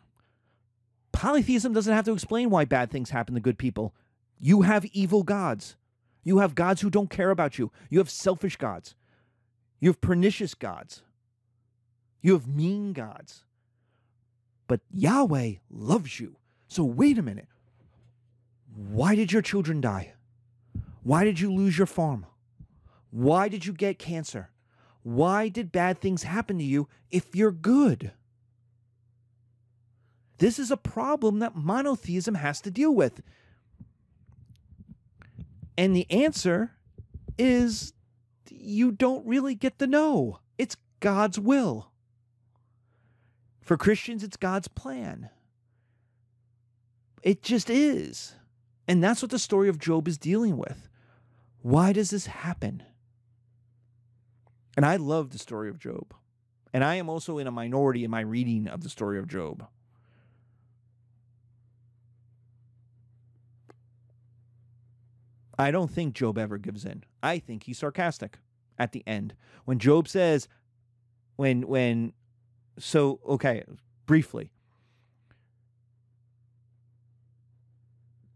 Polytheism 1.11 1.73
doesn't 1.73 1.93
have 1.93 2.05
to 2.05 2.13
explain 2.13 2.49
why 2.49 2.65
bad 2.65 2.91
things 2.91 3.09
happen 3.09 3.35
to 3.35 3.41
good 3.41 3.57
people. 3.57 3.95
You 4.39 4.63
have 4.63 4.85
evil 4.87 5.23
gods. 5.23 5.77
You 6.23 6.39
have 6.39 6.55
gods 6.55 6.81
who 6.81 6.89
don't 6.89 7.09
care 7.09 7.31
about 7.31 7.57
you. 7.57 7.71
You 7.89 7.99
have 7.99 8.09
selfish 8.09 8.57
gods. 8.57 8.95
You 9.79 9.89
have 9.89 10.01
pernicious 10.01 10.53
gods. 10.53 11.03
You 12.21 12.33
have 12.33 12.47
mean 12.47 12.91
gods. 12.91 13.45
But 14.67 14.81
Yahweh 14.91 15.53
loves 15.69 16.19
you. 16.19 16.37
So 16.67 16.83
wait 16.83 17.17
a 17.17 17.21
minute. 17.21 17.47
Why 18.75 19.15
did 19.15 19.31
your 19.31 19.41
children 19.41 19.79
die? 19.79 20.13
Why 21.03 21.23
did 21.23 21.39
you 21.39 21.53
lose 21.53 21.77
your 21.77 21.87
farm? 21.87 22.25
Why 23.15 23.47
did 23.47 23.65
you 23.65 23.71
get 23.71 23.97
cancer? 23.97 24.49
Why 25.01 25.47
did 25.47 25.71
bad 25.71 26.01
things 26.01 26.23
happen 26.23 26.57
to 26.57 26.65
you 26.65 26.89
if 27.09 27.33
you're 27.33 27.49
good? 27.49 28.11
This 30.39 30.59
is 30.59 30.69
a 30.69 30.75
problem 30.75 31.39
that 31.39 31.55
monotheism 31.55 32.35
has 32.35 32.59
to 32.59 32.71
deal 32.71 32.93
with. 32.93 33.21
And 35.77 35.95
the 35.95 36.05
answer 36.11 36.73
is 37.37 37.93
you 38.49 38.91
don't 38.91 39.25
really 39.25 39.55
get 39.55 39.79
to 39.79 39.87
know. 39.87 40.39
It's 40.57 40.75
God's 40.99 41.39
will. 41.39 41.91
For 43.61 43.77
Christians, 43.77 44.25
it's 44.25 44.35
God's 44.35 44.67
plan. 44.67 45.29
It 47.23 47.41
just 47.41 47.69
is. 47.69 48.33
And 48.89 49.01
that's 49.01 49.21
what 49.21 49.31
the 49.31 49.39
story 49.39 49.69
of 49.69 49.79
Job 49.79 50.09
is 50.09 50.17
dealing 50.17 50.57
with. 50.57 50.89
Why 51.61 51.93
does 51.93 52.09
this 52.09 52.25
happen? 52.25 52.83
And 54.75 54.85
I 54.85 54.97
love 54.97 55.31
the 55.31 55.39
story 55.39 55.69
of 55.69 55.79
Job. 55.79 56.13
And 56.73 56.83
I 56.83 56.95
am 56.95 57.09
also 57.09 57.37
in 57.37 57.47
a 57.47 57.51
minority 57.51 58.03
in 58.03 58.11
my 58.11 58.21
reading 58.21 58.67
of 58.67 58.81
the 58.81 58.89
story 58.89 59.17
of 59.17 59.27
Job. 59.27 59.65
I 65.57 65.71
don't 65.71 65.89
think 65.89 66.13
Job 66.13 66.37
ever 66.37 66.57
gives 66.57 66.83
in. 66.83 67.03
I 67.23 67.39
think 67.39 67.63
he's 67.63 67.77
sarcastic 67.77 68.39
at 68.77 68.91
the 68.91 69.03
end. 69.07 69.35
When 69.63 69.79
Job 69.79 70.07
says, 70.07 70.49
when, 71.37 71.67
when, 71.67 72.11
so, 72.77 73.21
okay, 73.25 73.63
briefly. 74.05 74.51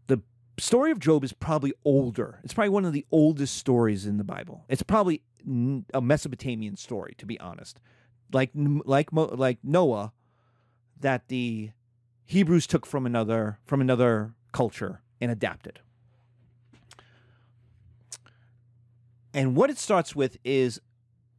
The 0.06 0.22
story 0.60 0.90
of 0.90 0.98
Job 0.98 1.24
is 1.24 1.32
probably 1.32 1.72
older. 1.84 2.40
It's 2.44 2.54
probably 2.54 2.70
one 2.70 2.84
of 2.84 2.92
the 2.92 3.06
oldest 3.10 3.56
stories 3.56 4.06
in 4.06 4.16
the 4.16 4.24
Bible. 4.24 4.64
It's 4.68 4.82
probably 4.82 5.22
a 5.94 6.00
Mesopotamian 6.00 6.76
story, 6.76 7.14
to 7.18 7.26
be 7.26 7.38
honest. 7.40 7.80
Like, 8.32 8.50
like, 8.54 9.08
like 9.12 9.58
Noah, 9.62 10.12
that 11.00 11.28
the 11.28 11.70
Hebrews 12.26 12.66
took 12.66 12.86
from 12.86 13.06
another, 13.06 13.58
from 13.64 13.80
another 13.80 14.34
culture 14.52 15.00
and 15.20 15.30
adapted. 15.30 15.80
And 19.32 19.56
what 19.56 19.70
it 19.70 19.78
starts 19.78 20.14
with 20.14 20.38
is 20.44 20.80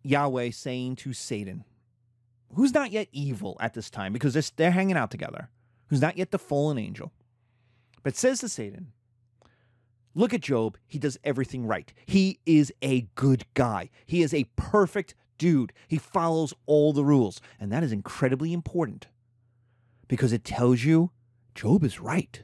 Yahweh 0.04 0.52
saying 0.52 0.96
to 0.98 1.14
Satan, 1.14 1.64
who's 2.56 2.74
not 2.74 2.92
yet 2.92 3.08
evil 3.12 3.58
at 3.60 3.74
this 3.74 3.90
time 3.90 4.14
because 4.14 4.34
they're, 4.34 4.44
they're 4.56 4.72
hanging 4.72 4.98
out 4.98 5.12
together, 5.12 5.50
who's 5.88 6.02
not 6.02 6.18
yet 6.18 6.32
the 6.32 6.40
fallen 6.40 6.78
angel, 6.78 7.12
but 8.04 8.16
says 8.16 8.40
to 8.40 8.50
Satan, 8.50 8.94
Look 10.14 10.34
at 10.34 10.42
Job. 10.42 10.78
He 10.88 11.00
does 11.00 11.18
everything 11.24 11.66
right. 11.66 11.92
He 12.06 12.40
is 12.46 12.74
a 12.82 13.02
good 13.16 13.46
guy. 13.54 13.90
He 14.06 14.22
is 14.22 14.34
a 14.34 14.50
perfect 14.56 15.16
dude. 15.38 15.74
He 15.88 15.98
follows 15.98 16.54
all 16.66 16.94
the 16.94 17.06
rules. 17.06 17.42
And 17.60 17.72
that 17.72 17.84
is 17.84 17.92
incredibly 17.92 18.54
important 18.54 19.08
because 20.08 20.34
it 20.34 20.44
tells 20.44 20.84
you 20.84 21.12
Job 21.56 21.84
is 21.84 22.00
right 22.00 22.44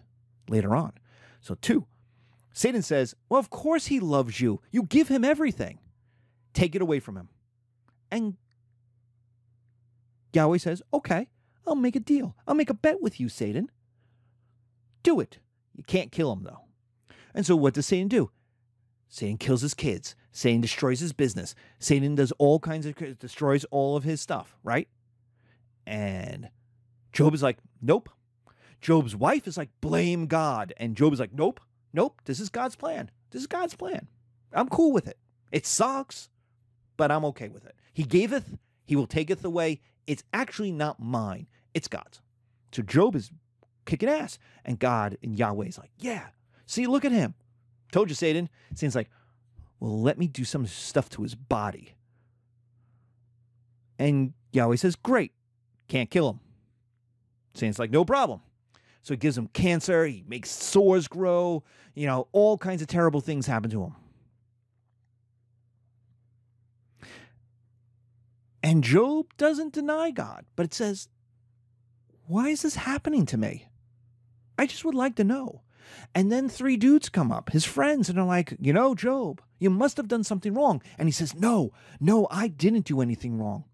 later 0.50 0.76
on. 0.76 0.94
So, 1.42 1.56
two, 1.56 1.86
Satan 2.54 2.82
says, 2.82 3.16
Well, 3.30 3.40
of 3.40 3.50
course 3.50 3.88
he 3.88 4.00
loves 4.00 4.40
you. 4.42 4.62
You 4.72 4.84
give 4.84 5.10
him 5.10 5.24
everything. 5.24 5.80
Take 6.54 6.76
it 6.76 6.82
away 6.82 7.00
from 7.00 7.18
him. 7.18 7.30
And 8.10 8.38
Yahweh 10.34 10.58
says, 10.58 10.82
Okay, 10.94 11.30
I'll 11.66 11.76
make 11.76 11.96
a 11.96 12.00
deal. 12.00 12.36
I'll 12.48 12.56
make 12.56 12.70
a 12.70 12.74
bet 12.74 13.02
with 13.02 13.20
you, 13.20 13.30
Satan. 13.30 13.70
Do 15.04 15.20
it. 15.20 15.40
You 15.76 15.84
can't 15.84 16.12
kill 16.12 16.32
him, 16.32 16.44
though. 16.44 16.67
And 17.38 17.46
so 17.46 17.56
what 17.56 17.76
does 17.76 17.86
Satan 17.86 18.08
do? 18.08 18.32
Satan 19.10 19.38
kills 19.38 19.62
his 19.62 19.76
kids. 19.76 20.16
Satan 20.32 20.60
destroys 20.60 21.02
his 21.02 21.14
business. 21.14 21.54
Satan 21.78 22.16
does 22.16 22.32
all 22.40 22.60
kinds 22.60 22.88
of, 22.88 22.96
destroys 23.20 23.64
all 23.66 23.96
of 23.96 24.04
his 24.04 24.20
stuff, 24.20 24.58
right? 24.64 24.88
And 25.86 26.50
Job 27.14 27.36
is 27.36 27.44
like, 27.44 27.60
Nope. 27.80 28.10
Job's 28.82 29.16
wife 29.16 29.48
is 29.48 29.56
like, 29.56 29.70
Blame 29.82 30.26
God. 30.26 30.74
And 30.78 30.98
Job 30.98 31.14
is 31.14 31.20
like, 31.20 31.32
Nope. 31.32 31.60
Nope, 31.94 32.22
this 32.26 32.40
is 32.40 32.50
God's 32.50 32.76
plan. 32.76 33.12
This 33.30 33.44
is 33.44 33.48
God's 33.48 33.76
plan. 33.76 34.08
I'm 34.52 34.68
cool 34.68 34.92
with 34.92 35.08
it. 35.08 35.20
It 35.52 35.68
sucks, 35.68 36.30
but 36.98 37.12
I'm 37.12 37.26
okay 37.26 37.50
with 37.50 37.68
it. 37.68 37.76
He 37.94 38.02
gaveth, 38.02 38.58
he 38.84 38.96
will 38.96 39.06
taketh 39.06 39.46
away. 39.46 39.82
It's 40.08 40.24
actually 40.34 40.72
not 40.72 41.00
mine, 41.00 41.46
it's 41.76 41.88
God's. 41.88 42.20
So 42.72 42.82
Job 42.82 43.16
is 43.16 43.30
kicking 43.86 44.10
ass. 44.10 44.40
And 44.66 44.80
God 44.80 45.20
and 45.22 45.38
Yahweh 45.38 45.68
is 45.68 45.78
like, 45.78 45.92
yeah, 46.00 46.30
see, 46.68 46.86
look 46.86 47.04
at 47.04 47.12
him. 47.12 47.34
Told 47.92 48.10
you, 48.10 48.16
Satan. 48.16 48.50
Satan's 48.76 48.96
like, 48.96 49.10
well, 49.80 50.00
let 50.00 50.20
me 50.20 50.28
do 50.28 50.44
some 50.44 50.68
stuff 50.68 51.10
to 51.12 51.24
his 51.24 51.34
body. 51.34 51.96
And 53.98 54.34
Yahweh 54.52 54.76
says, 54.76 54.96
great, 54.96 55.32
can't 55.88 56.12
kill 56.12 56.30
him. 56.30 56.40
Satan's 57.56 57.80
like, 57.80 57.90
no 57.90 58.06
problem. 58.06 58.42
So 59.02 59.14
he 59.14 59.18
gives 59.18 59.38
him 59.38 59.48
cancer, 59.48 60.06
he 60.06 60.24
makes 60.28 60.50
sores 60.50 61.08
grow, 61.08 61.64
you 61.96 62.06
know, 62.06 62.28
all 62.34 62.58
kinds 62.58 62.82
of 62.82 62.88
terrible 62.88 63.22
things 63.22 63.48
happen 63.48 63.70
to 63.72 63.84
him. 63.84 63.96
And 68.62 68.84
Job 68.84 69.28
doesn't 69.38 69.72
deny 69.72 70.12
God, 70.12 70.46
but 70.58 70.66
it 70.66 70.74
says, 70.74 71.08
Why 72.26 72.50
is 72.50 72.64
this 72.64 72.76
happening 72.76 73.26
to 73.28 73.38
me? 73.38 73.70
I 74.58 74.66
just 74.66 74.84
would 74.84 74.94
like 74.94 75.16
to 75.16 75.24
know. 75.24 75.62
And 76.14 76.32
then 76.32 76.50
three 76.50 76.78
dudes 76.78 77.10
come 77.10 77.32
up, 77.32 77.52
his 77.52 77.66
friends, 77.66 78.10
and 78.10 78.20
are 78.20 78.26
like, 78.26 78.56
You 78.60 78.74
know, 78.74 78.96
Job, 78.96 79.42
you 79.60 79.70
must 79.70 79.98
have 79.98 80.08
done 80.08 80.24
something 80.24 80.54
wrong. 80.54 80.82
And 80.98 81.08
he 81.08 81.12
says, 81.12 81.36
No, 81.36 81.72
no, 82.00 82.28
I 82.32 82.48
didn't 82.48 82.86
do 82.86 83.02
anything 83.02 83.38
wrong. 83.38 83.66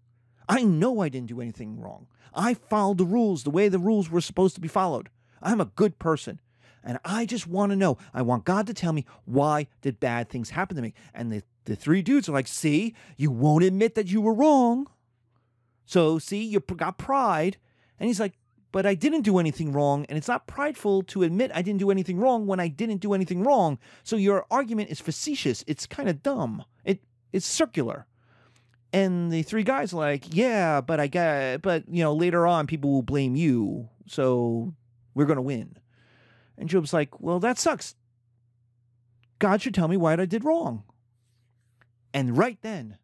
I 0.48 0.62
know 0.62 1.00
I 1.00 1.08
didn't 1.08 1.28
do 1.28 1.40
anything 1.40 1.80
wrong. 1.80 2.06
I 2.34 2.54
followed 2.54 2.98
the 2.98 3.04
rules 3.04 3.44
the 3.44 3.50
way 3.50 3.68
the 3.68 3.78
rules 3.78 4.10
were 4.10 4.20
supposed 4.20 4.54
to 4.56 4.60
be 4.60 4.68
followed. 4.68 5.08
I'm 5.42 5.60
a 5.60 5.66
good 5.66 5.98
person. 5.98 6.40
And 6.82 6.98
I 7.04 7.24
just 7.24 7.46
want 7.46 7.70
to 7.70 7.76
know. 7.76 7.96
I 8.12 8.22
want 8.22 8.44
God 8.44 8.66
to 8.66 8.74
tell 8.74 8.92
me 8.92 9.06
why 9.24 9.68
did 9.80 10.00
bad 10.00 10.28
things 10.28 10.50
happen 10.50 10.76
to 10.76 10.82
me. 10.82 10.92
And 11.14 11.32
the, 11.32 11.42
the 11.64 11.76
three 11.76 12.02
dudes 12.02 12.28
are 12.28 12.32
like, 12.32 12.48
see, 12.48 12.94
you 13.16 13.30
won't 13.30 13.64
admit 13.64 13.94
that 13.94 14.08
you 14.08 14.20
were 14.20 14.34
wrong. 14.34 14.88
So, 15.86 16.18
see, 16.18 16.44
you 16.44 16.60
got 16.60 16.98
pride. 16.98 17.56
And 17.98 18.08
he's 18.08 18.20
like, 18.20 18.34
but 18.74 18.84
I 18.84 18.94
didn't 18.94 19.22
do 19.22 19.38
anything 19.38 19.70
wrong. 19.70 20.04
And 20.08 20.18
it's 20.18 20.26
not 20.26 20.48
prideful 20.48 21.04
to 21.04 21.22
admit 21.22 21.52
I 21.54 21.62
didn't 21.62 21.78
do 21.78 21.92
anything 21.92 22.18
wrong 22.18 22.48
when 22.48 22.58
I 22.58 22.66
didn't 22.66 22.96
do 22.96 23.14
anything 23.14 23.44
wrong. 23.44 23.78
So 24.02 24.16
your 24.16 24.46
argument 24.50 24.90
is 24.90 25.00
facetious. 25.00 25.62
It's 25.68 25.86
kind 25.86 26.08
of 26.08 26.24
dumb. 26.24 26.64
It 26.84 27.00
it's 27.32 27.46
circular. 27.46 28.08
And 28.92 29.30
the 29.30 29.44
three 29.44 29.62
guys 29.62 29.92
are 29.92 29.98
like, 29.98 30.34
yeah, 30.34 30.80
but 30.80 30.98
I 30.98 31.06
got, 31.06 31.62
but 31.62 31.84
you 31.88 32.02
know, 32.02 32.14
later 32.14 32.48
on 32.48 32.66
people 32.66 32.90
will 32.90 33.02
blame 33.02 33.36
you. 33.36 33.90
So 34.08 34.74
we're 35.14 35.26
to 35.26 35.40
win. 35.40 35.76
And 36.58 36.68
Job's 36.68 36.92
like, 36.92 37.20
Well, 37.20 37.38
that 37.38 37.58
sucks. 37.58 37.94
God 39.38 39.62
should 39.62 39.74
tell 39.74 39.86
me 39.86 39.96
what 39.96 40.18
I 40.18 40.26
did 40.26 40.44
wrong. 40.44 40.82
And 42.12 42.36
right 42.36 42.58
then, 42.62 42.98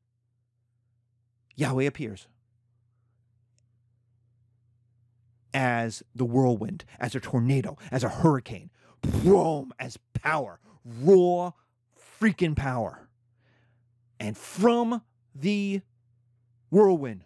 Yahweh 1.54 1.84
appears 1.84 2.26
as 5.52 6.02
the 6.14 6.24
whirlwind, 6.24 6.84
as 6.98 7.14
a 7.14 7.20
tornado, 7.20 7.76
as 7.90 8.04
a 8.04 8.08
hurricane, 8.08 8.70
boom, 9.02 9.72
as 9.78 9.98
power, 10.14 10.60
raw 10.84 11.52
freaking 12.20 12.56
power. 12.56 13.08
And 14.18 14.36
from 14.36 15.02
the 15.34 15.80
whirlwind, 16.70 17.24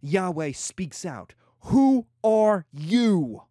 Yahweh 0.00 0.52
speaks 0.52 1.04
out, 1.04 1.34
Who 1.60 2.06
are 2.22 2.66
you? 2.72 3.42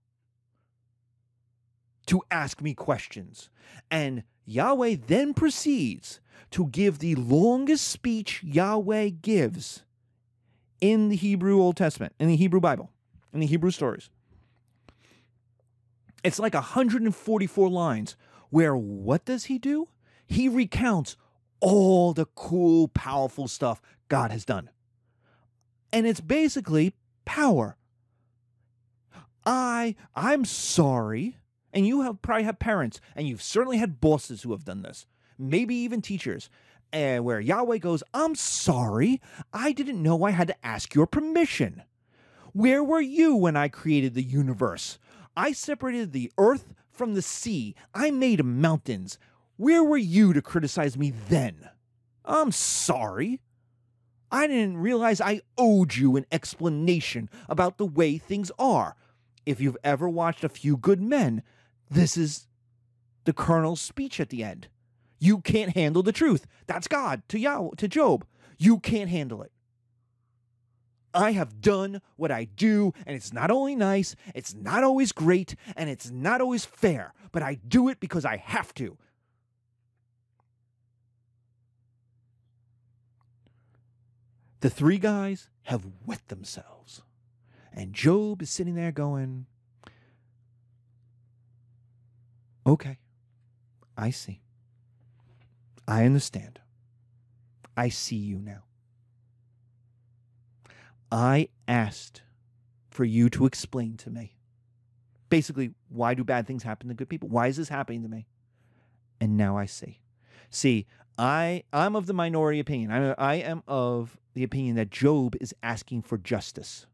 to 2.10 2.24
ask 2.32 2.60
me 2.60 2.74
questions. 2.74 3.52
And 3.92 4.24
Yahweh 4.46 4.96
then 5.06 5.36
proceeds 5.36 6.20
to 6.50 6.66
give 6.66 6.98
the 6.98 7.14
longest 7.14 7.88
speech 7.88 8.44
Yahweh 8.44 9.10
gives 9.22 9.84
in 10.82 11.10
the 11.10 11.16
Hebrew 11.16 11.62
Old 11.62 11.78
Testament, 11.78 12.14
in 12.20 12.28
the 12.28 12.36
Hebrew 12.36 12.60
Bible, 12.60 12.90
in 13.34 13.40
the 13.40 13.46
Hebrew 13.46 13.72
stories. 13.72 14.10
It's 16.24 16.40
like 16.40 16.54
144 16.54 17.70
lines 17.70 18.16
where 18.50 18.76
what 18.76 19.26
does 19.26 19.46
he 19.46 19.58
do? 19.58 19.90
He 20.26 20.50
recounts 20.50 21.16
all 21.60 22.14
the 22.14 22.26
cool, 22.26 22.88
powerful 22.90 23.48
stuff 23.48 23.82
God 24.08 24.32
has 24.32 24.46
done. 24.46 24.70
And 25.92 26.06
it's 26.06 26.22
basically 26.22 26.94
power. 27.26 27.78
I 29.46 29.96
I'm 30.16 30.46
sorry. 30.46 31.38
And 31.72 31.86
you 31.86 32.02
have 32.02 32.22
probably 32.22 32.44
have 32.44 32.58
parents, 32.58 33.00
and 33.16 33.28
you've 33.28 33.44
certainly 33.44 33.78
had 33.78 34.02
bosses 34.02 34.42
who 34.42 34.52
have 34.52 34.66
done 34.66 34.82
this, 34.82 35.06
maybe 35.38 35.76
even 35.76 36.02
teachers, 36.02 36.50
and 36.92 37.24
where 37.24 37.40
Yahweh 37.40 37.78
goes, 37.78 38.02
I'm 38.12 38.34
sorry, 38.34 39.22
I 39.54 39.72
didn't 39.72 40.02
know 40.02 40.24
I 40.24 40.32
had 40.32 40.48
to 40.48 40.66
ask 40.66 40.96
your 40.96 41.06
permission. 41.06 41.84
Where 42.60 42.84
were 42.84 43.00
you 43.00 43.38
when 43.38 43.56
I 43.56 43.70
created 43.70 44.16
the 44.16 44.22
universe? 44.22 45.00
I 45.38 45.54
separated 45.54 46.12
the 46.12 46.30
earth 46.38 46.74
from 46.92 47.14
the 47.14 47.22
sea. 47.22 47.74
I 47.94 48.12
made 48.12 48.44
mountains. 48.44 49.18
Where 49.56 49.82
were 49.82 49.96
you 49.96 50.34
to 50.34 50.42
criticize 50.42 50.98
me 50.98 51.14
then? 51.30 51.70
I'm 52.26 52.52
sorry. 52.52 53.40
I 54.30 54.46
didn't 54.48 54.76
realize 54.76 55.22
I 55.22 55.40
owed 55.58 55.96
you 55.96 56.18
an 56.18 56.26
explanation 56.34 57.30
about 57.48 57.78
the 57.78 57.86
way 57.86 58.18
things 58.18 58.52
are. 58.60 58.98
If 59.46 59.62
you've 59.62 59.78
ever 59.82 60.10
watched 60.10 60.44
A 60.44 60.50
Few 60.50 60.76
Good 60.76 61.02
Men, 61.02 61.44
this 61.90 62.18
is 62.18 62.50
the 63.24 63.32
colonel's 63.32 63.80
speech 63.80 64.20
at 64.20 64.32
the 64.32 64.44
end. 64.44 64.68
You 65.18 65.40
can't 65.40 65.78
handle 65.78 66.04
the 66.04 66.12
truth. 66.12 66.46
That's 66.68 66.90
God 66.90 67.22
to 67.30 67.40
Yahweh, 67.40 67.76
to 67.78 67.88
Job. 67.88 68.26
You 68.58 68.80
can't 68.80 69.10
handle 69.10 69.44
it. 69.44 69.54
I 71.14 71.32
have 71.32 71.62
done 71.62 72.02
what 72.16 72.32
I 72.32 72.46
do, 72.46 72.94
and 73.06 73.16
it's 73.16 73.34
not 73.34 73.52
only 73.52 73.76
nice, 73.76 74.16
it's 74.36 74.54
not 74.54 74.84
always 74.84 75.12
great, 75.12 75.56
and 75.76 75.90
it's 75.90 76.12
not 76.12 76.42
always 76.42 76.66
fair, 76.66 77.14
but 77.32 77.42
I 77.42 77.56
do 77.56 77.90
it 77.90 78.00
because 78.00 78.26
I 78.26 78.38
have 78.38 78.74
to. 78.76 78.98
The 84.62 84.70
three 84.70 84.98
guys 84.98 85.50
have 85.64 85.86
wet 86.06 86.28
themselves. 86.28 87.02
And 87.74 87.94
Job 87.94 88.42
is 88.42 88.50
sitting 88.50 88.76
there 88.76 88.92
going, 88.92 89.46
Okay, 92.66 93.00
I 93.98 94.10
see. 94.12 94.42
I 95.88 96.06
understand. 96.06 96.60
I 97.76 97.90
see 97.90 98.18
you 98.18 98.38
now. 98.38 98.64
I 101.12 101.50
asked 101.68 102.22
for 102.90 103.04
you 103.04 103.30
to 103.32 103.46
explain 103.46 103.98
to 103.98 104.10
me. 104.10 104.36
Basically, 105.30 105.72
why 105.90 106.14
do 106.14 106.24
bad 106.24 106.48
things 106.48 106.64
happen 106.64 106.90
to 106.90 106.96
good 106.96 107.10
people? 107.10 107.30
Why 107.30 107.48
is 107.48 107.58
this 107.58 107.70
happening 107.70 108.02
to 108.04 108.10
me? 108.10 108.28
And 109.22 109.38
now 109.38 109.58
I 109.58 109.66
see. 109.66 110.00
See, 110.50 110.88
I 111.18 111.64
I'm 111.74 111.96
of 111.96 112.06
the 112.06 112.14
minority 112.14 112.60
opinion. 112.60 112.92
I 112.92 113.12
I 113.14 113.36
am 113.36 113.64
of 113.68 114.18
the 114.34 114.44
opinion 114.44 114.76
that 114.78 114.90
Job 114.90 115.36
is 115.40 115.54
asking 115.62 116.04
for 116.04 116.18
justice. 116.18 116.88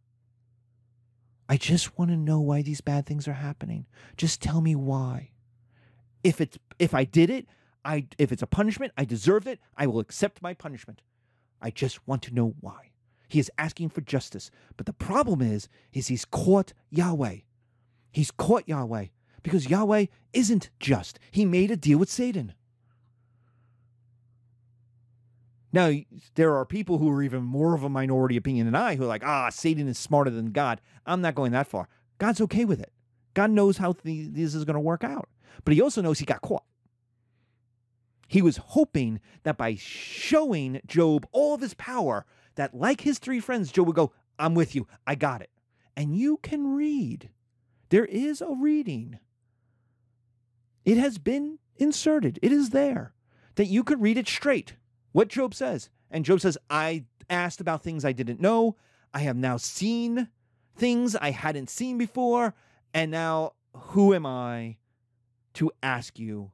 I 1.47 1.57
just 1.57 1.97
want 1.97 2.09
to 2.11 2.17
know 2.17 2.39
why 2.39 2.61
these 2.61 2.81
bad 2.81 3.05
things 3.05 3.27
are 3.27 3.33
happening. 3.33 3.85
Just 4.17 4.41
tell 4.41 4.61
me 4.61 4.75
why. 4.75 5.29
If 6.23 6.41
it's 6.41 6.57
if 6.79 6.93
I 6.93 7.03
did 7.03 7.29
it, 7.29 7.45
I 7.85 8.07
if 8.17 8.31
it's 8.31 8.41
a 8.41 8.47
punishment, 8.47 8.93
I 8.97 9.05
deserved 9.05 9.47
it, 9.47 9.59
I 9.77 9.87
will 9.87 9.99
accept 9.99 10.41
my 10.41 10.53
punishment. 10.53 11.01
I 11.61 11.69
just 11.69 12.05
want 12.07 12.23
to 12.23 12.33
know 12.33 12.55
why. 12.59 12.91
He 13.27 13.39
is 13.39 13.51
asking 13.57 13.89
for 13.89 14.01
justice. 14.01 14.51
But 14.77 14.85
the 14.85 14.93
problem 14.93 15.41
is, 15.41 15.67
is 15.93 16.07
he's 16.07 16.25
caught 16.25 16.73
Yahweh. 16.89 17.37
He's 18.11 18.31
caught 18.31 18.67
Yahweh 18.67 19.07
because 19.43 19.69
Yahweh 19.69 20.05
isn't 20.33 20.69
just. 20.79 21.19
He 21.31 21.45
made 21.45 21.71
a 21.71 21.77
deal 21.77 21.97
with 21.97 22.09
Satan. 22.09 22.53
Now, 25.73 25.91
there 26.35 26.55
are 26.55 26.65
people 26.65 26.99
who 26.99 27.11
are 27.11 27.21
even 27.21 27.43
more 27.43 27.75
of 27.75 27.83
a 27.83 27.89
minority 27.89 28.37
opinion 28.37 28.65
than 28.65 28.75
I 28.75 28.95
who 28.95 29.03
are 29.03 29.07
like, 29.07 29.25
ah, 29.25 29.49
Satan 29.49 29.89
is 29.89 29.97
smarter 29.97 30.31
than 30.31 30.53
God. 30.53 30.79
I'm 31.05 31.19
not 31.19 31.35
going 31.35 31.51
that 31.51 31.67
far. 31.67 31.89
God's 32.17 32.39
okay 32.41 32.63
with 32.63 32.79
it. 32.79 32.93
God 33.33 33.51
knows 33.51 33.77
how 33.77 33.91
th- 33.91 34.29
this 34.31 34.55
is 34.55 34.63
going 34.63 34.75
to 34.75 34.79
work 34.79 35.03
out. 35.03 35.27
But 35.65 35.73
he 35.73 35.81
also 35.81 36.01
knows 36.01 36.19
he 36.19 36.25
got 36.25 36.41
caught. 36.41 36.63
He 38.27 38.41
was 38.41 38.57
hoping 38.57 39.19
that 39.43 39.57
by 39.57 39.75
showing 39.75 40.79
Job 40.87 41.27
all 41.33 41.53
of 41.53 41.61
his 41.61 41.73
power, 41.73 42.25
that 42.55 42.73
like 42.73 43.01
his 43.01 43.19
three 43.19 43.39
friends, 43.39 43.71
Joe 43.71 43.83
would 43.83 43.95
go, 43.95 44.11
I'm 44.37 44.55
with 44.55 44.75
you. 44.75 44.87
I 45.05 45.15
got 45.15 45.41
it. 45.41 45.49
And 45.95 46.17
you 46.17 46.37
can 46.37 46.75
read. 46.75 47.29
There 47.89 48.05
is 48.05 48.41
a 48.41 48.49
reading. 48.49 49.19
It 50.83 50.97
has 50.97 51.17
been 51.17 51.59
inserted. 51.77 52.39
It 52.41 52.51
is 52.51 52.71
there 52.71 53.13
that 53.55 53.65
you 53.65 53.83
could 53.83 54.01
read 54.01 54.17
it 54.17 54.27
straight. 54.27 54.75
What 55.11 55.29
Job 55.29 55.53
says. 55.53 55.89
And 56.11 56.25
Job 56.25 56.41
says, 56.41 56.57
I 56.69 57.05
asked 57.29 57.61
about 57.61 57.83
things 57.83 58.05
I 58.05 58.11
didn't 58.11 58.41
know. 58.41 58.75
I 59.13 59.19
have 59.19 59.37
now 59.37 59.57
seen 59.57 60.29
things 60.75 61.15
I 61.15 61.31
hadn't 61.31 61.69
seen 61.69 61.97
before. 61.97 62.53
And 62.93 63.11
now, 63.11 63.53
who 63.73 64.13
am 64.13 64.25
I 64.25 64.77
to 65.55 65.71
ask 65.81 66.19
you 66.19 66.51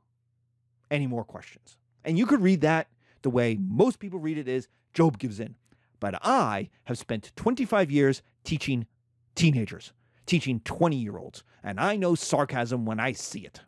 any 0.90 1.08
more 1.08 1.24
questions? 1.24 1.78
And 2.04 2.18
you 2.18 2.26
could 2.26 2.42
read 2.42 2.62
that 2.62 2.88
the 3.22 3.30
way 3.30 3.58
most 3.60 4.00
people 4.00 4.20
read 4.20 4.38
it 4.38 4.48
is 4.48 4.68
Job 4.94 5.20
gives 5.20 5.40
in. 5.40 5.56
But 6.02 6.16
I 6.26 6.70
have 6.86 6.98
spent 6.98 7.32
25 7.38 7.90
years 7.92 8.22
teaching 8.44 8.88
teenagers, 9.36 9.94
teaching 10.26 10.60
20 10.60 10.98
year 10.98 11.18
olds, 11.18 11.44
and 11.64 11.80
I 11.80 11.96
know 11.96 12.16
sarcasm 12.16 12.86
when 12.86 13.00
I 13.00 13.14
see 13.14 13.42
it. 13.42 13.62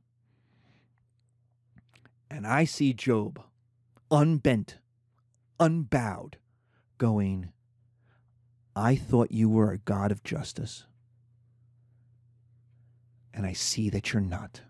And 2.29 2.45
I 2.45 2.65
see 2.65 2.91
Job 2.91 3.41
unbent, 4.09 4.79
unbowed, 5.59 6.37
going, 6.97 7.51
I 8.75 8.95
thought 8.95 9.31
you 9.31 9.47
were 9.47 9.71
a 9.71 9.77
God 9.77 10.11
of 10.11 10.23
justice. 10.23 10.85
And 13.31 13.45
I 13.45 13.53
see 13.53 13.91
that 13.91 14.11
you're 14.11 14.21
not. 14.21 14.61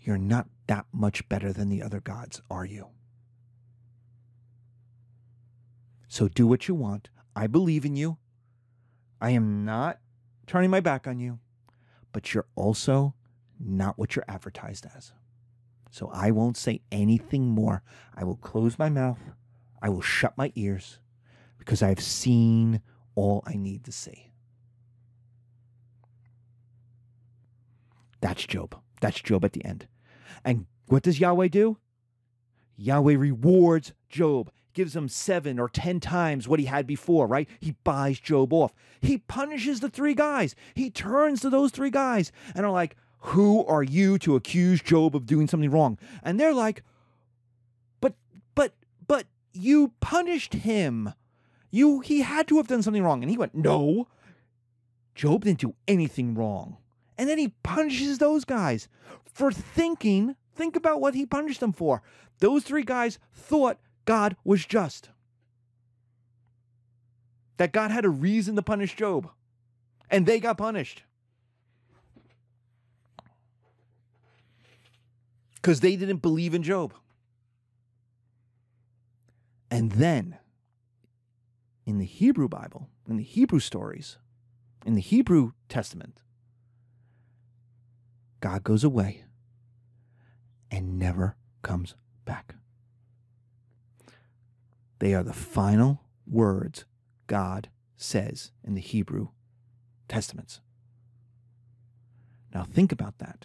You're 0.00 0.18
not 0.18 0.48
that 0.68 0.86
much 0.92 1.28
better 1.28 1.52
than 1.52 1.68
the 1.68 1.82
other 1.82 2.00
gods, 2.00 2.40
are 2.48 2.64
you? 2.64 2.88
So 6.14 6.28
do 6.28 6.46
what 6.46 6.68
you 6.68 6.76
want. 6.76 7.08
I 7.34 7.48
believe 7.48 7.84
in 7.84 7.96
you. 7.96 8.18
I 9.20 9.30
am 9.30 9.64
not 9.64 9.98
turning 10.46 10.70
my 10.70 10.78
back 10.78 11.08
on 11.08 11.18
you, 11.18 11.40
but 12.12 12.32
you're 12.32 12.46
also 12.54 13.16
not 13.58 13.98
what 13.98 14.14
you're 14.14 14.24
advertised 14.28 14.86
as. 14.96 15.10
So 15.90 16.12
I 16.14 16.30
won't 16.30 16.56
say 16.56 16.82
anything 16.92 17.48
more. 17.48 17.82
I 18.14 18.22
will 18.22 18.36
close 18.36 18.78
my 18.78 18.88
mouth. 18.88 19.18
I 19.82 19.88
will 19.88 20.02
shut 20.02 20.38
my 20.38 20.52
ears 20.54 21.00
because 21.58 21.82
I've 21.82 21.98
seen 21.98 22.80
all 23.16 23.42
I 23.44 23.54
need 23.54 23.82
to 23.82 23.90
see. 23.90 24.30
That's 28.20 28.46
Job. 28.46 28.78
That's 29.00 29.20
Job 29.20 29.44
at 29.44 29.52
the 29.52 29.64
end. 29.64 29.88
And 30.44 30.66
what 30.86 31.02
does 31.02 31.18
Yahweh 31.18 31.48
do? 31.48 31.78
Yahweh 32.76 33.16
rewards 33.16 33.94
Job 34.08 34.52
gives 34.74 34.94
him 34.94 35.08
seven 35.08 35.58
or 35.58 35.68
ten 35.68 36.00
times 36.00 36.46
what 36.46 36.60
he 36.60 36.66
had 36.66 36.86
before, 36.86 37.26
right? 37.26 37.48
He 37.60 37.76
buys 37.84 38.20
Job 38.20 38.52
off. 38.52 38.74
He 39.00 39.18
punishes 39.18 39.80
the 39.80 39.88
three 39.88 40.14
guys. 40.14 40.54
He 40.74 40.90
turns 40.90 41.40
to 41.40 41.50
those 41.50 41.70
three 41.70 41.90
guys 41.90 42.32
and 42.54 42.66
are 42.66 42.72
like, 42.72 42.96
Who 43.20 43.64
are 43.64 43.82
you 43.82 44.18
to 44.18 44.36
accuse 44.36 44.82
Job 44.82 45.16
of 45.16 45.26
doing 45.26 45.48
something 45.48 45.70
wrong? 45.70 45.98
And 46.22 46.38
they're 46.38 46.54
like, 46.54 46.82
But, 48.00 48.14
but, 48.54 48.74
but 49.06 49.26
you 49.52 49.92
punished 50.00 50.54
him. 50.54 51.14
You 51.70 52.00
he 52.00 52.20
had 52.20 52.46
to 52.48 52.56
have 52.58 52.68
done 52.68 52.82
something 52.82 53.02
wrong. 53.02 53.22
And 53.22 53.30
he 53.30 53.38
went, 53.38 53.54
No. 53.54 54.08
Job 55.14 55.44
didn't 55.44 55.60
do 55.60 55.74
anything 55.86 56.34
wrong. 56.34 56.78
And 57.16 57.28
then 57.28 57.38
he 57.38 57.54
punishes 57.62 58.18
those 58.18 58.44
guys 58.44 58.88
for 59.24 59.52
thinking, 59.52 60.34
think 60.54 60.76
about 60.76 61.00
what 61.00 61.14
he 61.14 61.26
punished 61.26 61.60
them 61.60 61.72
for. 61.72 62.02
Those 62.40 62.64
three 62.64 62.82
guys 62.82 63.18
thought 63.32 63.78
God 64.04 64.36
was 64.44 64.64
just. 64.66 65.10
That 67.56 67.72
God 67.72 67.90
had 67.90 68.04
a 68.04 68.10
reason 68.10 68.56
to 68.56 68.62
punish 68.62 68.96
Job. 68.96 69.30
And 70.10 70.26
they 70.26 70.40
got 70.40 70.58
punished. 70.58 71.02
Because 75.56 75.80
they 75.80 75.96
didn't 75.96 76.18
believe 76.18 76.54
in 76.54 76.62
Job. 76.62 76.92
And 79.70 79.92
then, 79.92 80.38
in 81.86 81.98
the 81.98 82.04
Hebrew 82.04 82.48
Bible, 82.48 82.88
in 83.08 83.16
the 83.16 83.22
Hebrew 83.22 83.60
stories, 83.60 84.18
in 84.84 84.94
the 84.94 85.00
Hebrew 85.00 85.52
Testament, 85.68 86.20
God 88.40 88.62
goes 88.62 88.84
away 88.84 89.24
and 90.70 90.98
never 90.98 91.36
comes 91.62 91.94
back. 92.24 92.56
They 95.04 95.12
are 95.12 95.22
the 95.22 95.34
final 95.34 96.00
words 96.26 96.86
God 97.26 97.68
says 97.94 98.52
in 98.66 98.72
the 98.72 98.80
Hebrew 98.80 99.28
Testaments. 100.08 100.62
Now 102.54 102.64
think 102.64 102.90
about 102.90 103.18
that 103.18 103.44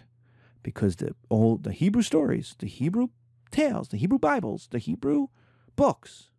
because 0.63 0.95
the 0.95 1.15
old 1.29 1.63
the 1.63 1.73
Hebrew 1.73 2.01
stories, 2.01 2.55
the 2.59 2.67
Hebrew 2.67 3.09
tales, 3.51 3.89
the 3.89 3.97
Hebrew 3.97 4.17
Bibles, 4.17 4.69
the 4.71 4.79
Hebrew 4.79 5.27
books 5.75 6.29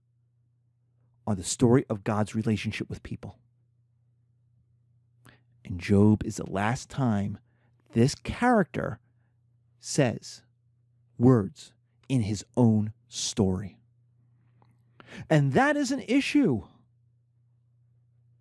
are 1.26 1.34
the 1.34 1.44
story 1.44 1.84
of 1.90 2.02
God's 2.02 2.34
relationship 2.34 2.88
with 2.88 3.02
people. 3.02 3.38
And 5.66 5.78
Job 5.78 6.24
is 6.24 6.36
the 6.36 6.50
last 6.50 6.88
time 6.88 7.36
this 7.92 8.14
character 8.14 9.00
says 9.80 10.40
words 11.18 11.74
in 12.08 12.22
his 12.22 12.42
own 12.56 12.94
story. 13.06 13.79
And 15.28 15.52
that 15.52 15.76
is 15.76 15.90
an 15.90 16.04
issue. 16.06 16.62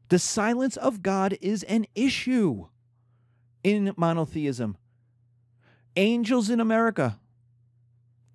The 0.09 0.19
silence 0.19 0.75
of 0.75 1.03
God 1.03 1.37
is 1.39 1.63
an 1.63 1.85
issue 1.95 2.67
in 3.63 3.93
monotheism. 3.95 4.77
Angels 5.95 6.49
in 6.49 6.59
America, 6.59 7.19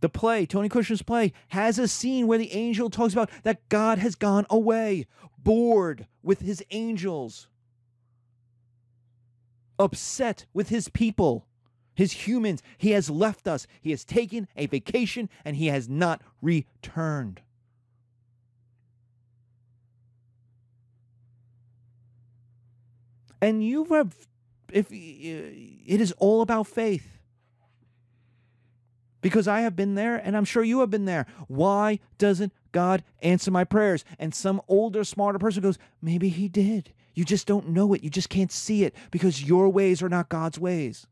the 0.01 0.09
play, 0.09 0.47
Tony 0.47 0.69
Kushner's 0.69 1.03
play, 1.03 1.33
has 1.49 1.79
a 1.79 1.89
scene 1.89 2.27
where 2.27 2.39
the 2.39 2.53
angel 2.53 2.91
talks 2.91 3.13
about 3.13 3.31
that 3.43 3.69
God 3.69 3.99
has 3.99 4.15
gone 4.15 4.47
away, 4.51 5.07
bored 5.39 6.07
with 6.23 6.41
his 6.41 6.63
angels, 6.71 7.49
upset 9.79 10.47
with 10.53 10.69
his 10.69 10.89
people, 10.89 11.47
his 11.95 12.13
humans. 12.13 12.63
He 12.77 12.91
has 12.91 13.09
left 13.11 13.49
us. 13.49 13.67
He 13.81 13.91
has 13.91 14.05
taken 14.05 14.47
a 14.57 14.67
vacation 14.67 15.29
and 15.45 15.57
he 15.57 15.69
has 15.69 15.89
not 15.89 16.23
returned. 16.43 17.41
And 23.45 23.63
you 23.63 23.85
have, 23.91 24.17
if 24.73 24.91
it 24.91 26.01
is 26.01 26.13
all 26.13 26.41
about 26.41 26.67
faith. 26.67 27.07
Because 29.21 29.47
I 29.47 29.61
have 29.61 29.77
been 29.77 29.97
there 29.97 30.17
and 30.17 30.35
I'm 30.35 30.47
sure 30.47 30.65
you 30.65 30.81
have 30.81 30.89
been 30.89 31.05
there. 31.05 31.27
Why 31.47 32.01
doesn't 32.17 32.55
God 32.73 33.05
answer 33.21 33.51
my 33.51 33.65
prayers? 33.65 34.03
And 34.19 34.35
some 34.35 34.63
older, 34.67 35.05
smarter 35.05 35.39
person 35.39 35.63
goes, 35.63 35.77
maybe 36.01 36.31
he 36.31 36.49
did. 36.49 36.95
You 37.13 37.27
just 37.27 37.47
don't 37.47 37.69
know 37.69 37.93
it. 37.93 38.03
You 38.03 38.09
just 38.09 38.31
can't 38.31 38.51
see 38.51 38.83
it 38.83 38.95
because 39.11 39.45
your 39.45 39.69
ways 39.69 40.03
are 40.03 40.09
not 40.09 40.31
God's 40.31 40.59
ways. 40.59 41.07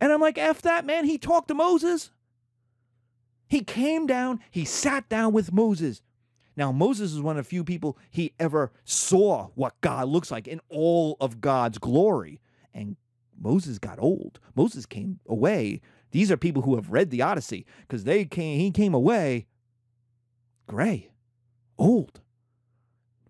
And 0.00 0.10
I'm 0.10 0.22
like, 0.22 0.38
F 0.38 0.62
that, 0.62 0.86
man. 0.86 1.04
He 1.04 1.18
talked 1.18 1.48
to 1.48 1.54
Moses. 1.54 2.10
He 3.46 3.60
came 3.60 4.06
down, 4.06 4.40
he 4.50 4.64
sat 4.64 5.10
down 5.10 5.34
with 5.34 5.52
Moses. 5.52 6.00
Now, 6.56 6.72
Moses 6.72 7.12
is 7.12 7.20
one 7.20 7.36
of 7.36 7.44
the 7.44 7.48
few 7.48 7.64
people 7.64 7.98
he 8.10 8.32
ever 8.40 8.72
saw 8.84 9.48
what 9.54 9.80
God 9.82 10.08
looks 10.08 10.30
like 10.30 10.48
in 10.48 10.60
all 10.68 11.16
of 11.20 11.40
God's 11.40 11.78
glory. 11.78 12.40
And 12.72 12.96
Moses 13.38 13.78
got 13.78 14.00
old. 14.00 14.40
Moses 14.54 14.86
came 14.86 15.20
away. 15.28 15.82
These 16.12 16.30
are 16.30 16.36
people 16.36 16.62
who 16.62 16.76
have 16.76 16.90
read 16.90 17.10
the 17.10 17.22
Odyssey 17.22 17.66
because 17.82 18.04
they 18.04 18.24
came, 18.24 18.58
he 18.58 18.70
came 18.70 18.94
away 18.94 19.46
gray, 20.66 21.10
old. 21.78 22.20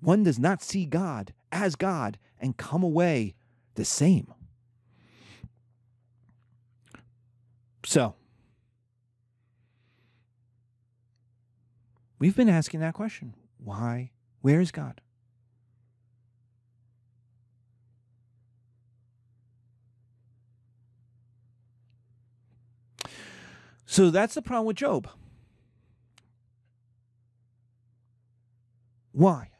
One 0.01 0.23
does 0.23 0.39
not 0.39 0.63
see 0.63 0.87
God 0.87 1.33
as 1.51 1.77
God 1.77 2.19
and 2.39 2.57
come 2.57 2.83
away 2.83 3.35
the 3.75 3.85
same. 3.85 4.33
So, 7.85 8.15
we've 12.19 12.37
been 12.37 12.49
asking 12.49 12.81
that 12.81 12.95
question 12.95 13.35
why? 13.59 14.11
Where 14.41 14.61
is 14.61 14.71
God? 14.71 15.01
So 23.87 24.11
that's 24.11 24.35
the 24.35 24.43
problem 24.43 24.67
with 24.67 24.77
Job. 24.77 25.09
Why? 29.13 29.51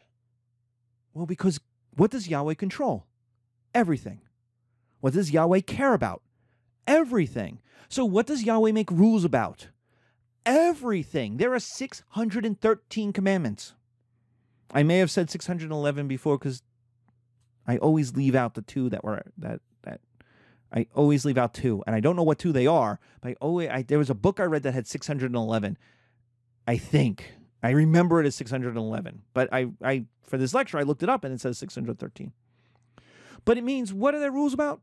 Well, 1.15 1.25
because 1.25 1.59
what 1.97 2.11
does 2.11 2.29
Yahweh 2.29 2.55
control? 2.55 3.07
Everything. 3.75 4.21
What 5.01 5.15
does 5.15 5.31
Yahweh 5.31 5.61
care 5.61 5.95
about? 5.95 6.23
Everything. 6.87 7.61
So, 7.89 8.05
what 8.05 8.27
does 8.27 8.43
Yahweh 8.43 8.73
make 8.73 8.91
rules 8.91 9.25
about? 9.25 9.69
Everything. 10.47 11.37
There 11.37 11.53
are 11.53 11.59
613 11.59 13.13
commandments. 13.13 13.75
I 14.71 14.85
may 14.85 14.99
have 14.99 15.11
said 15.11 15.29
611 15.29 16.07
before 16.09 16.39
because 16.39 16.63
I 17.67 17.79
always 17.79 18.15
leave 18.15 18.37
out 18.37 18.55
the 18.55 18.63
two 18.63 18.89
that 18.91 19.03
were 19.03 19.23
that 19.39 19.61
that 19.83 20.01
I 20.73 20.87
always 20.95 21.25
leave 21.25 21.39
out 21.39 21.53
two, 21.53 21.83
and 21.87 21.95
I 21.97 22.01
don't 22.01 22.17
know 22.17 22.23
what 22.23 22.39
two 22.39 22.53
they 22.53 22.67
are. 22.67 23.01
But 23.21 23.31
I 23.31 23.35
always 23.41 23.69
I, 23.71 23.83
there 23.83 23.99
was 23.99 24.11
a 24.11 24.15
book 24.15 24.39
I 24.39 24.45
read 24.45 24.63
that 24.63 24.75
had 24.75 24.87
611. 24.87 25.77
I 26.69 26.77
think 26.77 27.35
I 27.63 27.71
remember 27.71 28.21
it 28.21 28.27
as 28.27 28.37
611, 28.37 29.23
but 29.35 29.49
I, 29.53 29.69
I 29.83 30.05
for 30.23 30.39
this 30.39 30.55
lecture 30.55 30.79
I 30.79 30.83
looked 30.83 31.03
it 31.03 31.09
up 31.09 31.25
and 31.25 31.35
it 31.35 31.41
says 31.41 31.59
613. 31.59 32.33
But 33.45 33.59
it 33.59 33.65
means 33.65 33.93
what 33.93 34.15
are 34.15 34.21
the 34.21 34.31
rules 34.31 34.55
about? 34.55 34.81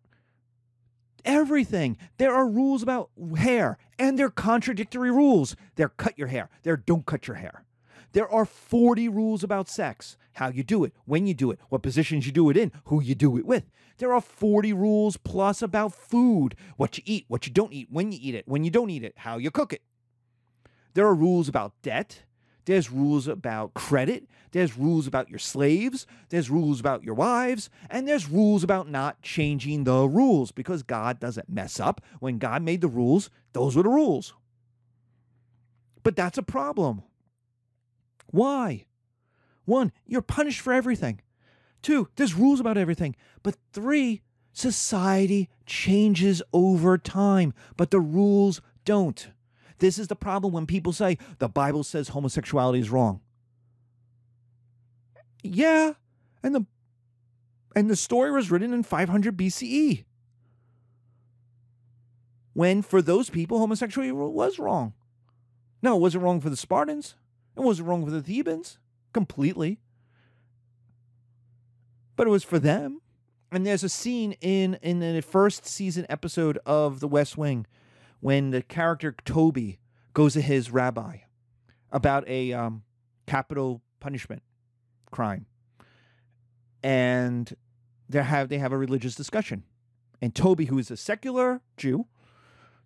Everything. 1.26 1.98
There 2.18 2.34
are 2.34 2.48
rules 2.48 2.84
about 2.84 3.10
hair, 3.38 3.78
and 3.98 4.18
they're 4.18 4.30
contradictory 4.30 5.12
rules. 5.12 5.56
They're 5.76 5.90
cut 5.90 6.18
your 6.18 6.28
hair. 6.28 6.50
They're 6.64 6.78
don't 6.78 7.06
cut 7.06 7.28
your 7.28 7.38
hair. 7.38 7.66
There 8.12 8.30
are 8.30 8.46
40 8.46 9.10
rules 9.10 9.44
about 9.44 9.70
sex 9.70 10.18
how 10.34 10.50
you 10.50 10.64
do 10.64 10.84
it, 10.84 10.94
when 11.06 11.28
you 11.28 11.34
do 11.34 11.52
it, 11.52 11.60
what 11.70 11.82
positions 11.82 12.26
you 12.26 12.32
do 12.32 12.50
it 12.50 12.58
in, 12.58 12.72
who 12.86 13.02
you 13.02 13.16
do 13.16 13.38
it 13.38 13.46
with. 13.46 13.70
There 13.98 14.14
are 14.14 14.22
40 14.22 14.74
rules 14.74 15.18
plus 15.18 15.62
about 15.62 15.94
food 15.94 16.56
what 16.78 16.98
you 16.98 17.04
eat, 17.06 17.26
what 17.28 17.48
you 17.48 17.54
don't 17.54 17.74
eat, 17.74 17.88
when 17.92 18.12
you 18.12 18.20
eat 18.22 18.36
it, 18.36 18.48
when 18.48 18.64
you 18.64 18.72
don't 18.72 18.90
eat 18.90 19.04
it, 19.04 19.14
how 19.18 19.38
you 19.38 19.52
cook 19.52 19.74
it. 19.74 19.82
There 20.94 21.06
are 21.06 21.16
rules 21.16 21.48
about 21.48 21.74
debt. 21.82 22.24
There's 22.66 22.92
rules 22.92 23.28
about 23.28 23.74
credit. 23.74 24.28
There's 24.52 24.78
rules 24.78 25.08
about 25.08 25.30
your 25.30 25.40
slaves. 25.40 26.06
There's 26.30 26.50
rules 26.50 26.80
about 26.80 27.04
your 27.04 27.16
wives. 27.16 27.70
And 27.90 28.08
there's 28.08 28.30
rules 28.30 28.64
about 28.64 28.90
not 28.90 29.22
changing 29.22 29.84
the 29.84 30.08
rules 30.08 30.52
because 30.52 30.84
God 30.84 31.20
doesn't 31.20 31.50
mess 31.50 31.80
up. 31.80 32.02
When 32.20 32.38
God 32.38 32.62
made 32.62 32.82
the 32.82 32.88
rules, 32.88 33.30
those 33.54 33.76
were 33.76 33.84
the 33.84 33.90
rules. 33.90 34.34
But 36.04 36.16
that's 36.16 36.38
a 36.38 36.44
problem. 36.44 37.04
Why? 38.28 38.86
One, 39.66 39.92
you're 40.06 40.22
punished 40.22 40.62
for 40.62 40.74
everything. 40.74 41.22
Two, 41.82 42.10
there's 42.16 42.34
rules 42.34 42.60
about 42.60 42.78
everything. 42.78 43.16
But 43.42 43.58
three, 43.74 44.22
society 44.54 45.50
changes 45.66 46.42
over 46.54 46.98
time, 46.98 47.54
but 47.76 47.92
the 47.92 48.00
rules 48.00 48.62
don't. 48.86 49.30
This 49.80 49.98
is 49.98 50.08
the 50.08 50.16
problem 50.16 50.54
when 50.54 50.66
people 50.66 50.94
say 50.94 51.18
the 51.40 51.50
Bible 51.50 51.84
says 51.84 52.10
homosexuality 52.10 52.80
is 52.80 52.90
wrong. 52.90 53.22
Yeah, 55.44 55.94
and 56.42 56.56
the 56.56 56.66
and 57.76 57.90
the 57.90 57.96
story 57.96 58.32
was 58.32 58.52
written 58.52 58.74
in 58.74 58.84
500 58.84 59.36
BCE. 59.36 60.06
When 62.54 62.82
for 62.82 63.02
those 63.02 63.30
people 63.30 63.60
homosexuality 63.60 64.12
was 64.12 64.60
wrong. 64.60 64.94
No, 65.82 65.98
it 65.98 66.00
wasn't 66.00 66.24
wrong 66.24 66.40
for 66.40 66.50
the 66.50 66.56
Spartans. 66.56 67.16
It 67.58 67.62
wasn't 67.62 67.90
wrong 67.90 68.06
for 68.06 68.12
the 68.12 68.22
Thebans 68.22 68.78
completely. 69.12 69.80
But 72.16 72.28
it 72.28 72.30
was 72.30 72.44
for 72.44 72.60
them. 72.60 73.02
And 73.52 73.66
there's 73.66 73.84
a 73.84 73.90
scene 73.90 74.34
in 74.40 74.76
in 74.82 75.00
the 75.00 75.22
first 75.22 75.66
season 75.66 76.06
episode 76.10 76.58
of 76.66 77.00
The 77.00 77.08
West 77.08 77.38
Wing 77.38 77.66
when 78.24 78.52
the 78.52 78.62
character 78.62 79.14
Toby 79.26 79.80
goes 80.14 80.32
to 80.32 80.42
his 80.42 80.72
rabbi 80.72 81.18
about 81.92 82.26
a 82.26 82.54
um, 82.54 82.84
capital 83.28 83.82
punishment 84.00 84.42
crime, 85.12 85.46
and 86.82 87.54
they 88.08 88.24
have 88.24 88.48
they 88.48 88.60
have 88.60 88.72
a 88.72 88.78
religious 88.78 89.14
discussion, 89.14 89.64
and 90.22 90.34
Toby, 90.34 90.66
who 90.66 90.80
is 90.80 90.90
a 90.90 90.96
secular 90.96 91.62
Jew, 91.76 92.08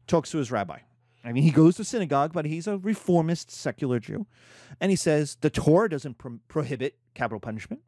talks 0.08 0.32
to 0.32 0.40
his 0.40 0.52
rabbi. 0.52 0.80
I 1.24 1.34
mean, 1.34 1.44
he 1.44 1.52
goes 1.52 1.76
to 1.76 1.84
synagogue, 1.84 2.34
but 2.34 2.46
he's 2.46 2.66
a 2.66 2.80
reformist 2.80 3.52
secular 3.52 4.00
Jew, 4.00 4.26
and 4.82 4.90
he 4.90 4.96
says 4.96 5.38
the 5.42 5.52
Torah 5.52 5.88
doesn't 5.90 6.18
pro- 6.18 6.40
prohibit 6.48 6.98
capital 7.14 7.40
punishment. 7.40 7.84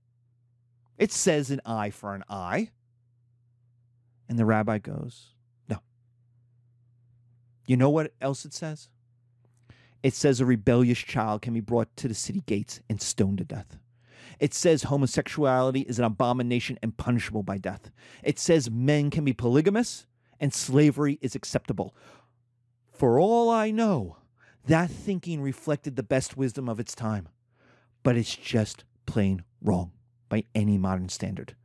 It 1.00 1.12
says 1.12 1.50
an 1.50 1.62
eye 1.66 1.90
for 1.90 2.14
an 2.14 2.24
eye. 2.30 2.70
And 4.28 4.38
the 4.38 4.46
rabbi 4.46 4.78
goes, 4.78 5.34
you 7.70 7.78
know 7.78 7.92
what 7.92 8.14
else 8.20 8.46
it 8.46 8.54
says? 8.54 8.90
It 10.02 10.16
says 10.16 10.40
a 10.40 10.46
rebellious 10.46 10.98
child 10.98 11.44
can 11.44 11.54
be 11.54 11.60
brought 11.60 11.96
to 11.98 12.08
the 12.08 12.16
city 12.16 12.42
gates 12.48 12.82
and 12.90 13.00
stoned 13.00 13.38
to 13.38 13.44
death. 13.44 13.78
It 14.40 14.56
says 14.56 14.84
homosexuality 14.84 15.82
is 15.82 16.00
an 16.00 16.06
abomination 16.06 16.80
and 16.82 16.98
punishable 16.98 17.44
by 17.44 17.60
death. 17.60 17.92
It 18.24 18.40
says 18.40 18.72
men 18.72 19.12
can 19.12 19.24
be 19.24 19.34
polygamous 19.34 20.08
and 20.40 20.52
slavery 20.52 21.20
is 21.22 21.36
acceptable. 21.36 21.94
For 22.92 23.20
all 23.20 23.52
I 23.52 23.70
know, 23.70 24.18
that 24.66 24.90
thinking 24.90 25.40
reflected 25.40 25.96
the 25.96 26.02
best 26.02 26.36
wisdom 26.36 26.70
of 26.70 26.80
its 26.80 26.96
time, 26.96 27.30
but 28.02 28.18
it's 28.18 28.36
just 28.36 28.84
plain 29.06 29.44
wrong 29.62 29.92
by 30.28 30.46
any 30.56 30.80
modern 30.80 31.10
standard. 31.10 31.56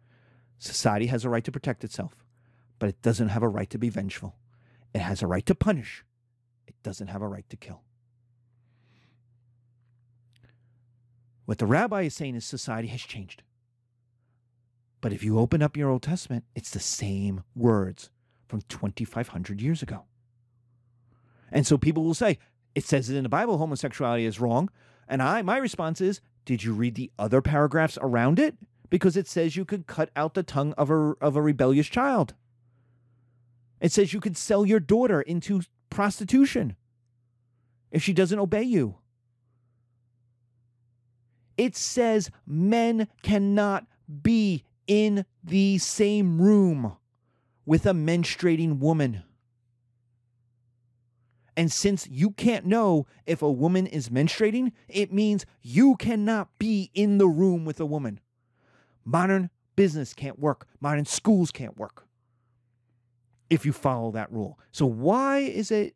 Society 0.59 1.07
has 1.07 1.25
a 1.25 1.31
right 1.31 1.45
to 1.45 1.53
protect 1.53 1.83
itself, 1.83 2.15
but 2.79 2.91
it 2.91 3.01
doesn't 3.01 3.29
have 3.29 3.43
a 3.43 3.49
right 3.49 3.71
to 3.71 3.79
be 3.79 3.89
vengeful. 3.89 4.37
It 4.95 5.01
has 5.01 5.23
a 5.23 5.27
right 5.27 5.45
to 5.47 5.55
punish, 5.55 6.05
it 6.67 6.75
doesn't 6.83 7.09
have 7.09 7.23
a 7.23 7.29
right 7.29 7.49
to 7.51 7.57
kill. 7.57 7.83
What 11.47 11.59
the 11.59 11.67
rabbi 11.67 12.03
is 12.03 12.15
saying 12.15 12.37
is 12.37 12.45
society 12.45 12.89
has 12.89 13.03
changed. 13.03 13.43
But 15.01 15.13
if 15.13 15.23
you 15.23 15.39
open 15.39 15.63
up 15.63 15.77
your 15.77 15.91
Old 15.91 16.03
Testament, 16.03 16.45
it's 16.55 16.71
the 16.71 16.81
same 16.81 17.43
words 17.55 18.09
from 18.49 18.63
2,500 18.63 19.61
years 19.61 19.83
ago. 19.83 20.05
And 21.53 21.67
so 21.67 21.77
people 21.77 22.05
will 22.05 22.15
say, 22.15 22.39
it 22.75 22.85
says 22.85 23.11
it 23.11 23.17
in 23.17 23.23
the 23.23 23.29
Bible, 23.29 23.59
homosexuality 23.59 24.25
is 24.25 24.41
wrong. 24.41 24.71
And 25.07 25.23
I, 25.23 25.43
my 25.43 25.59
response 25.59 26.01
is, 26.01 26.21
did 26.47 26.65
you 26.65 26.73
read 26.73 26.95
the 26.95 27.11
other 27.19 27.43
paragraphs 27.43 27.99
around 28.01 28.39
it? 28.39 28.57
Because 28.89 29.17
it 29.17 29.29
says 29.29 29.57
you 29.57 29.65
could 29.65 29.87
cut 29.87 30.11
out 30.17 30.35
the 30.35 30.43
tongue 30.43 30.73
of 30.79 30.91
a, 30.91 31.13
of 31.21 31.37
a 31.37 31.43
rebellious 31.43 31.89
child. 31.89 32.35
It 33.85 33.93
says 33.93 34.15
you 34.15 34.21
could 34.21 34.39
sell 34.39 34.65
your 34.65 34.81
daughter 34.81 35.21
into 35.21 35.61
prostitution 35.91 36.75
if 37.91 38.03
she 38.03 38.15
doesn't 38.15 38.39
obey 38.39 38.63
you. 38.63 38.97
It 41.59 41.77
says 41.77 42.31
men 42.47 43.09
cannot 43.23 43.85
be 44.23 44.65
in 44.87 45.27
the 45.45 45.77
same 45.77 46.41
room 46.41 46.97
with 47.67 47.85
a 47.85 47.91
menstruating 47.91 48.79
woman. 48.79 49.23
And 51.55 51.71
since 51.71 52.09
you 52.09 52.31
can't 52.31 52.65
know 52.65 53.07
if 53.27 53.43
a 53.43 53.53
woman 53.53 53.87
is 53.87 54.09
menstruating, 54.09 54.73
it 54.89 55.13
means 55.13 55.45
you 55.61 55.97
cannot 55.97 56.49
be 56.59 56.91
in 56.95 57.19
the 57.19 57.29
room 57.29 57.67
with 57.67 57.81
a 57.81 57.87
woman. 57.87 58.19
Modern 59.05 59.51
business 59.77 60.15
can't 60.15 60.39
work, 60.39 60.67
modern 60.81 61.05
schools 61.05 61.51
can't 61.51 61.77
work 61.77 62.05
if 63.55 63.65
you 63.65 63.73
follow 63.73 64.11
that 64.11 64.33
rule. 64.33 64.59
So, 64.73 64.85
why 64.85 65.39
is 65.39 65.71
it, 65.71 65.95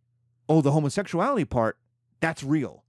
oh, 0.48 0.60
the 0.60 0.72
homosexuality 0.72 1.44
part, 1.44 1.76
that's 2.20 2.42
real, 2.42 2.84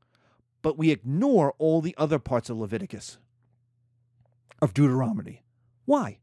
but 0.61 0.77
we 0.77 0.91
ignore 0.91 1.53
all 1.57 1.81
the 1.81 1.95
other 1.97 2.19
parts 2.19 2.49
of 2.49 2.57
Leviticus, 2.57 3.17
of 4.61 4.73
Deuteronomy? 4.73 5.43
Why? 5.85 6.19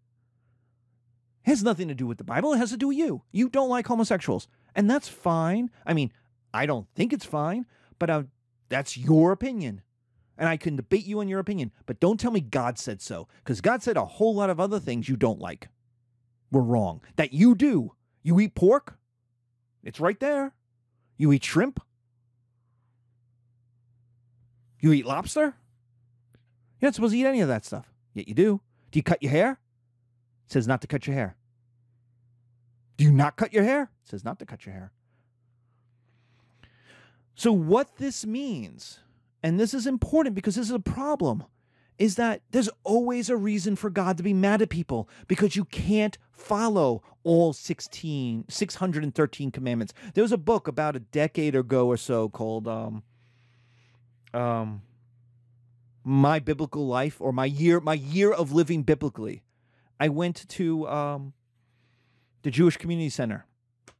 It 1.45 1.51
has 1.51 1.63
nothing 1.63 1.89
to 1.89 1.95
do 1.95 2.07
with 2.07 2.19
the 2.19 2.25
Bible. 2.25 2.53
It 2.53 2.59
has 2.59 2.71
to 2.71 2.77
do 2.77 2.89
with 2.89 2.97
you. 2.97 3.23
You 3.33 3.49
don't 3.49 3.69
like 3.69 3.87
homosexuals. 3.87 4.49
And 4.75 4.91
that's 4.91 5.09
fine. 5.09 5.71
I 5.87 5.95
mean, 5.95 6.13
I 6.53 6.67
don't 6.67 6.87
think 6.95 7.13
it's 7.13 7.25
fine, 7.25 7.67
but 7.99 8.11
uh, 8.11 8.25
that's 8.69 8.97
your 8.97 9.33
opinion. 9.33 9.83
And 10.39 10.49
I 10.49 10.57
can 10.57 10.77
debate 10.77 11.07
you 11.07 11.21
on 11.21 11.29
your 11.29 11.41
opinion, 11.41 11.73
but 11.87 11.99
don't 11.99 12.21
tell 12.21 12.31
me 12.31 12.41
God 12.41 12.79
said 12.79 13.01
so, 13.01 13.27
because 13.39 13.61
God 13.61 13.83
said 13.83 13.97
a 13.97 14.05
whole 14.05 14.35
lot 14.35 14.51
of 14.51 14.61
other 14.61 14.79
things 14.79 15.09
you 15.09 15.17
don't 15.17 15.41
like. 15.41 15.69
We're 16.51 16.61
wrong. 16.61 17.01
That 17.17 17.33
you 17.33 17.55
do. 17.55 17.93
You 18.27 18.41
eat 18.41 18.57
pork? 18.57 18.99
It's 19.85 20.01
right 20.01 20.19
there. 20.19 20.53
You 21.17 21.31
eat 21.31 21.45
shrimp? 21.45 21.81
You 24.81 24.93
eat 24.93 25.07
lobster? 25.07 25.55
You're 26.81 26.89
not 26.89 26.97
supposed 26.97 27.13
to 27.13 27.19
eat 27.19 27.25
any 27.25 27.41
of 27.41 27.47
that 27.47 27.65
stuff. 27.65 27.93
Yet 28.15 28.27
you 28.27 28.35
do. 28.35 28.61
Do 28.91 28.99
you 28.99 29.05
cut 29.05 29.23
your 29.23 29.31
hair? 29.31 29.61
It 30.47 30.53
says 30.53 30.67
not 30.67 30.81
to 30.81 30.89
cut 30.89 31.07
your 31.07 31.15
hair. 31.15 31.37
Do 32.97 33.05
you 33.05 33.13
not 33.13 33.37
cut 33.37 33.53
your 33.53 33.63
hair? 33.63 33.83
It 34.03 34.11
says 34.11 34.25
not 34.25 34.41
to 34.41 34.45
cut 34.45 34.67
your 34.67 34.75
hair. 34.75 34.91
So, 37.37 37.53
what 37.53 37.99
this 37.99 38.27
means, 38.27 38.99
and 39.41 39.61
this 39.61 39.73
is 39.73 39.87
important 39.87 40.35
because 40.35 40.57
this 40.57 40.67
is 40.67 40.73
a 40.73 40.81
problem, 40.81 41.45
is 41.99 42.17
that 42.17 42.43
there's 42.51 42.69
always 42.85 43.31
a 43.31 43.37
reason 43.37 43.77
for 43.77 43.91
God 43.91 44.17
to 44.17 44.23
be 44.23 44.35
mad 44.35 44.63
at 44.63 44.69
people 44.69 45.09
because 45.29 45.57
you 45.57 45.65
can't 45.65 46.19
follow 46.31 47.03
all 47.23 47.53
16, 47.53 48.45
613 48.49 49.51
commandments. 49.51 49.95
There 50.15 50.23
was 50.23 50.33
a 50.33 50.39
book 50.39 50.69
about 50.69 50.97
a 50.97 51.01
decade 51.01 51.55
ago 51.55 51.87
or 51.87 51.97
so 51.97 52.29
called 52.29 52.69
um, 52.69 53.03
um, 54.35 54.83
My 56.05 56.39
Biblical 56.39 56.87
Life 56.87 57.21
or 57.21 57.33
My 57.33 57.47
Year, 57.47 57.81
My 57.81 57.95
Year 57.95 58.33
of 58.33 58.53
Living 58.53 58.83
Biblically. 58.83 59.43
I 59.99 60.09
went 60.09 60.49
to 60.51 60.87
um, 60.89 61.33
the 62.43 62.51
Jewish 62.51 62.77
Community 62.77 63.09
Center 63.09 63.47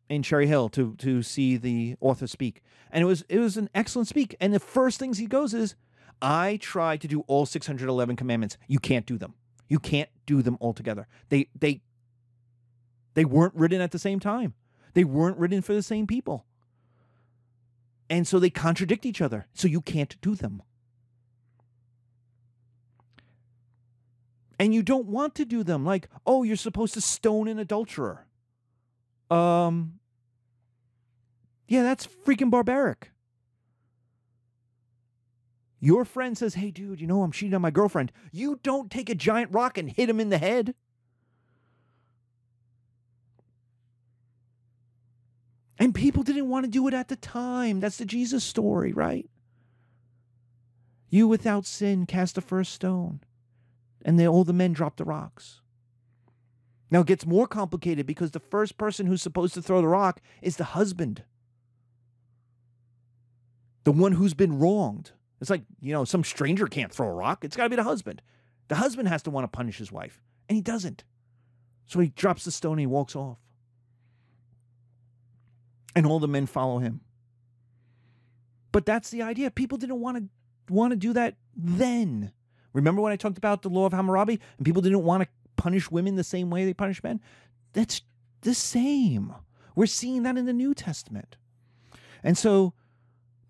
in 0.09 0.23
Cherry 0.23 0.47
Hill 0.47 0.69
to 0.71 0.95
to 0.97 1.23
see 1.23 1.57
the 1.57 1.97
author 2.01 2.27
speak, 2.27 2.63
and 2.91 3.03
it 3.03 3.07
was 3.07 3.23
it 3.29 3.39
was 3.39 3.57
an 3.57 3.69
excellent 3.75 4.09
speak. 4.09 4.37
And 4.41 4.55
the 4.55 4.61
first 4.61 4.99
things 4.99 5.19
he 5.19 5.27
goes 5.27 5.55
is, 5.55 5.75
"I 6.21 6.59
tried 6.59 7.01
to 7.03 7.09
do 7.09 7.21
all 7.23 7.47
611 7.47 8.17
commandments. 8.17 8.57
You 8.67 8.79
can't 8.79 9.07
do 9.07 9.19
them. 9.19 9.35
You 9.69 9.79
can't 9.79 10.11
do 10.27 10.43
them 10.43 10.57
all 10.61 10.73
together. 10.73 11.07
They 11.29 11.49
they 11.59 11.83
they 13.15 13.25
weren't 13.25 13.55
written 13.55 13.81
at 13.81 13.91
the 13.91 13.99
same 13.99 14.21
time. 14.21 14.55
They 14.95 15.05
weren't 15.05 15.39
written 15.39 15.63
for 15.63 15.75
the 15.75 15.83
same 15.83 16.07
people, 16.07 16.47
and 18.09 18.27
so 18.27 18.39
they 18.39 18.51
contradict 18.51 19.05
each 19.07 19.21
other. 19.21 19.47
So 19.55 19.69
you 19.69 19.81
can't 19.81 20.21
do 20.21 20.35
them." 20.35 20.63
And 24.59 24.73
you 24.73 24.83
don't 24.83 25.05
want 25.05 25.35
to 25.35 25.45
do 25.45 25.63
them 25.63 25.85
like, 25.85 26.09
oh, 26.25 26.43
you're 26.43 26.57
supposed 26.57 26.95
to 26.95 27.03
stone 27.03 27.47
an 27.47 27.59
adulterer 27.59 28.27
um, 29.31 29.99
yeah, 31.69 31.83
that's 31.83 32.07
freaking 32.07 32.51
barbaric. 32.51 33.11
Your 35.81 36.05
friend 36.05 36.37
says, 36.37 36.55
Hey, 36.55 36.71
dude, 36.71 37.01
you 37.01 37.07
know, 37.07 37.23
I'm 37.23 37.33
cheating 37.33 37.55
on 37.55 37.63
my 37.63 37.71
girlfriend. 37.71 38.13
You 38.33 38.61
don't 38.63 38.91
take 38.91 39.11
a 39.11 39.15
giant 39.15 39.53
rock 39.53 39.77
and 39.77 39.91
hit 39.91 40.09
him 40.09 40.21
in 40.21 40.31
the 40.31 40.39
head. 40.39 40.75
And 45.79 45.95
people 45.95 46.23
didn't 46.23 46.49
want 46.49 46.65
to 46.65 46.71
do 46.71 46.89
it 46.89 46.95
at 46.95 47.09
the 47.09 47.17
time. 47.17 47.81
That's 47.81 47.99
the 47.99 48.07
Jesus 48.07 48.43
story, 48.43 48.93
right? 48.93 49.29
You 51.11 51.29
without 51.29 51.67
sin 51.67 52.07
cast 52.07 52.35
the 52.35 52.41
first 52.41 52.73
stone. 52.73 53.21
And 54.05 54.19
they, 54.19 54.27
all 54.27 54.45
the 54.45 54.53
men 54.53 54.73
dropped 54.73 54.97
the 54.97 55.05
rocks. 55.05 55.61
Now 56.91 57.01
it 57.01 57.07
gets 57.07 57.27
more 57.27 57.47
complicated 57.47 58.07
because 58.07 58.31
the 58.31 58.41
first 58.41 58.79
person 58.79 59.07
who's 59.07 59.23
supposed 59.23 59.55
to 59.55 59.63
throw 59.63 59.81
the 59.81 59.89
rock 59.89 60.21
is 60.41 60.57
the 60.57 60.65
husband, 60.65 61.25
the 63.85 63.93
one 63.93 64.13
who's 64.13 64.35
been 64.35 64.59
wronged. 64.59 65.13
It's 65.41 65.51
like, 65.51 65.63
you 65.81 65.93
know, 65.93 66.05
some 66.05 66.25
stranger 66.25 66.67
can't 66.67 66.93
throw 66.93 67.09
a 67.09 67.13
rock. 67.13 67.45
It's 67.45 67.57
got 67.57 67.65
to 67.65 67.71
be 67.71 67.77
the 67.77 67.83
husband. 67.83 68.23
The 68.69 68.77
husband 68.77 69.09
has 69.09 69.23
to 69.25 69.31
want 69.31 69.45
to 69.45 69.57
punish 69.57 69.79
his 69.79 69.93
wife, 69.93 70.21
and 70.49 70.57
he 70.57 70.63
doesn't. 70.63 71.05
So 71.87 72.01
he 72.01 72.09
drops 72.09 72.45
the 72.45 72.51
stone 72.51 72.73
and 72.73 72.81
he 72.81 72.87
walks 72.87 73.15
off. 73.15 73.39
And 75.95 76.05
all 76.05 76.19
the 76.19 76.29
men 76.29 76.47
follow 76.47 76.79
him. 76.79 77.01
But 78.73 78.85
that's 78.85 79.11
the 79.11 79.23
idea. 79.23 79.51
People 79.51 79.79
didn't 79.79 80.01
want 80.01 80.19
to 80.19 80.25
want 80.69 80.91
to 80.91 80.97
do 80.97 81.13
that 81.13 81.37
then. 81.55 82.33
Remember 82.73 83.01
when 83.01 83.13
I 83.13 83.17
talked 83.17 83.39
about 83.39 83.63
the 83.63 83.71
law 83.71 83.87
of 83.87 83.93
Hammurabi 83.93 84.41
and 84.59 84.67
people 84.67 84.83
didn't 84.83 85.05
want 85.05 85.23
to 85.23 85.29
punish 85.57 85.91
women 85.91 86.17
the 86.17 86.25
same 86.25 86.51
way 86.51 86.65
they 86.65 86.75
punish 86.75 87.03
men? 87.03 87.21
That's 87.73 88.03
the 88.43 88.53
same. 88.53 89.35
We're 89.75 89.87
seeing 89.87 90.25
that 90.25 90.37
in 90.37 90.45
the 90.45 90.53
New 90.53 90.75
Testament. 90.75 91.37
And 92.23 92.37
so, 92.37 92.75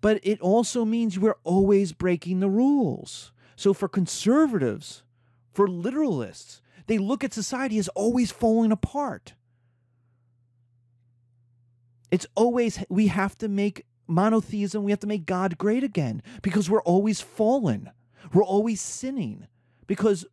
but 0.01 0.19
it 0.23 0.39
also 0.41 0.85
means 0.85 1.17
we're 1.17 1.37
always 1.43 1.93
breaking 1.93 2.39
the 2.39 2.49
rules. 2.49 3.31
So 3.55 3.73
for 3.73 3.87
conservatives, 3.87 5.03
for 5.53 5.67
literalists, 5.67 6.61
they 6.85 6.97
look 6.97 7.23
at 7.23 7.33
society 7.33 7.77
as 7.77 7.87
always 7.89 8.31
falling 8.31 8.71
apart. 8.71 9.33
It's 12.11 12.27
always, 12.35 12.83
we 12.89 13.07
have 13.07 13.37
to 13.39 13.47
make 13.47 13.85
monotheism, 14.07 14.83
we 14.83 14.91
have 14.91 15.01
to 15.01 15.07
make 15.07 15.25
God 15.25 15.57
great 15.57 15.83
again 15.83 16.21
because 16.41 16.69
we're 16.69 16.81
always 16.83 17.19
fallen. 17.19 17.91
We're 18.33 18.45
always 18.45 18.79
sinning 18.79 19.47
because 19.87 20.25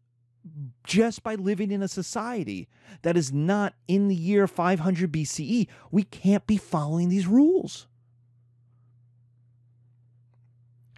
just 0.85 1.23
by 1.23 1.35
living 1.35 1.71
in 1.71 1.83
a 1.83 1.89
society 1.89 2.69
that 3.03 3.17
is 3.17 3.33
not 3.33 3.75
in 3.89 4.09
the 4.09 4.15
year 4.15 4.47
500 4.47 5.11
BCE, 5.11 5.67
we 5.91 6.03
can't 6.03 6.47
be 6.47 6.57
following 6.57 7.09
these 7.09 7.27
rules. 7.27 7.87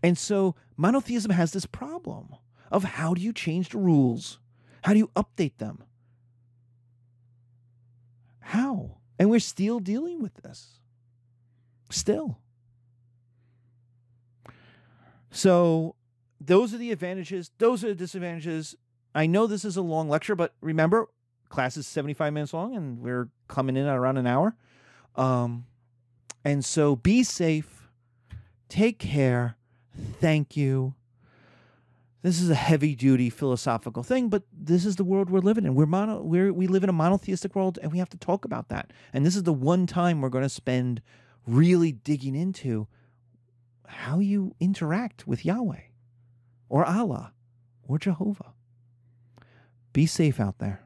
And 0.06 0.16
so 0.16 0.54
monotheism 0.76 1.32
has 1.32 1.50
this 1.50 1.66
problem 1.66 2.36
of 2.70 2.84
how 2.84 3.12
do 3.12 3.20
you 3.20 3.32
change 3.32 3.70
the 3.70 3.78
rules? 3.78 4.38
How 4.84 4.92
do 4.92 5.00
you 5.00 5.10
update 5.16 5.56
them? 5.58 5.82
How? 8.38 8.98
And 9.18 9.30
we're 9.30 9.40
still 9.40 9.80
dealing 9.80 10.22
with 10.22 10.34
this. 10.44 10.78
Still. 11.90 12.38
So 15.32 15.96
those 16.40 16.72
are 16.72 16.78
the 16.78 16.92
advantages, 16.92 17.50
those 17.58 17.82
are 17.82 17.88
the 17.88 17.96
disadvantages. 17.96 18.76
I 19.12 19.26
know 19.26 19.48
this 19.48 19.64
is 19.64 19.76
a 19.76 19.82
long 19.82 20.08
lecture, 20.08 20.36
but 20.36 20.54
remember, 20.60 21.08
class 21.48 21.76
is 21.76 21.84
75 21.84 22.32
minutes 22.32 22.54
long 22.54 22.76
and 22.76 23.00
we're 23.00 23.28
coming 23.48 23.76
in 23.76 23.86
at 23.86 23.96
around 23.96 24.18
an 24.18 24.28
hour. 24.28 24.54
Um, 25.16 25.66
and 26.44 26.64
so 26.64 26.94
be 26.94 27.24
safe, 27.24 27.88
take 28.68 29.00
care, 29.00 29.56
thank 30.20 30.56
you. 30.56 30.94
This 32.22 32.40
is 32.40 32.50
a 32.50 32.56
heavy 32.56 32.96
duty 32.96 33.30
philosophical 33.30 34.02
thing, 34.02 34.28
but 34.28 34.42
this 34.52 34.84
is 34.84 34.96
the 34.96 35.04
world 35.04 35.30
we're 35.30 35.38
living 35.38 35.64
in. 35.64 35.74
We're 35.74 35.86
mono, 35.86 36.22
we're, 36.22 36.52
we 36.52 36.66
live 36.66 36.82
in 36.82 36.88
a 36.88 36.92
monotheistic 36.92 37.54
world 37.54 37.78
and 37.80 37.92
we 37.92 37.98
have 37.98 38.08
to 38.10 38.16
talk 38.16 38.44
about 38.44 38.68
that. 38.68 38.92
And 39.12 39.24
this 39.24 39.36
is 39.36 39.44
the 39.44 39.52
one 39.52 39.86
time 39.86 40.20
we're 40.20 40.28
going 40.28 40.42
to 40.42 40.48
spend 40.48 41.02
really 41.46 41.92
digging 41.92 42.34
into 42.34 42.88
how 43.86 44.18
you 44.18 44.54
interact 44.58 45.26
with 45.26 45.44
Yahweh 45.44 45.82
or 46.68 46.84
Allah 46.84 47.32
or 47.86 47.98
Jehovah. 47.98 48.52
Be 49.92 50.06
safe 50.06 50.40
out 50.40 50.58
there. 50.58 50.85